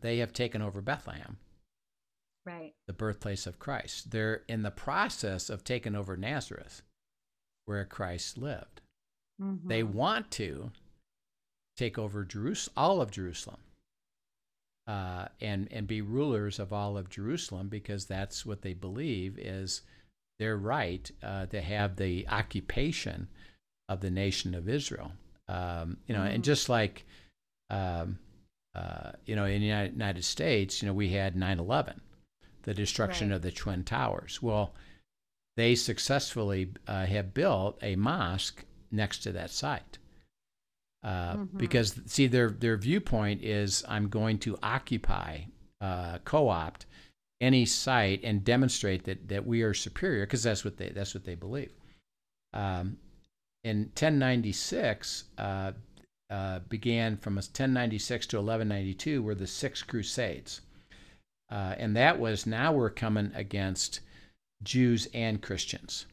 they 0.00 0.18
have 0.18 0.32
taken 0.32 0.62
over 0.62 0.80
Bethlehem, 0.80 1.38
right. 2.44 2.74
the 2.86 2.92
birthplace 2.92 3.46
of 3.46 3.58
Christ. 3.58 4.10
They're 4.10 4.42
in 4.48 4.62
the 4.62 4.70
process 4.70 5.48
of 5.50 5.64
taking 5.64 5.94
over 5.94 6.16
Nazareth, 6.16 6.82
where 7.66 7.84
Christ 7.84 8.38
lived. 8.38 8.80
They 9.38 9.82
Mhm. 9.82 9.92
want 9.92 10.30
to 10.32 10.70
take 11.76 11.98
over 11.98 12.24
Jerusalem, 12.24 12.72
all 12.76 13.00
of 13.02 13.10
Jerusalem, 13.10 13.60
uh, 14.86 15.28
and 15.40 15.70
and 15.72 15.86
be 15.86 16.00
rulers 16.00 16.58
of 16.58 16.72
all 16.72 16.96
of 16.96 17.10
Jerusalem 17.10 17.68
because 17.68 18.06
that's 18.06 18.46
what 18.46 18.62
they 18.62 18.72
believe 18.72 19.38
is 19.38 19.82
their 20.38 20.56
right 20.56 21.10
uh, 21.22 21.46
to 21.46 21.60
have 21.60 21.96
the 21.96 22.26
occupation 22.28 23.28
of 23.88 24.00
the 24.00 24.10
nation 24.10 24.54
of 24.54 24.68
Israel. 24.68 25.12
Um, 25.48 25.98
you 26.06 26.14
know, 26.14 26.22
and 26.22 26.42
Mhm. 26.42 26.46
just 26.46 26.68
like 26.68 27.04
um, 27.68 28.18
uh, 28.76 29.12
you 29.24 29.34
know, 29.36 29.46
in 29.46 29.60
the 29.60 29.66
United, 29.66 30.24
States, 30.24 30.82
you 30.82 30.86
know, 30.88 30.94
we 30.94 31.08
had 31.10 31.34
9/11, 31.34 32.00
the 32.62 32.74
destruction 32.74 33.30
Right. 33.30 33.36
of 33.36 33.42
the 33.42 33.50
Twin 33.52 33.84
Towers. 33.84 34.42
Well, 34.42 34.74
they 35.56 35.74
successfully 35.74 36.72
uh, 36.86 37.06
have 37.06 37.32
built 37.32 37.78
a 37.82 37.96
mosque 37.96 38.64
next 38.90 39.18
to 39.20 39.32
that 39.32 39.50
site. 39.50 39.98
Uh, 41.02 41.36
Mhm. 41.36 41.58
Because 41.58 42.00
see, 42.06 42.26
their 42.26 42.50
their 42.50 42.76
viewpoint 42.76 43.42
is 43.42 43.84
I'm 43.88 44.08
going 44.08 44.38
to 44.40 44.58
occupy, 44.62 45.44
uh, 45.80 46.18
co-opt 46.24 46.84
any 47.40 47.64
site 47.66 48.20
and 48.24 48.44
demonstrate 48.44 49.04
that 49.04 49.28
that 49.28 49.46
we 49.46 49.62
are 49.62 49.74
superior 49.74 50.26
because 50.26 50.42
that's 50.42 50.64
what 50.64 50.76
they 50.78 50.88
that's 50.90 51.14
what 51.14 51.24
they 51.24 51.34
believe. 51.34 51.72
Um, 52.52 52.98
in 53.62 53.90
1096 53.94 55.24
uh, 55.38 55.72
uh, 56.30 56.60
began 56.68 57.16
from 57.16 57.36
1096 57.36 58.26
to 58.28 58.36
1192 58.36 59.22
were 59.22 59.34
the 59.34 59.46
six 59.46 59.82
crusades. 59.82 60.60
Uh, 61.50 61.74
and 61.78 61.96
that 61.96 62.18
was 62.18 62.46
now 62.46 62.72
we're 62.72 62.90
coming 62.90 63.30
against 63.34 64.00
jews 64.62 65.06
and 65.14 65.40
christians. 65.40 66.06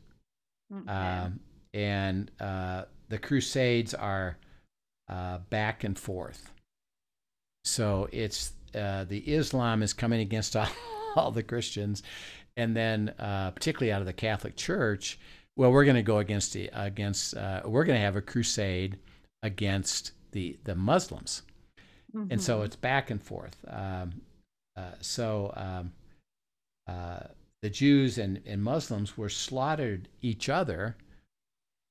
Okay. 0.71 0.91
um, 0.91 1.39
and 1.73 2.29
uh, 2.39 2.83
the 3.09 3.17
crusades 3.17 3.93
are 3.93 4.37
uh, 5.09 5.39
back 5.49 5.83
and 5.83 5.97
forth. 5.97 6.51
So 7.65 8.07
it's 8.11 8.53
uh, 8.75 9.05
the 9.05 9.19
islam 9.19 9.81
is 9.81 9.93
coming 9.93 10.19
against 10.21 10.55
all, 10.55 10.67
all 11.15 11.31
the 11.31 11.43
christians. 11.43 12.03
And 12.55 12.75
then 12.77 13.09
uh, 13.17 13.49
particularly 13.51 13.91
out 13.91 14.01
of 14.01 14.05
the 14.07 14.13
catholic 14.13 14.55
church 14.55 15.17
well 15.55 15.71
we're 15.71 15.85
going 15.85 15.95
to 15.95 16.03
go 16.03 16.19
against 16.19 16.53
the 16.53 16.69
against 16.73 17.35
uh, 17.35 17.61
we're 17.65 17.85
going 17.85 17.97
to 17.97 18.05
have 18.05 18.15
a 18.15 18.21
crusade 18.21 18.99
against 19.43 20.11
the 20.31 20.57
the 20.63 20.73
muslims 20.75 21.43
and 22.29 22.41
so 22.41 22.59
Mhm. 22.61 22.65
it's 22.65 22.75
back 22.75 23.09
and 23.09 23.21
forth. 23.21 23.57
Um, 23.67 24.21
uh, 24.75 24.91
so 25.01 25.51
um, 25.55 25.93
uh, 26.87 27.27
the 27.63 27.69
Jews 27.71 28.17
and, 28.19 28.39
and 28.45 28.61
Muslims 28.63 29.17
were 29.17 29.29
slaughtered 29.29 30.09
each 30.21 30.47
other, 30.47 30.95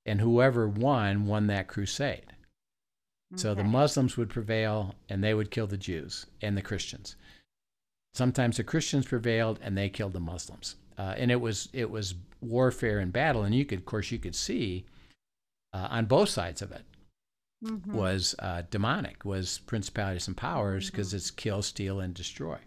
and 0.06 0.20
whoever 0.20 0.68
won 0.68 1.26
won 1.26 1.48
that 1.48 1.66
crusade. 1.66 2.26
So 3.34 3.54
the 3.54 3.64
Muslims 3.64 4.16
would 4.16 4.28
prevail, 4.28 4.94
and 5.08 5.24
they 5.24 5.34
would 5.34 5.50
kill 5.50 5.66
the 5.66 5.78
Jews 5.78 6.26
and 6.42 6.56
the 6.56 6.62
Christians. 6.62 7.16
Sometimes 8.14 8.58
the 8.58 8.64
Christians 8.64 9.06
prevailed, 9.06 9.58
and 9.62 9.76
they 9.76 9.88
killed 9.88 10.12
the 10.12 10.20
Muslims. 10.20 10.76
Uh, 10.98 11.14
and 11.16 11.30
it 11.32 11.40
was 11.40 11.68
it 11.72 11.90
was 11.90 12.14
warfare 12.42 12.98
and 13.00 13.12
battle, 13.12 13.42
and 13.42 13.54
you 13.54 13.64
could, 13.64 13.78
of 13.78 13.86
course, 13.86 14.10
you 14.12 14.18
could 14.18 14.36
see 14.36 14.84
uh, 15.72 15.88
on 15.90 16.04
both 16.04 16.28
sides 16.28 16.62
of 16.62 16.70
it 16.70 16.84
Mhm. 17.62 17.92
was 17.92 18.34
uh, 18.40 18.62
demonic, 18.70 19.24
was 19.24 19.58
principalities 19.60 20.26
and 20.28 20.36
powers, 20.36 20.90
because 20.90 21.12
Mhm. 21.12 21.16
it's 21.16 21.30
kill, 21.30 21.62
steal, 21.62 22.00
and 22.00 22.14
destroy. 22.14 22.58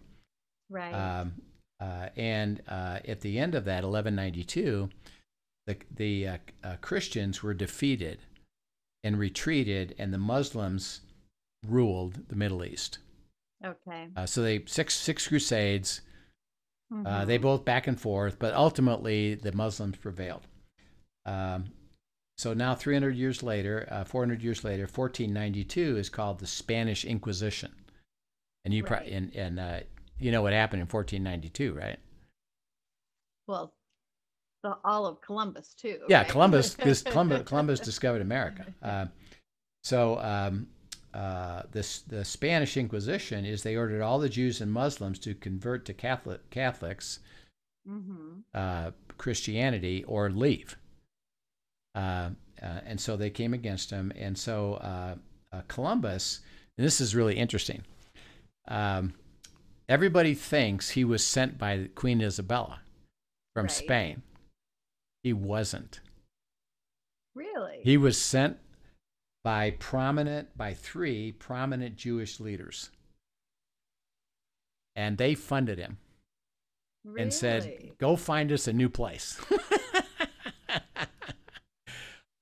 right. 0.70 0.92
Um, 0.92 1.40
uh, 1.78 2.08
and 2.16 2.62
uh, 2.66 3.00
at 3.06 3.20
the 3.20 3.38
end 3.38 3.54
of 3.54 3.64
that, 3.66 3.84
1192, 3.84 4.88
the 5.66 5.76
the 5.94 6.26
uh, 6.28 6.38
uh, 6.64 6.76
Christians 6.80 7.42
were 7.42 7.54
defeated 7.54 8.18
and 9.04 9.18
retreated, 9.18 9.94
and 9.98 10.12
the 10.12 10.18
Muslims 10.18 11.02
ruled 11.66 12.28
the 12.28 12.36
Middle 12.36 12.64
East. 12.64 12.98
okay. 13.64 14.08
Uh, 14.16 14.26
so 14.26 14.42
they 14.42 14.64
six 14.66 14.94
six 14.94 15.28
crusades. 15.28 16.00
Uh, 17.04 17.24
they 17.24 17.36
both 17.36 17.64
back 17.64 17.86
and 17.88 18.00
forth, 18.00 18.38
but 18.38 18.54
ultimately 18.54 19.34
the 19.34 19.50
Muslims 19.52 19.96
prevailed. 19.98 20.46
Um, 21.24 21.72
so 22.38 22.52
now, 22.52 22.74
300 22.74 23.16
years 23.16 23.42
later, 23.42 23.88
uh, 23.90 24.04
400 24.04 24.42
years 24.42 24.62
later, 24.62 24.82
1492 24.82 25.96
is 25.96 26.08
called 26.10 26.38
the 26.38 26.46
Spanish 26.46 27.04
Inquisition, 27.04 27.72
and 28.64 28.74
you 28.74 28.84
pro- 28.84 28.98
and 28.98 29.34
and 29.34 29.58
uh, 29.58 29.80
you 30.18 30.30
know 30.30 30.42
what 30.42 30.52
happened 30.52 30.80
in 30.82 30.88
1492, 30.88 31.72
right? 31.72 31.98
well, 33.46 33.72
the 34.62 34.76
all 34.84 35.06
of 35.06 35.20
Columbus 35.20 35.72
too. 35.74 36.00
Yeah, 36.08 36.18
right? 36.18 36.28
Columbus, 36.28 36.74
this 36.84 37.02
Columbus, 37.02 37.46
Columbus 37.48 37.80
discovered 37.80 38.20
America. 38.22 38.66
Uh, 38.82 39.06
so 39.82 40.18
um, 40.20 40.66
uh, 41.14 41.62
this 41.72 42.00
the 42.00 42.24
Spanish 42.24 42.76
Inquisition 42.76 43.44
is 43.46 43.62
they 43.62 43.76
ordered 43.76 44.02
all 44.02 44.18
the 44.18 44.28
Jews 44.28 44.60
and 44.60 44.70
Muslims 44.70 45.18
to 45.20 45.34
convert 45.34 45.84
to 45.86 45.94
Catholic 45.94 46.50
Catholics, 46.50 47.20
Mhm. 47.88 48.42
uh, 48.52 48.90
Christianity, 49.16 50.04
or 50.04 50.28
leave. 50.28 50.76
Uh, 51.96 52.30
uh, 52.62 52.80
and 52.84 53.00
so 53.00 53.16
they 53.16 53.30
came 53.30 53.54
against 53.54 53.90
him. 53.90 54.12
And 54.16 54.36
so 54.36 54.74
uh, 54.74 55.14
uh, 55.52 55.62
Columbus, 55.68 56.40
and 56.76 56.86
this 56.86 57.00
is 57.00 57.14
really 57.14 57.36
interesting. 57.36 57.82
Um, 58.68 59.14
everybody 59.88 60.34
thinks 60.34 60.90
he 60.90 61.04
was 61.04 61.26
sent 61.26 61.58
by 61.58 61.88
Queen 61.94 62.20
Isabella 62.20 62.80
from 63.54 63.64
Right. 63.64 63.72
Spain. 63.72 64.22
He 65.22 65.32
wasn't. 65.32 66.00
Really? 67.34 67.80
He 67.82 67.96
was 67.96 68.20
sent 68.20 68.58
by 69.42 69.70
prominent, 69.70 70.56
by 70.56 70.74
three 70.74 71.32
prominent 71.32 71.96
Jewish 71.96 72.40
leaders. 72.40 72.90
And 74.94 75.18
they 75.18 75.34
funded 75.34 75.78
him 75.78 75.98
really? 77.04 77.22
and 77.22 77.32
said, 77.32 77.92
go 77.98 78.16
find 78.16 78.50
us 78.50 78.66
a 78.66 78.72
new 78.72 78.88
place. 78.88 79.38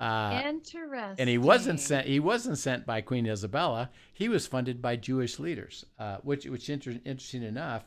uh, 0.01 0.43
Interesting. 0.45 1.17
and 1.19 1.29
he 1.29 1.39
wasn't 1.39 1.81
sent. 1.81 2.07
He 2.07 2.21
wasn't 2.21 2.59
sent 2.59 2.85
by 2.87 3.01
Queen 3.01 3.27
Isabella. 3.27 3.91
He 4.13 4.29
was 4.29 4.47
funded 4.47 4.83
by 4.83 4.97
Jewish 4.97 5.39
leaders, 5.39 5.87
uh, 5.99 6.19
which, 6.23 6.47
which 6.47 6.69
inter- 6.69 7.01
interesting 7.05 7.43
enough, 7.43 7.85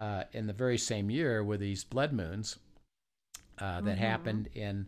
uh, 0.00 0.24
in 0.32 0.46
the 0.46 0.52
very 0.52 0.78
same 0.78 1.10
year 1.10 1.44
were 1.44 1.56
these 1.58 1.84
blood 1.84 2.12
moons 2.12 2.56
uh, 3.58 3.80
that 3.82 3.96
Mhm. 3.96 4.00
happened 4.00 4.48
in 4.54 4.86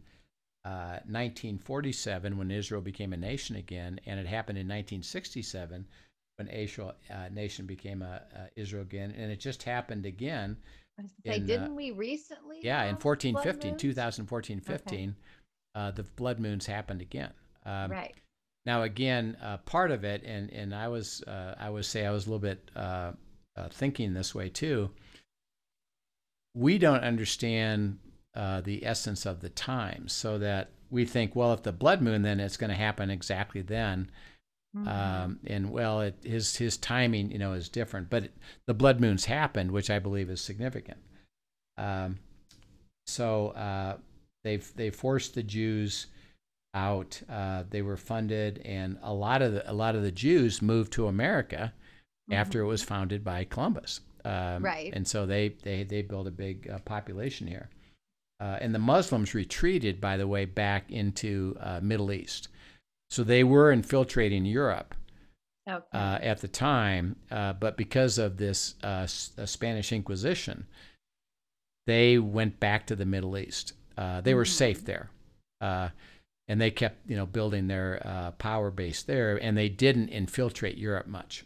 uh, 0.64 1.00
1947 1.06 2.36
when 2.36 2.50
Israel 2.50 2.80
became 2.82 3.12
a 3.12 3.16
nation 3.16 3.56
again, 3.56 3.98
and 4.06 4.20
it 4.20 4.26
happened 4.26 4.58
in 4.58 4.66
1967 4.68 5.86
when 6.36 6.48
Israel 6.48 6.94
uh, 7.10 7.28
nation 7.32 7.66
became 7.66 8.02
a, 8.02 8.22
uh, 8.36 8.46
Israel 8.56 8.82
again, 8.82 9.10
and 9.16 9.30
it 9.32 9.40
just 9.40 9.62
happened 9.62 10.06
again. 10.06 10.56
I 10.98 11.02
was 11.02 11.12
say, 11.26 11.36
in, 11.36 11.42
uh, 11.42 11.46
didn't 11.46 11.74
we 11.74 11.90
recently? 11.92 12.58
Yeah, 12.62 12.84
in 12.84 12.96
1415, 12.96 13.76
2014, 13.78 14.60
15, 14.60 15.00
moons? 15.08 15.16
2014, 15.74 15.74
15, 15.74 15.74
uh, 15.74 15.90
the 15.92 16.02
blood 16.16 16.38
moons 16.40 16.66
happened 16.66 17.00
again. 17.00 17.32
Um, 17.66 17.90
right. 17.90 18.14
now 18.66 18.82
again, 18.82 19.36
uh, 19.42 19.58
part 19.58 19.90
of 19.90 20.04
it, 20.04 20.22
and 20.24 20.50
and 20.50 20.74
I 20.74 20.88
was 20.88 21.22
uh, 21.22 21.54
I 21.58 21.70
would 21.70 21.84
say 21.84 22.06
I 22.06 22.10
was 22.10 22.26
a 22.26 22.30
little 22.30 22.40
bit 22.40 22.70
uh, 22.76 23.12
uh, 23.56 23.68
thinking 23.70 24.14
this 24.14 24.34
way 24.34 24.48
too. 24.48 24.90
We 26.54 26.78
don't 26.78 27.02
understand 27.02 27.98
uh, 28.34 28.60
the 28.60 28.84
essence 28.84 29.26
of 29.26 29.40
the 29.40 29.50
times, 29.50 30.12
so 30.12 30.38
that 30.38 30.70
we 30.90 31.04
think, 31.04 31.36
well, 31.36 31.52
if 31.52 31.62
the 31.62 31.72
blood 31.72 32.02
moon, 32.02 32.22
then 32.22 32.40
it's 32.40 32.56
going 32.56 32.70
to 32.70 32.76
happen 32.76 33.10
exactly 33.10 33.62
then. 33.62 34.10
Mhm. 34.76 34.86
Um, 34.88 35.40
and 35.46 35.70
well, 35.70 36.00
it, 36.00 36.16
his 36.22 36.56
his 36.56 36.76
timing, 36.76 37.30
you 37.32 37.38
know, 37.38 37.52
is 37.54 37.68
different. 37.68 38.08
But 38.08 38.30
the 38.66 38.74
blood 38.74 39.00
moons 39.00 39.24
happened, 39.26 39.72
which 39.72 39.90
I 39.90 39.98
believe 39.98 40.30
is 40.30 40.40
significant. 40.40 40.98
Um, 41.76 42.18
so 43.06 43.48
uh, 43.48 43.98
they've 44.44 44.72
they 44.76 44.90
forced 44.90 45.34
the 45.34 45.42
Jews 45.42 46.06
out. 46.74 47.20
Uh, 47.28 47.64
they 47.70 47.82
were 47.82 47.96
funded, 47.96 48.58
and 48.64 48.98
a 49.02 49.12
lot 49.12 49.42
of 49.42 49.52
the, 49.54 49.70
a 49.70 49.74
lot 49.74 49.94
of 49.96 50.02
the 50.02 50.12
Jews 50.12 50.62
moved 50.62 50.92
to 50.94 51.06
America 51.08 51.72
after 52.30 52.60
it 52.60 52.66
was 52.66 52.82
founded 52.82 53.24
by 53.24 53.44
Columbus. 53.44 54.00
Um, 54.24 54.64
Right. 54.64 54.92
And 54.94 55.06
so 55.08 55.26
they 55.26 55.48
they 55.64 55.82
they 55.84 56.02
built 56.02 56.26
a 56.28 56.30
big 56.32 56.68
uh, 56.70 56.78
population 56.80 57.46
here. 57.46 57.68
uh, 58.40 58.56
and 58.60 58.74
the 58.74 58.78
Muslims 58.78 59.34
retreated, 59.34 60.00
by 60.00 60.16
the 60.16 60.26
way, 60.28 60.44
back 60.46 60.90
into 60.90 61.56
uh, 61.60 61.80
Middle 61.82 62.12
East. 62.12 62.48
So 63.10 63.24
they 63.24 63.42
were 63.44 63.72
infiltrating 63.72 64.44
Europe 64.46 64.94
Okay. 65.68 65.84
uh, 65.92 66.18
at 66.22 66.40
the 66.40 66.48
time, 66.48 67.16
uh, 67.30 67.52
but 67.54 67.76
because 67.76 68.16
of 68.18 68.36
this 68.38 68.76
Spanish 69.44 69.92
Inquisition, 69.92 70.66
they 71.86 72.18
went 72.18 72.60
back 72.60 72.86
to 72.86 72.96
the 72.96 73.04
Middle 73.06 73.36
East. 73.36 73.72
Uh, 74.00 74.20
they 74.22 74.34
were 74.34 74.46
safe 74.46 74.80
Mhm. 74.80 74.86
there, 74.86 75.10
uh, 75.60 75.88
and 76.48 76.60
they 76.60 76.70
kept, 76.70 77.06
you 77.08 77.16
know, 77.16 77.26
building 77.26 77.66
their 77.66 78.00
uh, 78.06 78.30
power 78.32 78.70
base 78.70 79.02
there, 79.02 79.36
and 79.36 79.56
they 79.56 79.68
didn't 79.68 80.08
infiltrate 80.08 80.78
Europe 80.78 81.06
much. 81.06 81.44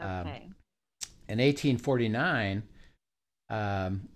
um. 0.00 0.54
In 1.28 1.40
1849, 1.40 2.62
um, 3.50 4.08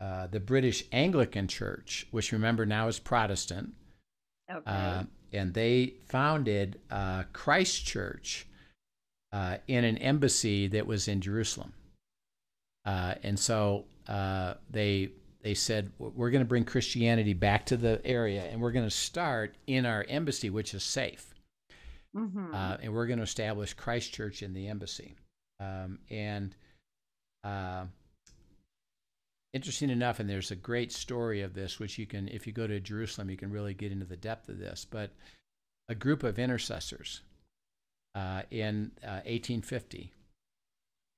uh, 0.00 0.26
the 0.28 0.40
British 0.40 0.84
Anglican 0.92 1.46
Church, 1.46 2.06
which 2.10 2.32
remember 2.32 2.64
now 2.66 2.88
is 2.88 2.98
Protestant, 2.98 3.74
okay. 4.50 4.62
uh, 4.70 5.04
and 5.32 5.54
they 5.54 5.94
founded 6.06 6.80
uh, 6.90 7.24
Christ 7.32 7.86
Church 7.86 8.46
uh, 9.32 9.58
in 9.68 9.84
an 9.84 9.98
embassy 9.98 10.66
that 10.68 10.86
was 10.86 11.06
in 11.06 11.20
Jerusalem. 11.20 11.74
Uh, 12.84 13.14
and 13.22 13.38
so 13.38 13.84
uh, 14.08 14.54
they 14.70 15.12
they 15.42 15.54
said 15.54 15.90
we're 15.98 16.30
going 16.30 16.44
to 16.44 16.48
bring 16.48 16.64
Christianity 16.64 17.32
back 17.32 17.66
to 17.66 17.76
the 17.76 18.00
area, 18.04 18.42
and 18.44 18.60
we're 18.60 18.72
going 18.72 18.86
to 18.86 18.90
start 18.90 19.56
in 19.66 19.86
our 19.86 20.04
embassy, 20.08 20.50
which 20.50 20.74
is 20.74 20.82
safe, 20.82 21.34
Mhm. 22.14 22.54
uh, 22.54 22.78
and 22.82 22.92
we're 22.92 23.06
going 23.06 23.18
to 23.18 23.24
establish 23.24 23.72
Christ 23.74 24.12
Church 24.12 24.42
in 24.42 24.52
the 24.52 24.68
embassy. 24.68 25.14
Um, 25.58 25.98
and 26.10 26.54
uh, 27.44 27.86
interesting 29.52 29.90
enough, 29.90 30.20
and 30.20 30.28
there's 30.28 30.50
a 30.50 30.56
great 30.56 30.92
story 30.92 31.40
of 31.42 31.54
this, 31.54 31.78
which 31.78 31.98
you 31.98 32.06
can, 32.06 32.28
if 32.28 32.46
you 32.46 32.52
go 32.52 32.66
to 32.66 32.80
Jerusalem, 32.80 33.30
you 33.30 33.36
can 33.36 33.50
really 33.50 33.74
get 33.74 33.92
into 33.92 34.06
the 34.06 34.16
depth 34.16 34.48
of 34.48 34.58
this. 34.58 34.84
But 34.84 35.10
a 35.88 35.94
group 35.94 36.22
of 36.22 36.38
intercessors 36.38 37.22
uh, 38.14 38.42
in 38.50 38.92
uh, 39.02 39.22
1850 39.26 40.12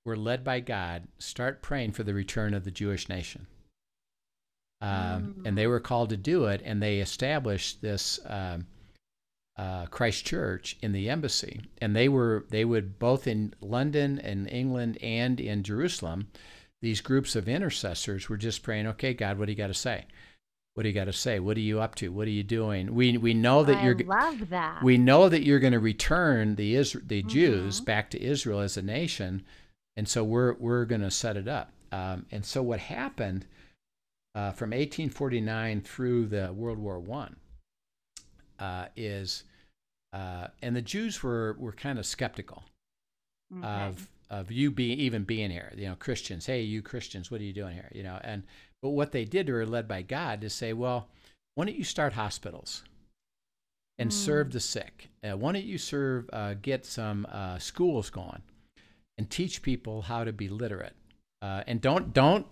were 0.04 0.16
led 0.16 0.42
by 0.44 0.60
God, 0.60 1.08
start 1.18 1.62
praying 1.62 1.92
for 1.92 2.02
the 2.02 2.14
return 2.14 2.54
of 2.54 2.64
the 2.64 2.70
Jewish 2.70 3.08
nation. 3.08 3.46
Um, 4.82 5.42
And 5.46 5.56
they 5.56 5.66
were 5.68 5.80
called 5.80 6.10
to 6.10 6.16
do 6.16 6.46
it, 6.46 6.60
and 6.64 6.82
they 6.82 6.98
established 6.98 7.80
this 7.82 8.18
um, 8.26 8.66
uh, 9.56 9.86
Christ 9.86 10.24
Church 10.26 10.76
in 10.82 10.92
the 10.92 11.08
embassy. 11.08 11.60
And 11.80 11.94
they 11.94 12.08
were 12.08 12.46
they 12.50 12.64
would 12.64 12.98
both 12.98 13.26
in 13.26 13.54
London 13.60 14.18
and 14.18 14.48
England 14.50 14.98
and 15.02 15.38
in 15.40 15.62
Jerusalem 15.62 16.28
these 16.80 17.00
groups 17.00 17.36
of 17.36 17.48
intercessors 17.48 18.28
were 18.28 18.36
just 18.36 18.64
praying, 18.64 18.88
okay, 18.88 19.14
God, 19.14 19.38
what 19.38 19.46
do 19.46 19.52
you 19.52 19.56
got 19.56 19.68
to 19.68 19.74
say? 19.74 20.04
What 20.74 20.82
do 20.82 20.88
you 20.88 20.94
got 20.94 21.04
to 21.04 21.12
say? 21.12 21.38
What 21.38 21.56
are 21.56 21.60
you 21.60 21.80
up 21.80 21.94
to? 21.96 22.10
What 22.10 22.26
are 22.26 22.30
you 22.32 22.42
doing? 22.42 22.92
We 22.94 23.16
we 23.18 23.34
know 23.34 23.62
that 23.62 23.76
I 23.76 23.84
you're 23.84 23.98
love 23.98 24.48
that. 24.48 24.82
we 24.82 24.96
know 24.98 25.28
that 25.28 25.44
you're 25.44 25.60
going 25.60 25.74
to 25.74 25.78
return 25.78 26.56
the 26.56 26.74
Isra- 26.74 27.06
the 27.06 27.22
Jews 27.22 27.80
Mhm. 27.80 27.84
back 27.84 28.10
to 28.10 28.20
Israel 28.20 28.60
as 28.60 28.76
a 28.76 28.82
nation, 28.82 29.44
and 29.96 30.08
so 30.08 30.24
we're 30.24 30.54
we're 30.54 30.86
going 30.86 31.02
to 31.02 31.10
set 31.10 31.36
it 31.36 31.46
up. 31.46 31.70
Um, 31.92 32.24
and 32.32 32.44
so 32.44 32.62
what 32.62 32.80
happened 32.80 33.44
uh, 34.34 34.52
from 34.52 34.70
1849 34.70 35.80
through 35.82 36.26
the 36.26 36.52
World 36.52 36.78
War 36.78 36.98
One 36.98 37.36
uh, 38.58 38.86
is, 38.96 39.44
uh, 40.12 40.48
and 40.62 40.74
the 40.76 40.82
Jews 40.82 41.22
were 41.22 41.56
were 41.58 41.72
kind 41.72 41.98
of 41.98 42.06
skeptical 42.06 42.64
Okay. 43.52 43.66
of 43.66 44.08
of 44.30 44.50
you 44.50 44.70
being 44.70 44.98
even 44.98 45.24
being 45.24 45.50
here. 45.50 45.72
You 45.76 45.88
know, 45.90 45.96
Christians. 45.96 46.46
Hey, 46.46 46.62
you 46.62 46.82
Christians, 46.82 47.30
what 47.30 47.40
are 47.40 47.44
you 47.44 47.52
doing 47.52 47.74
here? 47.74 47.90
You 47.94 48.02
know, 48.02 48.18
and 48.22 48.44
but 48.82 48.90
what 48.90 49.12
they 49.12 49.24
did, 49.24 49.48
were 49.48 49.66
led 49.66 49.86
by 49.86 50.02
God 50.02 50.40
to 50.40 50.50
say, 50.50 50.72
well, 50.72 51.08
why 51.54 51.66
don't 51.66 51.76
you 51.76 51.84
start 51.84 52.14
hospitals 52.14 52.82
and 53.98 54.12
serve 54.12 54.48
Mm. 54.48 54.52
the 54.52 54.60
sick? 54.60 55.10
Uh, 55.22 55.36
why 55.36 55.52
don't 55.52 55.64
you 55.64 55.78
serve, 55.78 56.28
uh, 56.32 56.54
get 56.54 56.84
some 56.86 57.26
uh, 57.30 57.58
schools 57.58 58.10
going, 58.10 58.42
and 59.18 59.30
teach 59.30 59.62
people 59.62 60.02
how 60.02 60.24
to 60.24 60.32
be 60.32 60.48
literate? 60.48 60.94
Uh, 61.42 61.62
and 61.66 61.80
don't 61.80 62.12
don't. 62.14 62.46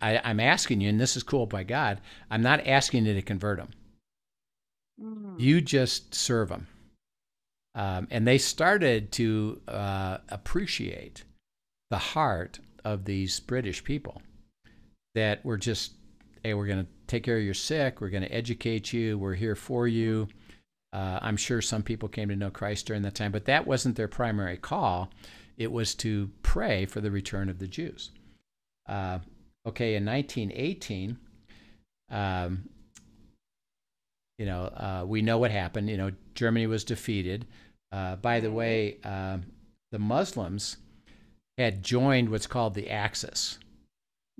I, 0.00 0.20
I'm 0.24 0.40
asking 0.40 0.80
you, 0.80 0.88
and 0.88 1.00
this 1.00 1.16
is 1.16 1.22
cool 1.22 1.46
by 1.46 1.64
God. 1.64 2.00
I'm 2.30 2.42
not 2.42 2.66
asking 2.66 3.06
you 3.06 3.14
to 3.14 3.22
convert 3.22 3.58
them. 3.58 3.70
Mm. 5.02 5.38
You 5.38 5.60
just 5.60 6.14
serve 6.14 6.48
them. 6.48 6.66
Um, 7.74 8.08
and 8.10 8.26
they 8.26 8.38
started 8.38 9.12
to 9.12 9.60
uh, 9.68 10.18
appreciate 10.28 11.24
the 11.90 11.98
heart 11.98 12.58
of 12.84 13.04
these 13.04 13.38
British 13.40 13.84
people 13.84 14.20
that 15.14 15.44
were 15.44 15.56
just, 15.56 15.92
hey, 16.42 16.54
we're 16.54 16.66
going 16.66 16.84
to 16.84 16.90
take 17.06 17.22
care 17.22 17.38
of 17.38 17.44
your 17.44 17.54
sick. 17.54 18.00
We're 18.00 18.10
going 18.10 18.24
to 18.24 18.34
educate 18.34 18.92
you. 18.92 19.18
We're 19.18 19.34
here 19.34 19.54
for 19.54 19.86
you. 19.86 20.28
Uh, 20.92 21.18
I'm 21.20 21.36
sure 21.36 21.60
some 21.60 21.82
people 21.82 22.08
came 22.08 22.28
to 22.30 22.36
know 22.36 22.50
Christ 22.50 22.86
during 22.86 23.02
that 23.02 23.14
time, 23.14 23.30
but 23.30 23.44
that 23.44 23.66
wasn't 23.66 23.96
their 23.96 24.08
primary 24.08 24.56
call. 24.56 25.10
It 25.56 25.70
was 25.70 25.94
to 25.96 26.30
pray 26.42 26.86
for 26.86 27.00
the 27.00 27.10
return 27.10 27.48
of 27.48 27.58
the 27.58 27.66
Jews. 27.66 28.10
Uh, 28.88 29.18
okay, 29.66 29.94
in 29.96 30.04
1918, 30.04 31.18
um, 32.10 32.68
you 34.38 34.46
know, 34.46 34.64
uh, 34.64 35.04
we 35.06 35.20
know 35.22 35.38
what 35.38 35.50
happened. 35.50 35.88
You 35.90 35.96
know, 35.96 36.12
Germany 36.34 36.66
was 36.66 36.84
defeated. 36.84 37.46
Uh, 37.90 38.16
by 38.16 38.40
the 38.40 38.50
way, 38.52 38.98
um, 39.02 39.44
the 39.92 39.98
Muslims 39.98 40.76
had 41.56 41.82
joined 41.82 42.28
what's 42.30 42.46
called 42.46 42.74
the 42.74 42.88
Axis, 42.90 43.58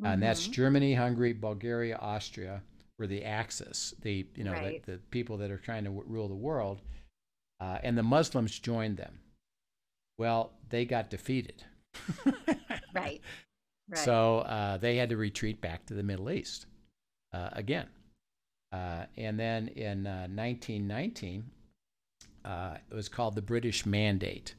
and 0.04 0.22
that's 0.22 0.46
Mhm. 0.46 0.52
Germany, 0.52 0.94
Hungary, 0.94 1.32
Bulgaria, 1.32 1.96
Austria 1.96 2.62
were 2.98 3.06
the 3.08 3.24
Axis. 3.24 3.92
The 4.02 4.26
you 4.36 4.44
know 4.44 4.52
Right. 4.52 4.84
the, 4.84 4.92
the 4.92 4.98
people 5.10 5.38
that 5.38 5.50
are 5.50 5.58
trying 5.58 5.84
to 5.84 5.90
w- 5.90 6.08
rule 6.08 6.28
the 6.28 6.34
world, 6.36 6.80
uh, 7.60 7.78
and 7.82 7.98
the 7.98 8.02
Muslims 8.04 8.56
joined 8.58 8.98
them. 8.98 9.18
Well, 10.18 10.52
they 10.68 10.84
got 10.84 11.10
defeated. 11.10 11.64
right. 12.94 13.20
Right. 13.89 13.99
So 13.99 14.39
uh, 14.41 14.76
they 14.78 14.97
had 14.97 15.09
to 15.11 15.16
retreat 15.16 15.61
back 15.61 15.86
to 15.86 15.95
the 15.95 16.03
Middle 16.03 16.30
East 16.30 16.66
uh, 17.32 17.51
again. 17.53 17.86
Uh, 18.72 19.05
and 19.16 19.39
then 19.39 19.68
in 19.68 20.07
uh, 20.07 20.28
1919, 20.28 21.45
uh, 22.45 22.76
it 22.91 22.95
was 22.95 23.09
called 23.09 23.34
the 23.34 23.43
British 23.43 23.86
Mandate. 23.86 24.55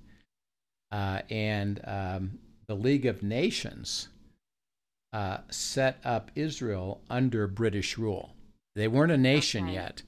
Uh, 0.91 1.21
and 1.29 1.81
um, 1.85 2.39
the 2.67 2.75
League 2.75 3.05
of 3.05 3.21
Nations 3.21 4.09
uh, 5.13 5.37
set 5.49 5.97
up 6.03 6.31
Israel 6.35 7.01
under 7.09 7.45
British 7.47 7.97
rule. 7.97 8.33
They 8.75 8.87
weren't 8.87 9.11
a 9.11 9.17
nation 9.17 9.65
Okay. 9.65 9.73
yet, 9.73 10.01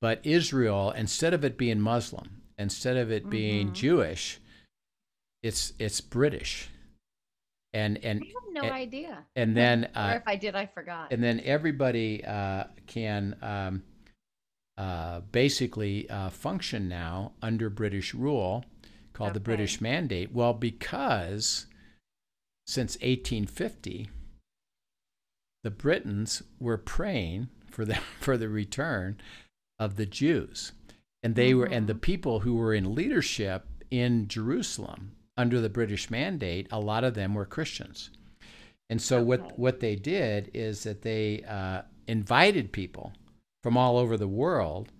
but 0.00 0.20
Israel, 0.24 0.90
instead 0.90 1.32
of 1.32 1.44
it 1.44 1.56
being 1.56 1.80
Muslim, 1.80 2.42
instead 2.58 2.96
of 2.96 3.10
it 3.10 3.30
being 3.30 3.68
Mhm. 3.70 3.74
Jewish, 3.74 4.40
it's 5.42 5.72
it's 5.78 6.00
British. 6.00 6.68
And 7.74 7.98
I 8.02 8.06
and 8.08 8.20
have 8.24 8.52
no 8.52 8.60
and- 8.62 8.72
idea. 8.72 9.24
and 9.36 9.54
then 9.60 9.84
or 9.94 9.98
uh, 10.00 10.14
if 10.14 10.22
I 10.26 10.36
did, 10.36 10.54
I 10.54 10.64
forgot. 10.66 11.12
and 11.12 11.22
then 11.22 11.40
everybody 11.44 12.24
uh, 12.24 12.64
can 12.86 13.36
um, 13.42 13.82
uh, 14.78 15.20
basically 15.32 16.08
uh, 16.08 16.30
function 16.30 16.88
now 16.88 17.32
under 17.42 17.68
British 17.68 18.14
rule, 18.14 18.64
called 19.12 19.34
the 19.34 19.40
British 19.40 19.80
Mandate. 19.80 20.32
Well, 20.32 20.54
because 20.54 21.66
since 22.66 22.94
1850, 22.96 24.08
the 25.62 25.70
Britons 25.70 26.42
were 26.60 26.78
praying 26.78 27.48
for 27.68 27.84
the 27.84 27.94
for 28.20 28.36
the 28.36 28.48
return 28.48 29.18
of 29.78 29.96
the 29.96 30.06
Jews, 30.06 30.72
and 31.22 31.34
they 31.34 31.54
were 31.54 31.66
and 31.66 31.86
the 31.88 31.94
Mhm. 31.94 32.00
people 32.02 32.40
who 32.40 32.54
were 32.54 32.72
in 32.74 32.94
leadership 32.94 33.66
in 33.90 34.28
Jerusalem 34.28 35.16
under 35.36 35.60
the 35.60 35.68
British 35.68 36.10
Mandate. 36.10 36.68
A 36.70 36.80
lot 36.80 37.04
of 37.04 37.14
them 37.14 37.34
were 37.34 37.44
Christians. 37.46 38.10
And 38.90 39.00
so 39.00 39.22
what 39.22 39.58
what 39.58 39.80
they 39.80 39.96
did 39.96 40.50
is 40.54 40.82
that 40.84 41.02
they 41.02 41.42
uh, 41.48 41.82
invited 42.06 42.72
people 42.72 43.12
from 43.62 43.76
all 43.76 43.96
over 43.96 44.16
the 44.16 44.28
world, 44.28 44.92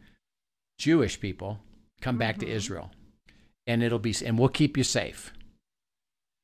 Jewish 0.79 1.21
people, 1.21 1.61
come 2.01 2.17
back 2.17 2.39
to 2.39 2.47
Mhm. 2.47 2.51
Israel, 2.51 2.91
and 3.67 3.83
it'll 3.83 3.99
be 3.99 4.15
and 4.25 4.39
we'll 4.39 4.49
keep 4.49 4.77
you 4.77 4.85
safe. 4.85 5.33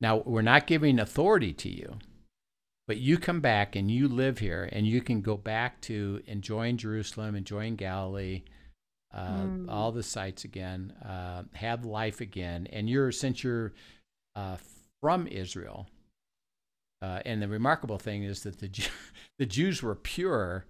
Now 0.01 0.19
we're 0.19 0.43
not 0.43 0.67
giving 0.67 0.99
authority 0.99 1.53
to 1.55 1.69
you, 1.69 1.99
but 2.87 2.99
you 2.99 3.19
come 3.19 3.41
back 3.41 3.75
and 3.75 3.91
you 3.91 4.07
live 4.07 4.39
here, 4.39 4.69
and 4.71 4.87
you 4.87 5.01
can 5.01 5.21
go 5.23 5.37
back 5.37 5.81
to 5.83 6.23
enjoying 6.27 6.77
Jerusalem, 6.77 7.35
enjoying 7.35 7.77
Galilee, 7.77 8.43
uh, 9.13 9.43
Mm. 9.43 9.71
all 9.71 9.91
the 9.93 10.03
sites 10.03 10.45
again, 10.45 10.93
uh, 11.05 11.43
have 11.55 11.85
life 11.85 12.21
again, 12.21 12.67
and 12.73 12.89
you're 12.89 13.11
since 13.13 13.43
you're 13.43 13.73
uh, 14.37 14.57
from 15.01 15.27
Israel. 15.27 15.87
Uh, 17.03 17.21
and 17.25 17.41
the 17.41 17.49
remarkable 17.49 17.99
thing 17.99 18.23
is 18.25 18.43
that 18.43 18.59
the 18.59 18.69
the 19.39 19.47
Jews 19.47 19.83
were 19.83 19.95
pure 19.95 20.67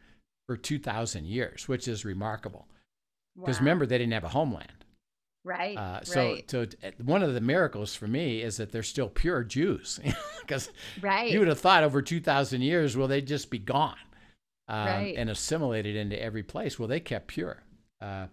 for 0.47 0.57
two 0.57 0.79
thousand 0.79 1.27
years, 1.27 1.69
which 1.69 1.87
is 1.89 2.05
remarkable. 2.05 2.67
Because 3.37 3.57
Wow. 3.57 3.61
remember, 3.61 3.87
they 3.87 3.99
didn't 3.99 4.13
have 4.13 4.25
a 4.25 4.29
homeland. 4.29 4.85
right? 5.45 5.77
Uh, 5.77 6.03
so, 6.03 6.33
right. 6.33 6.51
so 6.51 6.67
one 7.05 7.23
of 7.23 7.33
the 7.35 7.41
miracles 7.41 7.95
for 7.95 8.07
me 8.09 8.43
is 8.43 8.57
that 8.59 8.73
they're 8.73 8.83
still 8.83 9.09
pure 9.09 9.43
Jews, 9.45 9.99
because 10.41 10.71
right. 11.01 11.31
you 11.31 11.39
would 11.39 11.49
have 11.49 11.61
thought 11.61 11.83
over 11.85 12.01
two 12.03 12.21
thousand 12.21 12.63
years, 12.63 12.97
well, 12.97 13.09
they'd 13.09 13.27
just 13.27 13.51
be 13.51 13.59
gone. 13.59 13.97
um, 14.69 14.87
Right. 14.87 15.15
and 15.17 15.29
assimilated 15.31 15.97
into 15.97 16.21
every 16.21 16.43
place. 16.43 16.79
Well, 16.79 16.89
they 16.89 17.01
kept 17.01 17.27
pure. 17.29 17.63
Uh, 18.01 18.27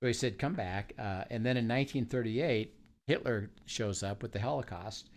so 0.00 0.06
he 0.06 0.12
said, 0.12 0.38
"Come 0.38 0.54
back." 0.54 0.92
Uh, 0.98 1.24
and 1.30 1.44
then 1.44 1.56
in 1.56 1.66
1938, 1.68 2.74
Hitler 3.06 3.50
shows 3.66 4.02
up 4.02 4.22
with 4.22 4.32
the 4.32 4.40
Holocaust 4.40 5.10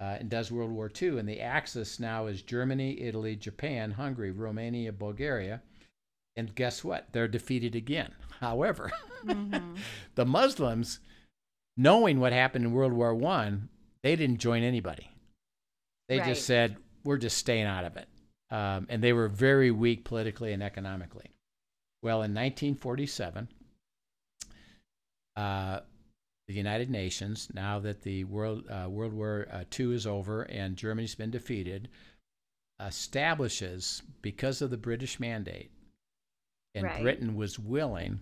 uh, 0.00 0.16
and 0.20 0.28
does 0.28 0.50
World 0.52 0.70
War 0.70 0.90
II. 1.00 1.18
And 1.18 1.28
the 1.28 1.40
axis 1.40 1.98
now 2.00 2.26
is 2.26 2.42
Germany, 2.42 3.00
Italy, 3.00 3.36
Japan, 3.36 3.92
Hungary, 3.92 4.30
Romania, 4.32 4.92
Bulgaria. 4.92 5.62
And 6.36 6.54
guess 6.54 6.84
what? 6.84 7.08
They're 7.12 7.26
defeated 7.28 7.74
again. 7.74 8.12
However, 8.40 8.90
Mhm. 9.24 9.76
the 10.14 10.26
Muslims, 10.26 11.00
knowing 11.76 12.20
what 12.20 12.32
happened 12.32 12.64
in 12.66 12.72
World 12.72 12.92
War 12.92 13.14
One, 13.14 13.68
they 14.02 14.14
didn't 14.14 14.38
join 14.38 14.62
anybody. 14.62 15.10
They 16.08 16.18
Right. 16.18 16.28
just 16.28 16.46
said, 16.46 16.76
"We're 17.04 17.18
just 17.18 17.36
staying 17.38 17.66
out 17.66 17.84
of 17.84 17.96
it," 17.96 18.08
um, 18.50 18.86
and 18.88 19.02
they 19.02 19.12
were 19.12 19.28
very 19.28 19.70
weak 19.70 20.04
politically 20.04 20.52
and 20.52 20.62
economically. 20.62 21.30
Well, 22.02 22.22
in 22.22 22.32
1947, 22.34 23.48
uh, 25.36 25.80
the 26.46 26.54
United 26.54 26.90
Nations, 26.90 27.48
now 27.52 27.78
that 27.80 28.02
the 28.02 28.24
World 28.24 28.64
uh, 28.70 28.88
World 28.88 29.12
War 29.12 29.46
uh, 29.52 29.64
II 29.78 29.94
is 29.94 30.06
over 30.06 30.42
and 30.42 30.76
Germany's 30.76 31.14
been 31.14 31.30
defeated, 31.30 31.88
establishes 32.80 34.02
because 34.22 34.62
of 34.62 34.70
the 34.70 34.76
British 34.76 35.20
mandate, 35.20 35.70
and 36.74 36.84
Right. 36.84 37.02
Britain 37.02 37.34
was 37.34 37.58
willing 37.58 38.20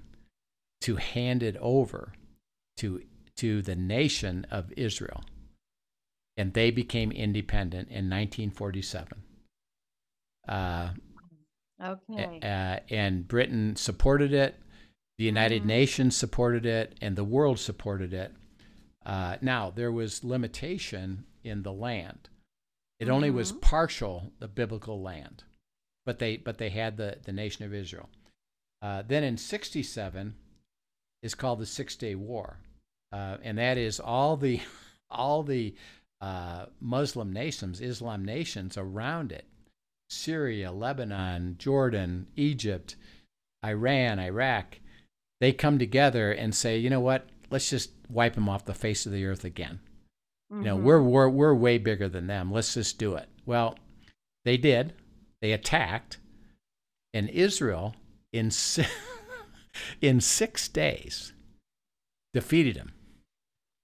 to 0.83 0.97
hand 0.97 1.43
it 1.43 1.57
over 1.61 2.13
to 2.79 3.03
to 3.37 3.63
the 3.63 3.77
nation 3.77 4.47
of 4.51 4.73
Israel, 4.77 5.25
and 6.37 6.55
they 6.55 6.71
became 6.71 7.13
independent 7.13 7.89
in 7.89 8.09
1947. 8.09 9.23
Uh, 10.49 10.91
Okay. 11.83 12.41
uh, 12.43 12.81
and 12.89 13.29
Britain 13.29 13.77
supported 13.77 14.33
it. 14.33 14.57
The 15.19 15.25
United 15.25 15.63
Mhm. 15.63 15.67
Nations 15.67 16.17
supported 16.17 16.67
it, 16.67 16.97
and 17.01 17.17
the 17.17 17.25
world 17.25 17.59
supported 17.59 18.13
it. 18.13 18.33
Uh, 19.05 19.37
now 19.41 19.71
there 19.71 19.93
was 19.93 20.25
limitation 20.25 21.27
in 21.45 21.63
the 21.63 21.73
land. 21.73 22.29
It 22.99 23.09
only 23.09 23.31
was 23.31 23.53
Mhm. 23.53 23.61
partial 23.61 24.33
the 24.39 24.49
biblical 24.49 25.01
land, 25.03 25.45
but 26.05 26.19
they 26.19 26.37
but 26.37 26.59
they 26.59 26.71
had 26.71 26.97
the 26.97 27.19
the 27.23 27.33
nation 27.33 27.65
of 27.65 27.75
Israel. 27.75 28.09
Uh, 28.83 29.03
then 29.03 29.23
in 29.23 29.37
'67 29.37 30.37
is 31.23 31.35
called 31.35 31.61
the 31.61 31.67
Six 31.67 31.97
Day 31.97 32.15
War, 32.15 32.59
uh, 33.13 33.39
and 33.43 33.59
that 33.59 33.79
is 33.79 34.01
all 34.01 34.37
the 34.37 34.61
all 35.11 35.43
the 35.43 35.75
uh, 36.21 36.67
Muslim 36.81 37.33
nations, 37.33 37.81
Islam 37.81 38.25
nations 38.25 38.77
around 38.79 39.31
it 39.31 39.45
Syria, 40.09 40.71
Lebanon, 40.73 41.57
Jordan, 41.59 42.27
Egypt, 42.37 42.97
Iran, 43.65 44.19
Iraq, 44.19 44.81
they 45.41 45.53
come 45.53 45.79
together 45.79 46.33
and 46.33 46.55
say, 46.55 46.79
you 46.79 46.89
know 46.91 47.01
what? 47.01 47.29
Let's 47.51 47.71
just 47.71 47.91
wipe 48.09 48.35
them 48.35 48.49
off 48.49 48.65
the 48.65 48.75
face 48.75 49.07
of 49.07 49.13
the 49.13 49.25
earth 49.27 49.45
again. 49.45 49.81
You 50.51 50.63
know, 50.63 50.79
Mhm. 50.79 50.83
we're, 50.83 51.03
we're, 51.03 51.29
we're 51.29 51.55
way 51.55 51.79
bigger 51.79 52.09
than 52.09 52.29
them. 52.29 52.53
Let's 52.53 52.75
just 52.75 52.99
do 52.99 53.15
it. 53.17 53.29
Well, 53.45 53.77
they 54.45 54.57
did. 54.57 54.93
They 55.43 55.53
attacked. 55.53 56.19
And 57.13 57.29
Israel, 57.31 57.95
in, 58.33 58.51
si- 58.51 58.85
in 60.01 60.21
six 60.21 60.69
days, 60.69 61.33
defeated 62.33 62.77
them 62.77 62.93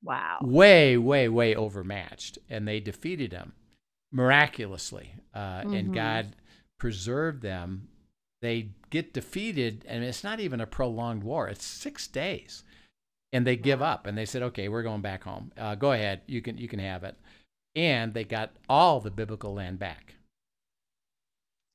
wow. 0.04 0.38
way, 0.42 0.96
way, 0.96 1.28
way 1.28 1.54
overmatched, 1.54 2.38
and 2.48 2.66
they 2.68 2.78
defeated 2.80 3.30
them 3.32 3.54
miraculously. 4.12 5.14
Uh, 5.34 5.62
Mhm. 5.62 5.78
And 5.78 5.94
God 5.94 6.36
preserved 6.78 7.42
them. 7.42 7.88
They 8.40 8.70
get 8.90 9.12
defeated, 9.14 9.84
and 9.88 10.04
it's 10.04 10.22
not 10.24 10.40
even 10.40 10.60
a 10.60 10.66
prolonged 10.66 11.22
war. 11.24 11.48
It's 11.48 11.64
six 11.64 12.06
days, 12.08 12.64
and 13.32 13.46
they 13.46 13.56
give 13.56 13.80
up, 13.80 14.06
and 14.06 14.18
they 14.18 14.26
said, 14.26 14.42
"Okay, 14.42 14.68
we're 14.68 14.82
going 14.82 15.00
back 15.00 15.22
home. 15.22 15.52
Uh, 15.56 15.74
go 15.76 15.92
ahead, 15.92 16.22
you 16.26 16.42
can 16.42 16.58
you 16.58 16.68
can 16.68 16.80
have 16.80 17.04
it." 17.04 17.16
And 17.74 18.12
they 18.14 18.24
got 18.24 18.54
all 18.68 19.00
the 19.00 19.10
biblical 19.10 19.54
land 19.54 19.78
back. 19.78 20.14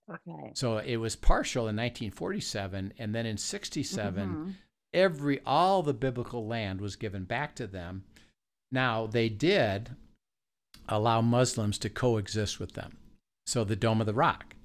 Okay. 0.10 0.52
So 0.54 0.78
it 0.78 0.98
was 0.98 1.16
partial 1.16 1.68
in 1.68 1.76
1947, 1.76 2.94
and 2.98 3.14
then 3.14 3.26
in 3.26 3.38
67 3.38 4.30
Mhm. 4.36 4.56
every 4.94 5.40
all 5.42 5.84
the 5.84 5.94
biblical 5.94 6.46
land 6.48 6.80
was 6.80 6.96
given 6.96 7.26
back 7.26 7.56
to 7.56 7.68
them. 7.68 8.06
Now 8.72 9.06
they 9.08 9.28
did 9.30 9.96
allow 10.90 11.22
Muslims 11.22 11.78
to 11.80 11.90
coexist 11.90 12.60
with 12.60 12.74
them. 12.74 12.98
So 13.46 13.64
the 13.64 13.76
Dome 13.76 14.02
of 14.02 14.08
the 14.08 14.14
Rock, 14.14 14.56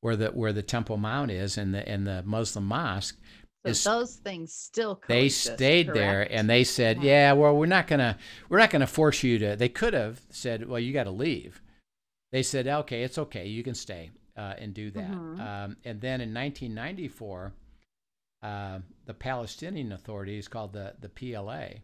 where 0.00 0.16
the 0.16 0.28
where 0.28 0.52
the 0.52 0.62
Temple 0.62 0.96
Mount 0.96 1.30
is, 1.30 1.58
and 1.58 1.74
the 1.74 1.88
and 1.88 2.06
the 2.06 2.22
Muslim 2.22 2.66
mosque, 2.66 3.18
So 3.64 3.70
is- 3.70 3.84
those 3.84 4.16
things 4.16 4.52
still 4.52 5.00
they 5.08 5.28
stayed 5.28 5.92
there, 5.92 6.22
and 6.32 6.48
they 6.48 6.64
said, 6.64 6.98
Yeah. 6.98 7.02
"Yeah, 7.02 7.32
well, 7.34 7.56
we're 7.56 7.66
not 7.66 7.86
gonna 7.86 8.18
we're 8.48 8.58
not 8.58 8.70
gonna 8.70 8.86
force 8.86 9.22
you 9.22 9.38
to." 9.38 9.56
They 9.56 9.68
could 9.68 9.94
have 9.94 10.20
said, 10.30 10.66
"Well, 10.68 10.80
you 10.80 10.92
got 10.92 11.04
to 11.04 11.10
leave." 11.10 11.60
They 12.32 12.42
said, 12.42 12.66
"Okay, 12.66 13.02
it's 13.02 13.18
okay, 13.18 13.46
you 13.46 13.62
can 13.62 13.74
stay 13.74 14.10
uh, 14.36 14.54
and 14.58 14.72
do 14.74 14.90
that." 14.92 15.10
Mhm. 15.10 15.40
Um, 15.40 15.76
and 15.84 16.00
then 16.00 16.20
in 16.20 16.32
1994, 16.32 17.52
uh, 18.42 18.80
the 19.04 19.14
Palestinian 19.14 19.92
Authority 19.92 20.38
is 20.38 20.48
called 20.48 20.72
the 20.72 20.94
the 21.00 21.08
PLA 21.08 21.82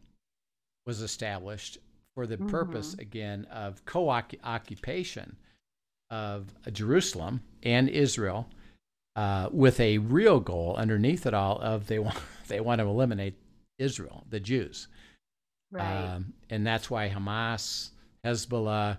was 0.87 1.03
established 1.03 1.79
for 2.18 2.26
the 2.26 2.36
purpose 2.36 2.96
Mhm. 2.96 3.00
again 3.00 3.44
of 3.44 3.84
co-occupation 3.84 5.36
of 6.10 6.52
Jerusalem 6.72 7.42
and 7.62 7.88
Israel 7.88 8.50
uh, 9.14 9.48
with 9.52 9.78
a 9.78 9.98
real 9.98 10.40
goal 10.40 10.74
underneath 10.74 11.26
it 11.26 11.34
all 11.34 11.60
of 11.60 11.86
they 11.86 12.00
want 12.00 12.18
they 12.48 12.58
want 12.58 12.80
to 12.80 12.88
eliminate 12.88 13.34
Israel, 13.78 14.24
the 14.28 14.40
Jews, 14.40 14.88
right. 15.70 16.14
um, 16.14 16.32
and 16.50 16.66
that's 16.66 16.90
why 16.90 17.08
Hamas, 17.08 17.90
Hezbollah, 18.26 18.98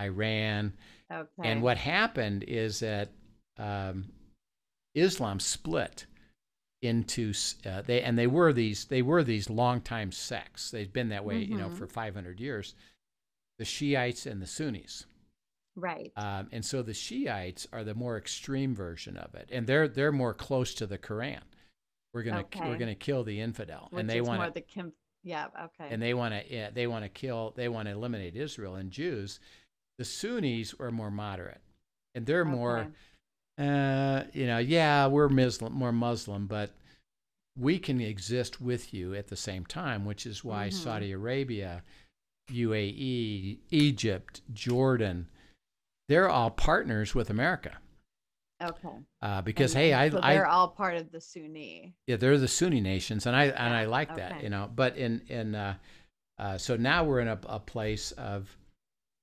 Iran, 0.00 0.72
okay. 1.08 1.28
and 1.48 1.62
what 1.62 1.76
happened 1.78 2.42
is 2.48 2.80
that 2.80 3.10
um, 3.58 4.06
Islam 4.96 5.38
split 5.38 6.06
into 6.86 7.32
uh, 7.66 7.82
they 7.82 8.02
and 8.02 8.18
they 8.18 8.26
were 8.26 8.52
these 8.52 8.86
they 8.86 9.02
were 9.02 9.22
these 9.24 9.50
longtime 9.50 10.12
sects. 10.12 10.70
They've 10.70 10.92
been 10.92 11.08
that 11.10 11.24
way, 11.24 11.38
you 11.38 11.56
know, 11.56 11.68
Mhm. 11.68 11.76
for 11.78 11.86
500 11.86 12.40
years. 12.40 12.74
The 13.58 13.64
Shiites 13.64 14.26
and 14.26 14.40
the 14.40 14.46
Sunnis. 14.46 15.06
right. 15.76 16.12
Um, 16.16 16.48
and 16.52 16.64
so 16.64 16.82
the 16.82 16.94
Shiites 16.94 17.66
are 17.72 17.84
the 17.84 17.94
more 17.94 18.16
extreme 18.16 18.74
version 18.74 19.16
of 19.16 19.34
it, 19.34 19.48
and 19.52 19.66
they're 19.66 19.88
they're 19.88 20.12
more 20.12 20.34
close 20.34 20.74
to 20.74 20.86
the 20.86 20.98
Quran. 20.98 21.42
We're 22.14 22.22
gonna 22.22 22.44
we're 22.60 22.78
gonna 22.78 22.94
kill 22.94 23.24
the 23.24 23.40
infidel, 23.40 23.88
Which 23.90 24.00
and 24.00 24.08
they 24.10 24.20
want 24.20 24.54
the 24.54 24.60
Kim. 24.62 24.92
Yeah. 25.22 25.48
Okay. 25.60 25.88
and 25.90 26.00
they 26.00 26.14
want 26.14 26.34
to 26.34 26.52
yeah, 26.54 26.70
they 26.70 26.86
want 26.86 27.04
to 27.04 27.08
kill 27.08 27.52
they 27.56 27.68
want 27.68 27.86
to 27.88 27.92
eliminate 27.92 28.36
Israel 28.36 28.76
and 28.76 28.90
Jews. 28.90 29.40
The 29.98 30.04
Sunnis 30.04 30.74
are 30.78 30.90
more 30.90 31.10
moderate, 31.10 31.60
and 32.14 32.24
they're 32.26 32.44
more 32.44 32.78
Okay. 32.80 32.90
Uh, 33.58 34.24
you 34.32 34.46
know 34.46 34.58
yeah 34.58 35.06
we're 35.06 35.28
Muslim 35.28 35.72
more 35.72 35.92
Muslim, 35.92 36.46
but 36.46 36.70
we 37.58 37.78
can 37.78 38.00
exist 38.00 38.60
with 38.60 38.92
you 38.92 39.14
at 39.14 39.28
the 39.28 39.36
same 39.36 39.64
time, 39.64 40.04
which 40.04 40.26
is 40.26 40.44
why 40.44 40.68
Mhm. 40.68 40.72
Saudi 40.74 41.12
Arabia, 41.12 41.82
UAE, 42.50 43.58
Egypt, 43.70 44.42
Jordan, 44.52 45.28
they're 46.08 46.28
all 46.28 46.50
partners 46.50 47.14
with 47.14 47.30
America. 47.30 47.78
Okay. 48.62 48.88
Uh, 49.20 49.42
because 49.42 49.74
And- 49.74 49.82
hey, 49.84 49.92
I, 49.94 50.10
so 50.10 50.20
I 50.22 50.34
they're 50.34 50.46
all 50.46 50.68
part 50.68 50.96
of 50.96 51.10
the 51.12 51.20
Sunni. 51.20 51.94
yeah, 52.06 52.16
they're 52.16 52.38
the 52.38 52.48
Sunni 52.48 52.80
nations, 52.80 53.26
and 53.26 53.36
I 53.36 53.46
and 53.46 53.74
I 53.74 53.84
like 53.84 54.14
that, 54.16 54.42
you 54.42 54.48
know. 54.50 54.70
But 54.74 54.96
in 54.96 55.20
in 55.28 55.54
uh, 55.54 55.76
uh, 56.38 56.56
so 56.58 56.76
now 56.76 57.04
we're 57.04 57.20
in 57.20 57.28
a, 57.28 57.38
a 57.46 57.60
place 57.60 58.12
of 58.12 58.56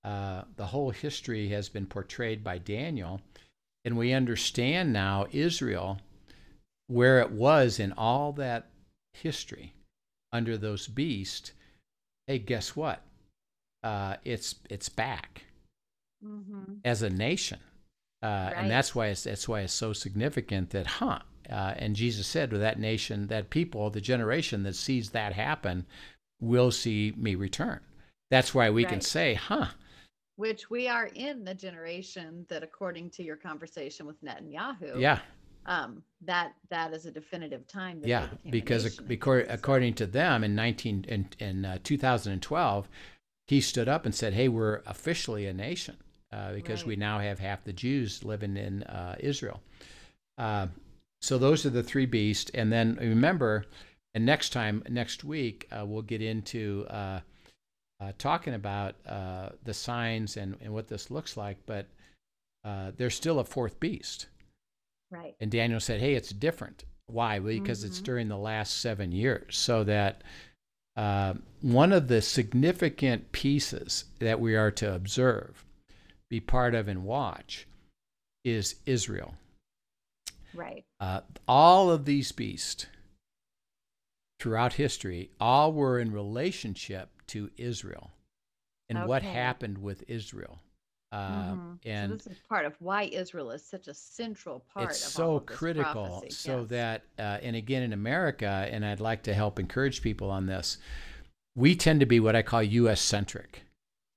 uh, 0.03 0.43
the 0.55 0.65
whole 0.65 0.89
history 0.91 1.49
has 1.49 1.69
been 1.69 1.85
portrayed 1.87 2.43
by 2.43 2.57
Daniel, 2.59 3.21
and 3.85 3.97
we 3.97 4.13
understand 4.13 4.93
now 4.93 5.25
Israel 5.31 5.99
where 6.87 7.19
it 7.19 7.31
was 7.31 7.79
in 7.79 7.93
all 7.93 8.31
that 8.33 8.67
history 9.13 9.73
under 10.31 10.57
those 10.57 10.87
beasts. 10.87 11.51
Hey, 12.27 12.39
guess 12.39 12.75
what? 12.75 13.01
Uh, 13.83 14.15
it's 14.23 14.55
it's 14.69 14.89
back 14.89 15.43
Mm-hmm. 16.25 16.75
as 16.85 17.01
a 17.01 17.09
nation, 17.09 17.59
uh, 18.21 18.27
Right. 18.27 18.53
and 18.55 18.71
that's 18.71 18.95
why 18.95 19.07
it's 19.07 19.23
that's 19.23 19.45
why 19.49 19.59
it's 19.59 19.73
so 19.73 19.91
significant 19.91 20.69
that, 20.69 20.87
huh? 20.87 21.19
Uh, 21.49 21.73
and 21.75 21.97
Jesus 21.97 22.25
said 22.25 22.49
to 22.51 22.57
that 22.59 22.79
nation, 22.79 23.27
that 23.27 23.49
people, 23.49 23.89
the 23.89 23.99
generation 23.99 24.63
that 24.63 24.77
sees 24.77 25.09
that 25.09 25.33
happen, 25.33 25.85
will 26.39 26.71
see 26.71 27.13
me 27.17 27.35
return. 27.35 27.81
That's 28.31 28.55
why 28.55 28.69
we 28.69 28.85
can 28.85 29.01
say, 29.01 29.33
huh? 29.33 29.67
Which 30.35 30.69
we 30.69 30.87
are 30.87 31.07
in 31.13 31.43
the 31.43 31.53
generation 31.53 32.45
that, 32.49 32.63
according 32.63 33.11
to 33.11 33.23
your 33.23 33.35
conversation 33.35 34.05
with 34.05 34.23
Netanyahu, 34.23 34.99
Yeah, 34.99 35.19
um, 35.65 36.03
that 36.21 36.53
that 36.69 36.93
is 36.93 37.05
a 37.05 37.11
definitive 37.11 37.67
time. 37.67 38.01
That 38.01 38.07
yeah. 38.07 38.27
Because 38.49 38.85
ac- 38.85 38.97
again, 38.99 39.17
becor- 39.17 39.47
so- 39.47 39.53
according 39.53 39.93
to 39.95 40.05
them, 40.07 40.43
in 40.43 40.55
nineteen 40.55 41.05
in 41.07 41.29
in 41.39 41.65
uh, 41.65 41.77
2012, 41.83 42.89
he 43.47 43.61
stood 43.61 43.87
up 43.87 44.05
and 44.05 44.15
said, 44.15 44.33
"Hey, 44.33 44.47
we're 44.47 44.81
officially 44.87 45.45
a 45.45 45.53
nation 45.53 45.97
uh, 46.31 46.53
because 46.53 46.85
we 46.85 46.95
now 46.95 47.19
have 47.19 47.39
half 47.39 47.63
the 47.63 47.73
Jews 47.73 48.23
living 48.23 48.57
in 48.57 48.83
uh, 48.83 49.15
Israel." 49.19 49.61
Uh, 50.37 50.67
so 51.21 51.37
those 51.37 51.65
are 51.65 51.69
the 51.69 51.83
three 51.83 52.05
beasts. 52.07 52.51
And 52.53 52.71
then 52.71 52.97
remember, 52.99 53.65
and 54.13 54.25
next 54.25 54.49
time, 54.49 54.83
next 54.89 55.23
week, 55.23 55.67
uh, 55.71 55.85
we'll 55.85 56.01
get 56.01 56.21
into 56.21 56.85
uh 56.89 57.19
talking 58.17 58.53
about 58.53 58.95
uh, 59.07 59.49
the 59.63 59.73
signs 59.73 60.37
and, 60.37 60.55
and 60.61 60.73
what 60.73 60.87
this 60.87 61.09
looks 61.09 61.37
like. 61.37 61.57
But 61.65 61.87
uh, 62.63 62.91
there's 62.97 63.15
still 63.15 63.39
a 63.39 63.43
fourth 63.43 63.79
beast. 63.79 64.27
Right. 65.11 65.35
And 65.39 65.51
Daniel 65.51 65.79
said, 65.79 65.99
hey, 65.99 66.15
it's 66.15 66.29
different. 66.29 66.85
Why? 67.07 67.39
Because 67.39 67.79
mm-hmm. 67.79 67.87
it's 67.87 68.01
during 68.01 68.27
the 68.27 68.37
last 68.37 68.81
seven 68.81 69.11
years. 69.11 69.57
So 69.57 69.83
that 69.83 70.23
uh, 70.95 71.35
one 71.61 71.91
of 71.91 72.07
the 72.07 72.21
significant 72.21 73.31
pieces 73.31 74.05
that 74.19 74.39
we 74.39 74.55
are 74.55 74.71
to 74.71 74.93
observe, 74.93 75.65
be 76.29 76.39
part 76.39 76.73
of, 76.73 76.87
and 76.87 77.03
watch 77.03 77.67
is 78.43 78.75
Israel. 78.85 79.35
Right. 80.53 80.83
Uh, 80.99 81.21
all 81.47 81.89
of 81.89 82.05
these 82.05 82.31
beasts 82.31 82.87
throughout 84.39 84.73
history, 84.73 85.29
all 85.39 85.73
were 85.73 85.99
in 85.99 86.11
relationship 86.11 87.09
to 87.27 87.49
Israel 87.57 88.11
and 88.89 88.97
okay. 88.97 89.07
what 89.07 89.23
happened 89.23 89.77
with 89.77 90.03
Israel. 90.07 90.59
Uh, 91.11 91.53
mm-hmm. 91.53 91.73
And 91.85 92.11
so 92.11 92.17
this 92.17 92.27
is 92.27 92.39
part 92.49 92.65
of 92.65 92.73
why 92.79 93.03
Israel 93.03 93.51
is 93.51 93.63
such 93.63 93.87
a 93.87 93.93
central 93.93 94.65
part. 94.73 94.89
It's 94.89 94.99
so 94.99 95.39
critical, 95.41 96.07
prophecy. 96.07 96.31
so 96.31 96.61
yes. 96.61 96.69
that, 96.69 97.03
uh, 97.19 97.37
and 97.43 97.55
again 97.55 97.83
in 97.83 97.93
America, 97.93 98.67
and 98.71 98.83
I'd 98.83 98.99
like 98.99 99.21
to 99.23 99.33
help 99.33 99.59
encourage 99.59 100.01
people 100.01 100.31
on 100.31 100.47
this. 100.47 100.79
We 101.55 101.75
tend 101.75 101.99
to 101.99 102.07
be 102.07 102.19
what 102.19 102.35
I 102.35 102.41
call 102.41 102.63
U.S. 102.63 102.99
centric, 102.99 103.61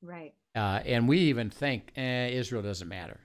right? 0.00 0.32
Uh, 0.54 0.80
and 0.86 1.06
we 1.06 1.18
even 1.18 1.50
think 1.50 1.92
eh, 1.96 2.28
Israel 2.28 2.62
doesn't 2.62 2.88
matter 2.88 3.20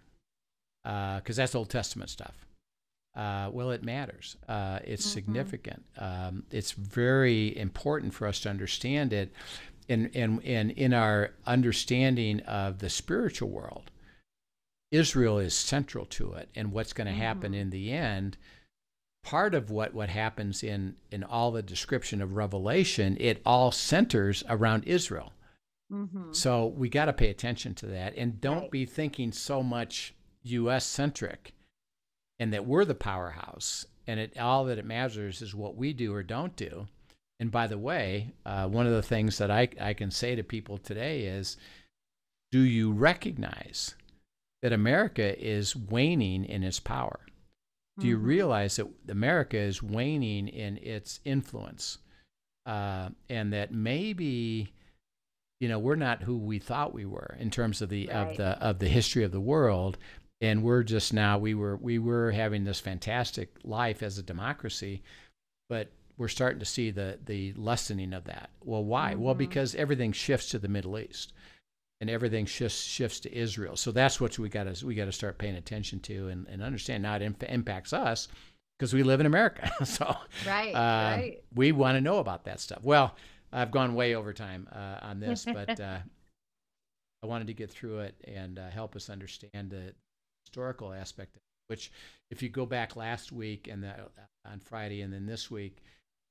because 0.84 1.40
uh, 1.40 1.44
that's 1.44 1.56
Old 1.56 1.70
Testament 1.70 2.10
stuff. 2.10 2.46
Uh, 3.16 3.50
well, 3.52 3.72
it 3.72 3.84
matters. 3.84 4.38
Uh, 4.48 4.80
it's 4.84 5.06
mm-hmm. 5.06 5.14
significant. 5.14 5.84
Um, 5.98 6.44
it's 6.52 6.72
very 6.72 7.58
important 7.58 8.14
for 8.14 8.28
us 8.28 8.40
to 8.42 8.50
understand 8.50 9.14
it 9.14 9.34
and, 9.92 10.10
and, 10.16 10.44
and 10.44 10.72
in 10.72 10.94
our 10.94 11.32
understanding 11.46 12.40
of 12.42 12.80
the 12.80 12.90
spiritual 12.90 13.50
world, 13.50 13.92
Israel 14.92 15.38
is 15.38 15.54
central 15.54 16.06
to 16.06 16.34
it 16.34 16.50
and 16.56 16.72
what's 16.72 16.94
going 16.94 17.08
to 17.08 17.14
mm-hmm. 17.14 17.22
happen 17.22 17.54
in 17.54 17.70
the 17.70 17.92
end. 17.92 18.38
Part 19.24 19.54
of 19.54 19.70
what, 19.70 19.94
what 19.94 20.10
happens 20.10 20.64
in, 20.64 20.96
in 21.12 21.24
all 21.24 21.52
the 21.52 21.62
description 21.62 22.22
of 22.22 22.36
Revelation, 22.36 23.18
it 23.20 23.42
all 23.46 23.72
centers 23.72 24.44
around 24.50 24.86
Israel. 24.86 25.34
Mm-hmm. 25.92 26.32
So 26.32 26.68
we 26.68 26.90
got 26.90 27.06
to 27.06 27.14
pay 27.14 27.30
attention 27.30 27.76
to 27.76 27.86
that 27.88 28.16
and 28.16 28.42
don't 28.42 28.62
right. 28.64 28.72
be 28.72 28.86
thinking 28.86 29.32
so 29.32 29.62
much 29.62 30.16
U.S. 30.44 30.86
centric 30.86 31.54
and 32.40 32.52
that 32.54 32.66
we're 32.66 32.86
the 32.86 32.96
powerhouse 32.96 33.86
and 34.08 34.20
it 34.20 34.38
all 34.40 34.66
that 34.66 34.80
it 34.80 34.86
matters 34.86 35.42
is 35.42 35.54
what 35.54 35.76
we 35.76 35.94
do 35.94 36.14
or 36.14 36.24
don't 36.24 36.56
do 36.56 36.88
and 37.42 37.52
by 37.52 37.66
the 37.66 37.78
way, 37.78 38.34
uh, 38.46 38.68
one 38.68 38.86
of 38.86 38.94
the 38.94 39.02
things 39.02 39.40
that 39.40 39.50
I, 39.50 39.68
I 39.82 39.96
can 39.96 40.12
say 40.12 40.36
to 40.36 40.44
people 40.44 40.78
today 40.78 41.24
is 41.24 41.58
do 42.52 42.60
you 42.60 42.92
recognize 42.92 43.96
that 44.62 44.72
America 44.72 45.44
is 45.44 45.76
waning 45.76 46.46
in 46.46 46.62
its 46.64 46.80
power? 46.80 47.20
Do 47.98 48.06
you 48.06 48.18
mm-hmm. 48.18 48.28
realize 48.28 48.76
that 48.76 48.88
America 49.10 49.58
is 49.58 49.82
waning 49.82 50.50
in 50.50 50.78
its 50.78 51.20
influence? 51.26 51.98
Uh, 52.68 53.10
and 53.28 53.52
that 53.54 53.74
maybe 53.74 54.72
you 55.60 55.68
know 55.68 55.80
we're 55.80 55.96
not 55.96 56.22
who 56.22 56.38
we 56.38 56.60
thought 56.60 56.94
we 56.94 57.06
were 57.06 57.36
in 57.40 57.50
terms 57.50 57.82
of 57.82 57.90
the 57.90 58.08
right. 58.08 58.16
of 58.16 58.38
the 58.38 58.50
of 58.64 58.78
the 58.78 58.88
history 58.88 59.24
of 59.24 59.32
the 59.32 59.42
world 59.42 59.98
and 60.42 60.62
we're 60.62 60.84
just 60.84 61.12
now 61.12 61.40
we 61.40 61.56
were 61.56 61.76
we 61.78 61.98
were 61.98 62.30
having 62.32 62.66
this 62.66 62.80
fantastic 62.80 63.50
life 63.64 64.04
as 64.04 64.20
a 64.20 64.24
democracy 64.24 65.02
but 65.70 65.92
we're 66.18 66.28
starting 66.28 66.60
to 66.60 66.66
see 66.66 66.92
the 66.92 67.20
the 67.26 67.54
lessening 67.54 68.14
of 68.14 68.26
that. 68.26 68.50
Well, 68.64 68.84
why? 68.84 69.14
Mm-hmm. 69.14 69.22
Well, 69.22 69.36
because 69.36 69.76
everything 69.76 70.12
shifts 70.12 70.50
to 70.50 70.60
the 70.60 70.68
Middle 70.68 70.98
East, 71.00 71.34
and 72.02 72.10
everything 72.10 72.46
shifts 72.46 72.82
shifts 72.82 73.20
to 73.22 73.34
Israel. 73.34 73.78
So 73.78 73.92
that's 73.92 74.20
what 74.20 74.38
we 74.38 74.50
got 74.50 74.74
to 74.74 74.86
we 74.86 74.96
got 74.96 75.06
to 75.06 75.12
start 75.12 75.38
paying 75.38 75.56
attention 75.56 76.00
to 76.02 76.30
and, 76.30 76.48
and 76.48 76.62
understand. 76.62 77.04
Now 77.04 77.16
it 77.16 77.22
imp- 77.22 77.44
impacts 77.44 77.94
us 77.94 78.28
because 78.78 78.94
we 78.94 79.04
live 79.04 79.20
in 79.20 79.28
America. 79.28 79.72
so 79.86 80.16
right, 80.48 80.74
uh, 80.74 81.18
right. 81.18 81.38
we 81.54 81.72
want 81.72 81.98
to 81.98 82.02
know 82.02 82.18
about 82.18 82.46
that 82.46 82.60
stuff. 82.60 82.84
Well, 82.84 83.16
I've 83.54 83.72
gone 83.72 83.94
way 83.94 84.16
over 84.16 84.34
time 84.34 84.68
uh, 84.72 84.98
on 85.04 85.20
this, 85.20 85.46
but 85.54 85.80
uh, 85.80 86.00
I 87.24 87.28
wanted 87.28 87.48
to 87.48 87.54
get 87.54 87.70
through 87.70 88.00
it 88.00 88.16
and 88.28 88.58
uh, 88.58 88.70
help 88.70 88.96
us 88.96 89.10
understand 89.10 89.70
the 89.70 89.94
historical 90.46 90.92
aspect. 90.94 91.38
Which, 91.68 91.92
if 92.32 92.42
you 92.42 92.50
go 92.50 92.66
back 92.66 92.96
last 92.96 93.32
week 93.32 93.70
and 93.72 93.84
the, 93.84 93.94
on 94.52 94.60
Friday, 94.60 95.02
and 95.04 95.14
then 95.14 95.26
this 95.26 95.50
week, 95.52 95.78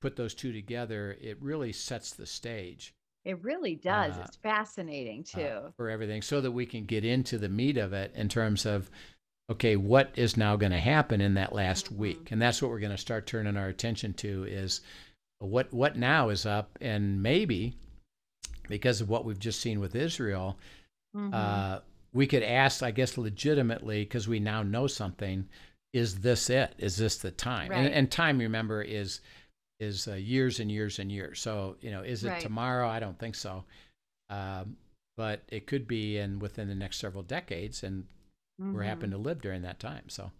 put 0.00 0.16
those 0.16 0.34
two 0.34 0.52
together, 0.52 1.16
it 1.20 1.36
really 1.40 1.72
sets 1.72 2.12
the 2.12 2.26
stage. 2.26 2.94
It 3.24 3.42
really 3.42 3.74
does. 3.74 4.16
Uh, 4.16 4.22
it's 4.24 4.36
fascinating 4.36 5.24
uh, 5.34 5.38
too. 5.38 5.44
Uh, 5.44 5.70
for 5.76 5.90
everything, 5.90 6.22
so 6.22 6.40
that 6.40 6.52
we 6.52 6.66
can 6.66 6.84
get 6.84 7.04
into 7.04 7.38
the 7.38 7.48
meat 7.48 7.76
of 7.76 7.92
it 7.92 8.12
in 8.14 8.28
terms 8.28 8.64
of, 8.64 8.90
okay, 9.50 9.76
what 9.76 10.10
is 10.16 10.36
now 10.36 10.56
going 10.56 10.72
to 10.72 10.78
happen 10.78 11.20
in 11.20 11.34
that 11.34 11.54
last 11.54 11.86
mm-hmm. 11.86 11.98
week, 11.98 12.28
and 12.30 12.40
that's 12.40 12.62
what 12.62 12.70
we're 12.70 12.80
going 12.80 12.90
to 12.90 12.98
start 12.98 13.26
turning 13.26 13.56
our 13.56 13.68
attention 13.68 14.14
to 14.14 14.44
is 14.44 14.80
what 15.38 15.72
what 15.72 15.96
now 15.96 16.30
is 16.30 16.46
up, 16.46 16.78
and 16.80 17.22
maybe 17.22 17.74
because 18.68 19.00
of 19.00 19.10
what 19.10 19.24
we've 19.24 19.38
just 19.38 19.60
seen 19.60 19.80
with 19.80 19.94
Israel, 19.94 20.58
mm-hmm. 21.14 21.34
uh, 21.34 21.80
we 22.12 22.26
could 22.26 22.42
ask, 22.42 22.82
I 22.82 22.90
guess, 22.90 23.18
legitimately 23.18 24.04
because 24.04 24.28
we 24.28 24.40
now 24.40 24.62
know 24.62 24.86
something. 24.86 25.46
Is 25.92 26.20
this 26.20 26.48
it? 26.50 26.74
Is 26.78 26.96
this 26.96 27.18
the 27.18 27.32
time? 27.32 27.70
Right. 27.70 27.78
And, 27.78 27.92
and 27.92 28.10
time, 28.10 28.38
remember, 28.38 28.80
is 28.80 29.20
is 29.80 30.06
uh, 30.06 30.14
years 30.14 30.60
and 30.60 30.70
years 30.70 30.98
and 30.98 31.10
years. 31.10 31.40
So 31.40 31.76
you 31.80 31.90
know, 31.90 32.02
is 32.02 32.22
it 32.24 32.28
right. 32.28 32.40
tomorrow? 32.40 32.88
I 32.88 33.00
don't 33.00 33.18
think 33.18 33.34
so, 33.34 33.64
um, 34.28 34.76
but 35.16 35.42
it 35.48 35.66
could 35.66 35.88
be 35.88 36.18
in 36.18 36.38
within 36.38 36.68
the 36.68 36.74
next 36.74 36.98
several 36.98 37.22
decades, 37.22 37.82
and 37.82 38.04
mm-hmm. 38.60 38.74
we're 38.74 38.82
happen 38.82 39.10
to 39.10 39.18
live 39.18 39.40
during 39.40 39.62
that 39.62 39.80
time. 39.80 40.08
So 40.08 40.30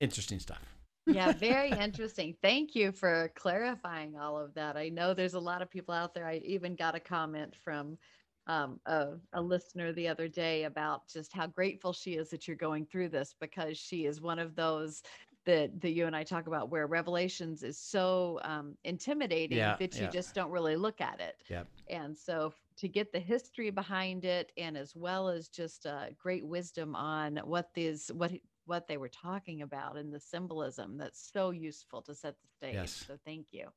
interesting 0.00 0.38
stuff. 0.38 0.62
yeah, 1.06 1.32
very 1.38 1.70
interesting. 1.70 2.36
Thank 2.42 2.74
you 2.74 2.92
for 2.92 3.32
clarifying 3.34 4.16
all 4.16 4.38
of 4.38 4.54
that. 4.54 4.76
I 4.76 4.90
know 4.90 5.14
there's 5.14 5.34
a 5.34 5.40
lot 5.40 5.62
of 5.62 5.70
people 5.70 5.94
out 5.94 6.14
there. 6.14 6.26
I 6.26 6.36
even 6.44 6.76
got 6.76 6.94
a 6.94 7.00
comment 7.00 7.54
from 7.64 7.98
um, 8.46 8.78
a, 8.86 9.12
a, 9.32 9.40
listener 9.40 9.92
the 9.92 10.06
other 10.06 10.28
day 10.28 10.64
about 10.64 11.08
just 11.08 11.32
how 11.32 11.46
grateful 11.46 11.94
she 11.94 12.14
is 12.14 12.28
that 12.28 12.46
you're 12.46 12.56
going 12.58 12.84
through 12.84 13.08
this 13.08 13.34
because 13.40 13.78
she 13.78 14.04
is 14.04 14.20
one 14.20 14.38
of 14.38 14.54
those 14.54 15.02
that 15.44 15.80
that 15.80 15.90
you 15.90 16.06
and 16.06 16.16
I 16.16 16.24
talk 16.24 16.46
about 16.46 16.70
where 16.70 16.86
Revelations 16.86 17.62
is 17.62 17.78
so 17.78 18.40
um, 18.42 18.76
intimidating 18.84 19.58
yeah, 19.58 19.76
that 19.78 19.94
you 19.96 20.04
yeah. 20.04 20.10
just 20.10 20.34
don't 20.34 20.50
really 20.50 20.76
look 20.76 21.00
at 21.00 21.20
it. 21.20 21.36
Yep. 21.48 21.66
And 21.88 22.16
so 22.16 22.52
to 22.76 22.88
get 22.88 23.12
the 23.12 23.20
history 23.20 23.70
behind 23.70 24.24
it, 24.24 24.52
and 24.56 24.76
as 24.76 24.96
well 24.96 25.28
as 25.28 25.48
just 25.48 25.86
uh, 25.86 26.06
great 26.20 26.44
wisdom 26.44 26.94
on 26.96 27.36
what 27.44 27.72
these 27.74 28.10
what 28.14 28.32
what 28.66 28.88
they 28.88 28.96
were 28.96 29.08
talking 29.08 29.62
about 29.62 29.96
and 29.96 30.12
the 30.12 30.20
symbolism, 30.20 30.96
that's 30.96 31.30
so 31.32 31.50
useful 31.50 32.02
to 32.02 32.14
set 32.14 32.34
the 32.40 32.48
stage. 32.48 32.74
Yes. 32.74 33.04
So 33.06 33.18
thank 33.24 33.46
you. 33.52 33.68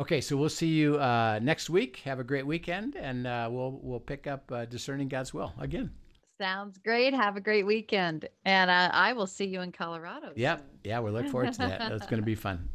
Okay, 0.00 0.20
so 0.20 0.36
we'll 0.36 0.48
see 0.48 0.68
you 0.68 0.96
uh, 0.98 1.40
next 1.42 1.68
week. 1.68 1.96
Have 2.04 2.20
a 2.20 2.24
great 2.24 2.46
weekend, 2.46 2.94
and 2.94 3.26
uh, 3.26 3.48
we'll 3.50 3.80
we'll 3.82 4.00
pick 4.00 4.26
up 4.26 4.50
uh, 4.52 4.64
discerning 4.64 5.08
God's 5.08 5.34
will 5.34 5.52
again. 5.58 5.90
Sounds 6.38 6.78
great. 6.78 7.12
Have 7.14 7.36
a 7.36 7.40
great 7.40 7.66
weekend. 7.66 8.28
And 8.44 8.70
uh, 8.70 8.90
I 8.92 9.12
will 9.12 9.26
see 9.26 9.44
you 9.44 9.60
in 9.60 9.72
Colorado. 9.72 10.32
Yep. 10.36 10.58
Soon. 10.58 10.68
Yeah, 10.84 11.00
we 11.00 11.10
look 11.10 11.28
forward 11.28 11.52
to 11.52 11.58
that. 11.58 11.90
That's 11.90 12.06
going 12.06 12.20
to 12.20 12.26
be 12.26 12.34
fun. 12.36 12.68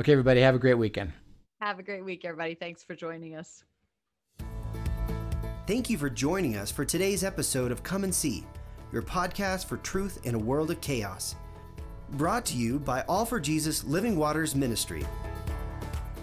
Okay, 0.00 0.12
everybody, 0.12 0.40
have 0.40 0.54
a 0.54 0.58
great 0.58 0.74
weekend. 0.74 1.12
Have 1.60 1.78
a 1.78 1.82
great 1.82 2.02
week, 2.02 2.24
everybody. 2.24 2.54
Thanks 2.54 2.82
for 2.82 2.94
joining 2.94 3.36
us. 3.36 3.64
Thank 5.66 5.90
you 5.90 5.98
for 5.98 6.08
joining 6.08 6.56
us 6.56 6.70
for 6.70 6.86
today's 6.86 7.22
episode 7.22 7.70
of 7.70 7.82
Come 7.82 8.04
and 8.04 8.14
See, 8.14 8.46
your 8.92 9.02
podcast 9.02 9.66
for 9.66 9.76
truth 9.76 10.18
in 10.24 10.34
a 10.34 10.38
world 10.38 10.70
of 10.70 10.80
chaos. 10.80 11.36
Brought 12.12 12.46
to 12.46 12.56
you 12.56 12.80
by 12.80 13.02
All 13.02 13.26
for 13.26 13.38
Jesus 13.38 13.84
Living 13.84 14.16
Waters 14.16 14.54
Ministry. 14.54 15.06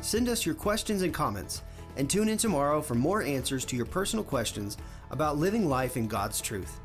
Send 0.01 0.27
us 0.27 0.45
your 0.45 0.55
questions 0.55 1.03
and 1.03 1.13
comments, 1.13 1.61
and 1.95 2.09
tune 2.09 2.27
in 2.27 2.37
tomorrow 2.37 2.81
for 2.81 2.95
more 2.95 3.21
answers 3.21 3.63
to 3.65 3.75
your 3.75 3.85
personal 3.85 4.25
questions 4.25 4.77
about 5.11 5.37
living 5.37 5.69
life 5.69 5.95
in 5.95 6.07
God's 6.07 6.41
truth. 6.41 6.79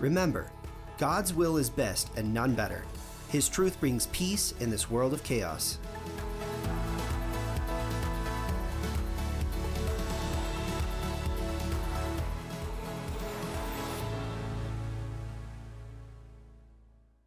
Remember, 0.00 0.50
God's 0.96 1.34
will 1.34 1.58
is 1.58 1.68
best 1.68 2.10
and 2.16 2.32
none 2.32 2.54
better. 2.54 2.84
His 3.28 3.48
truth 3.48 3.78
brings 3.78 4.06
peace 4.06 4.54
in 4.58 4.70
this 4.70 4.90
world 4.90 5.12
of 5.12 5.22
chaos. 5.22 5.78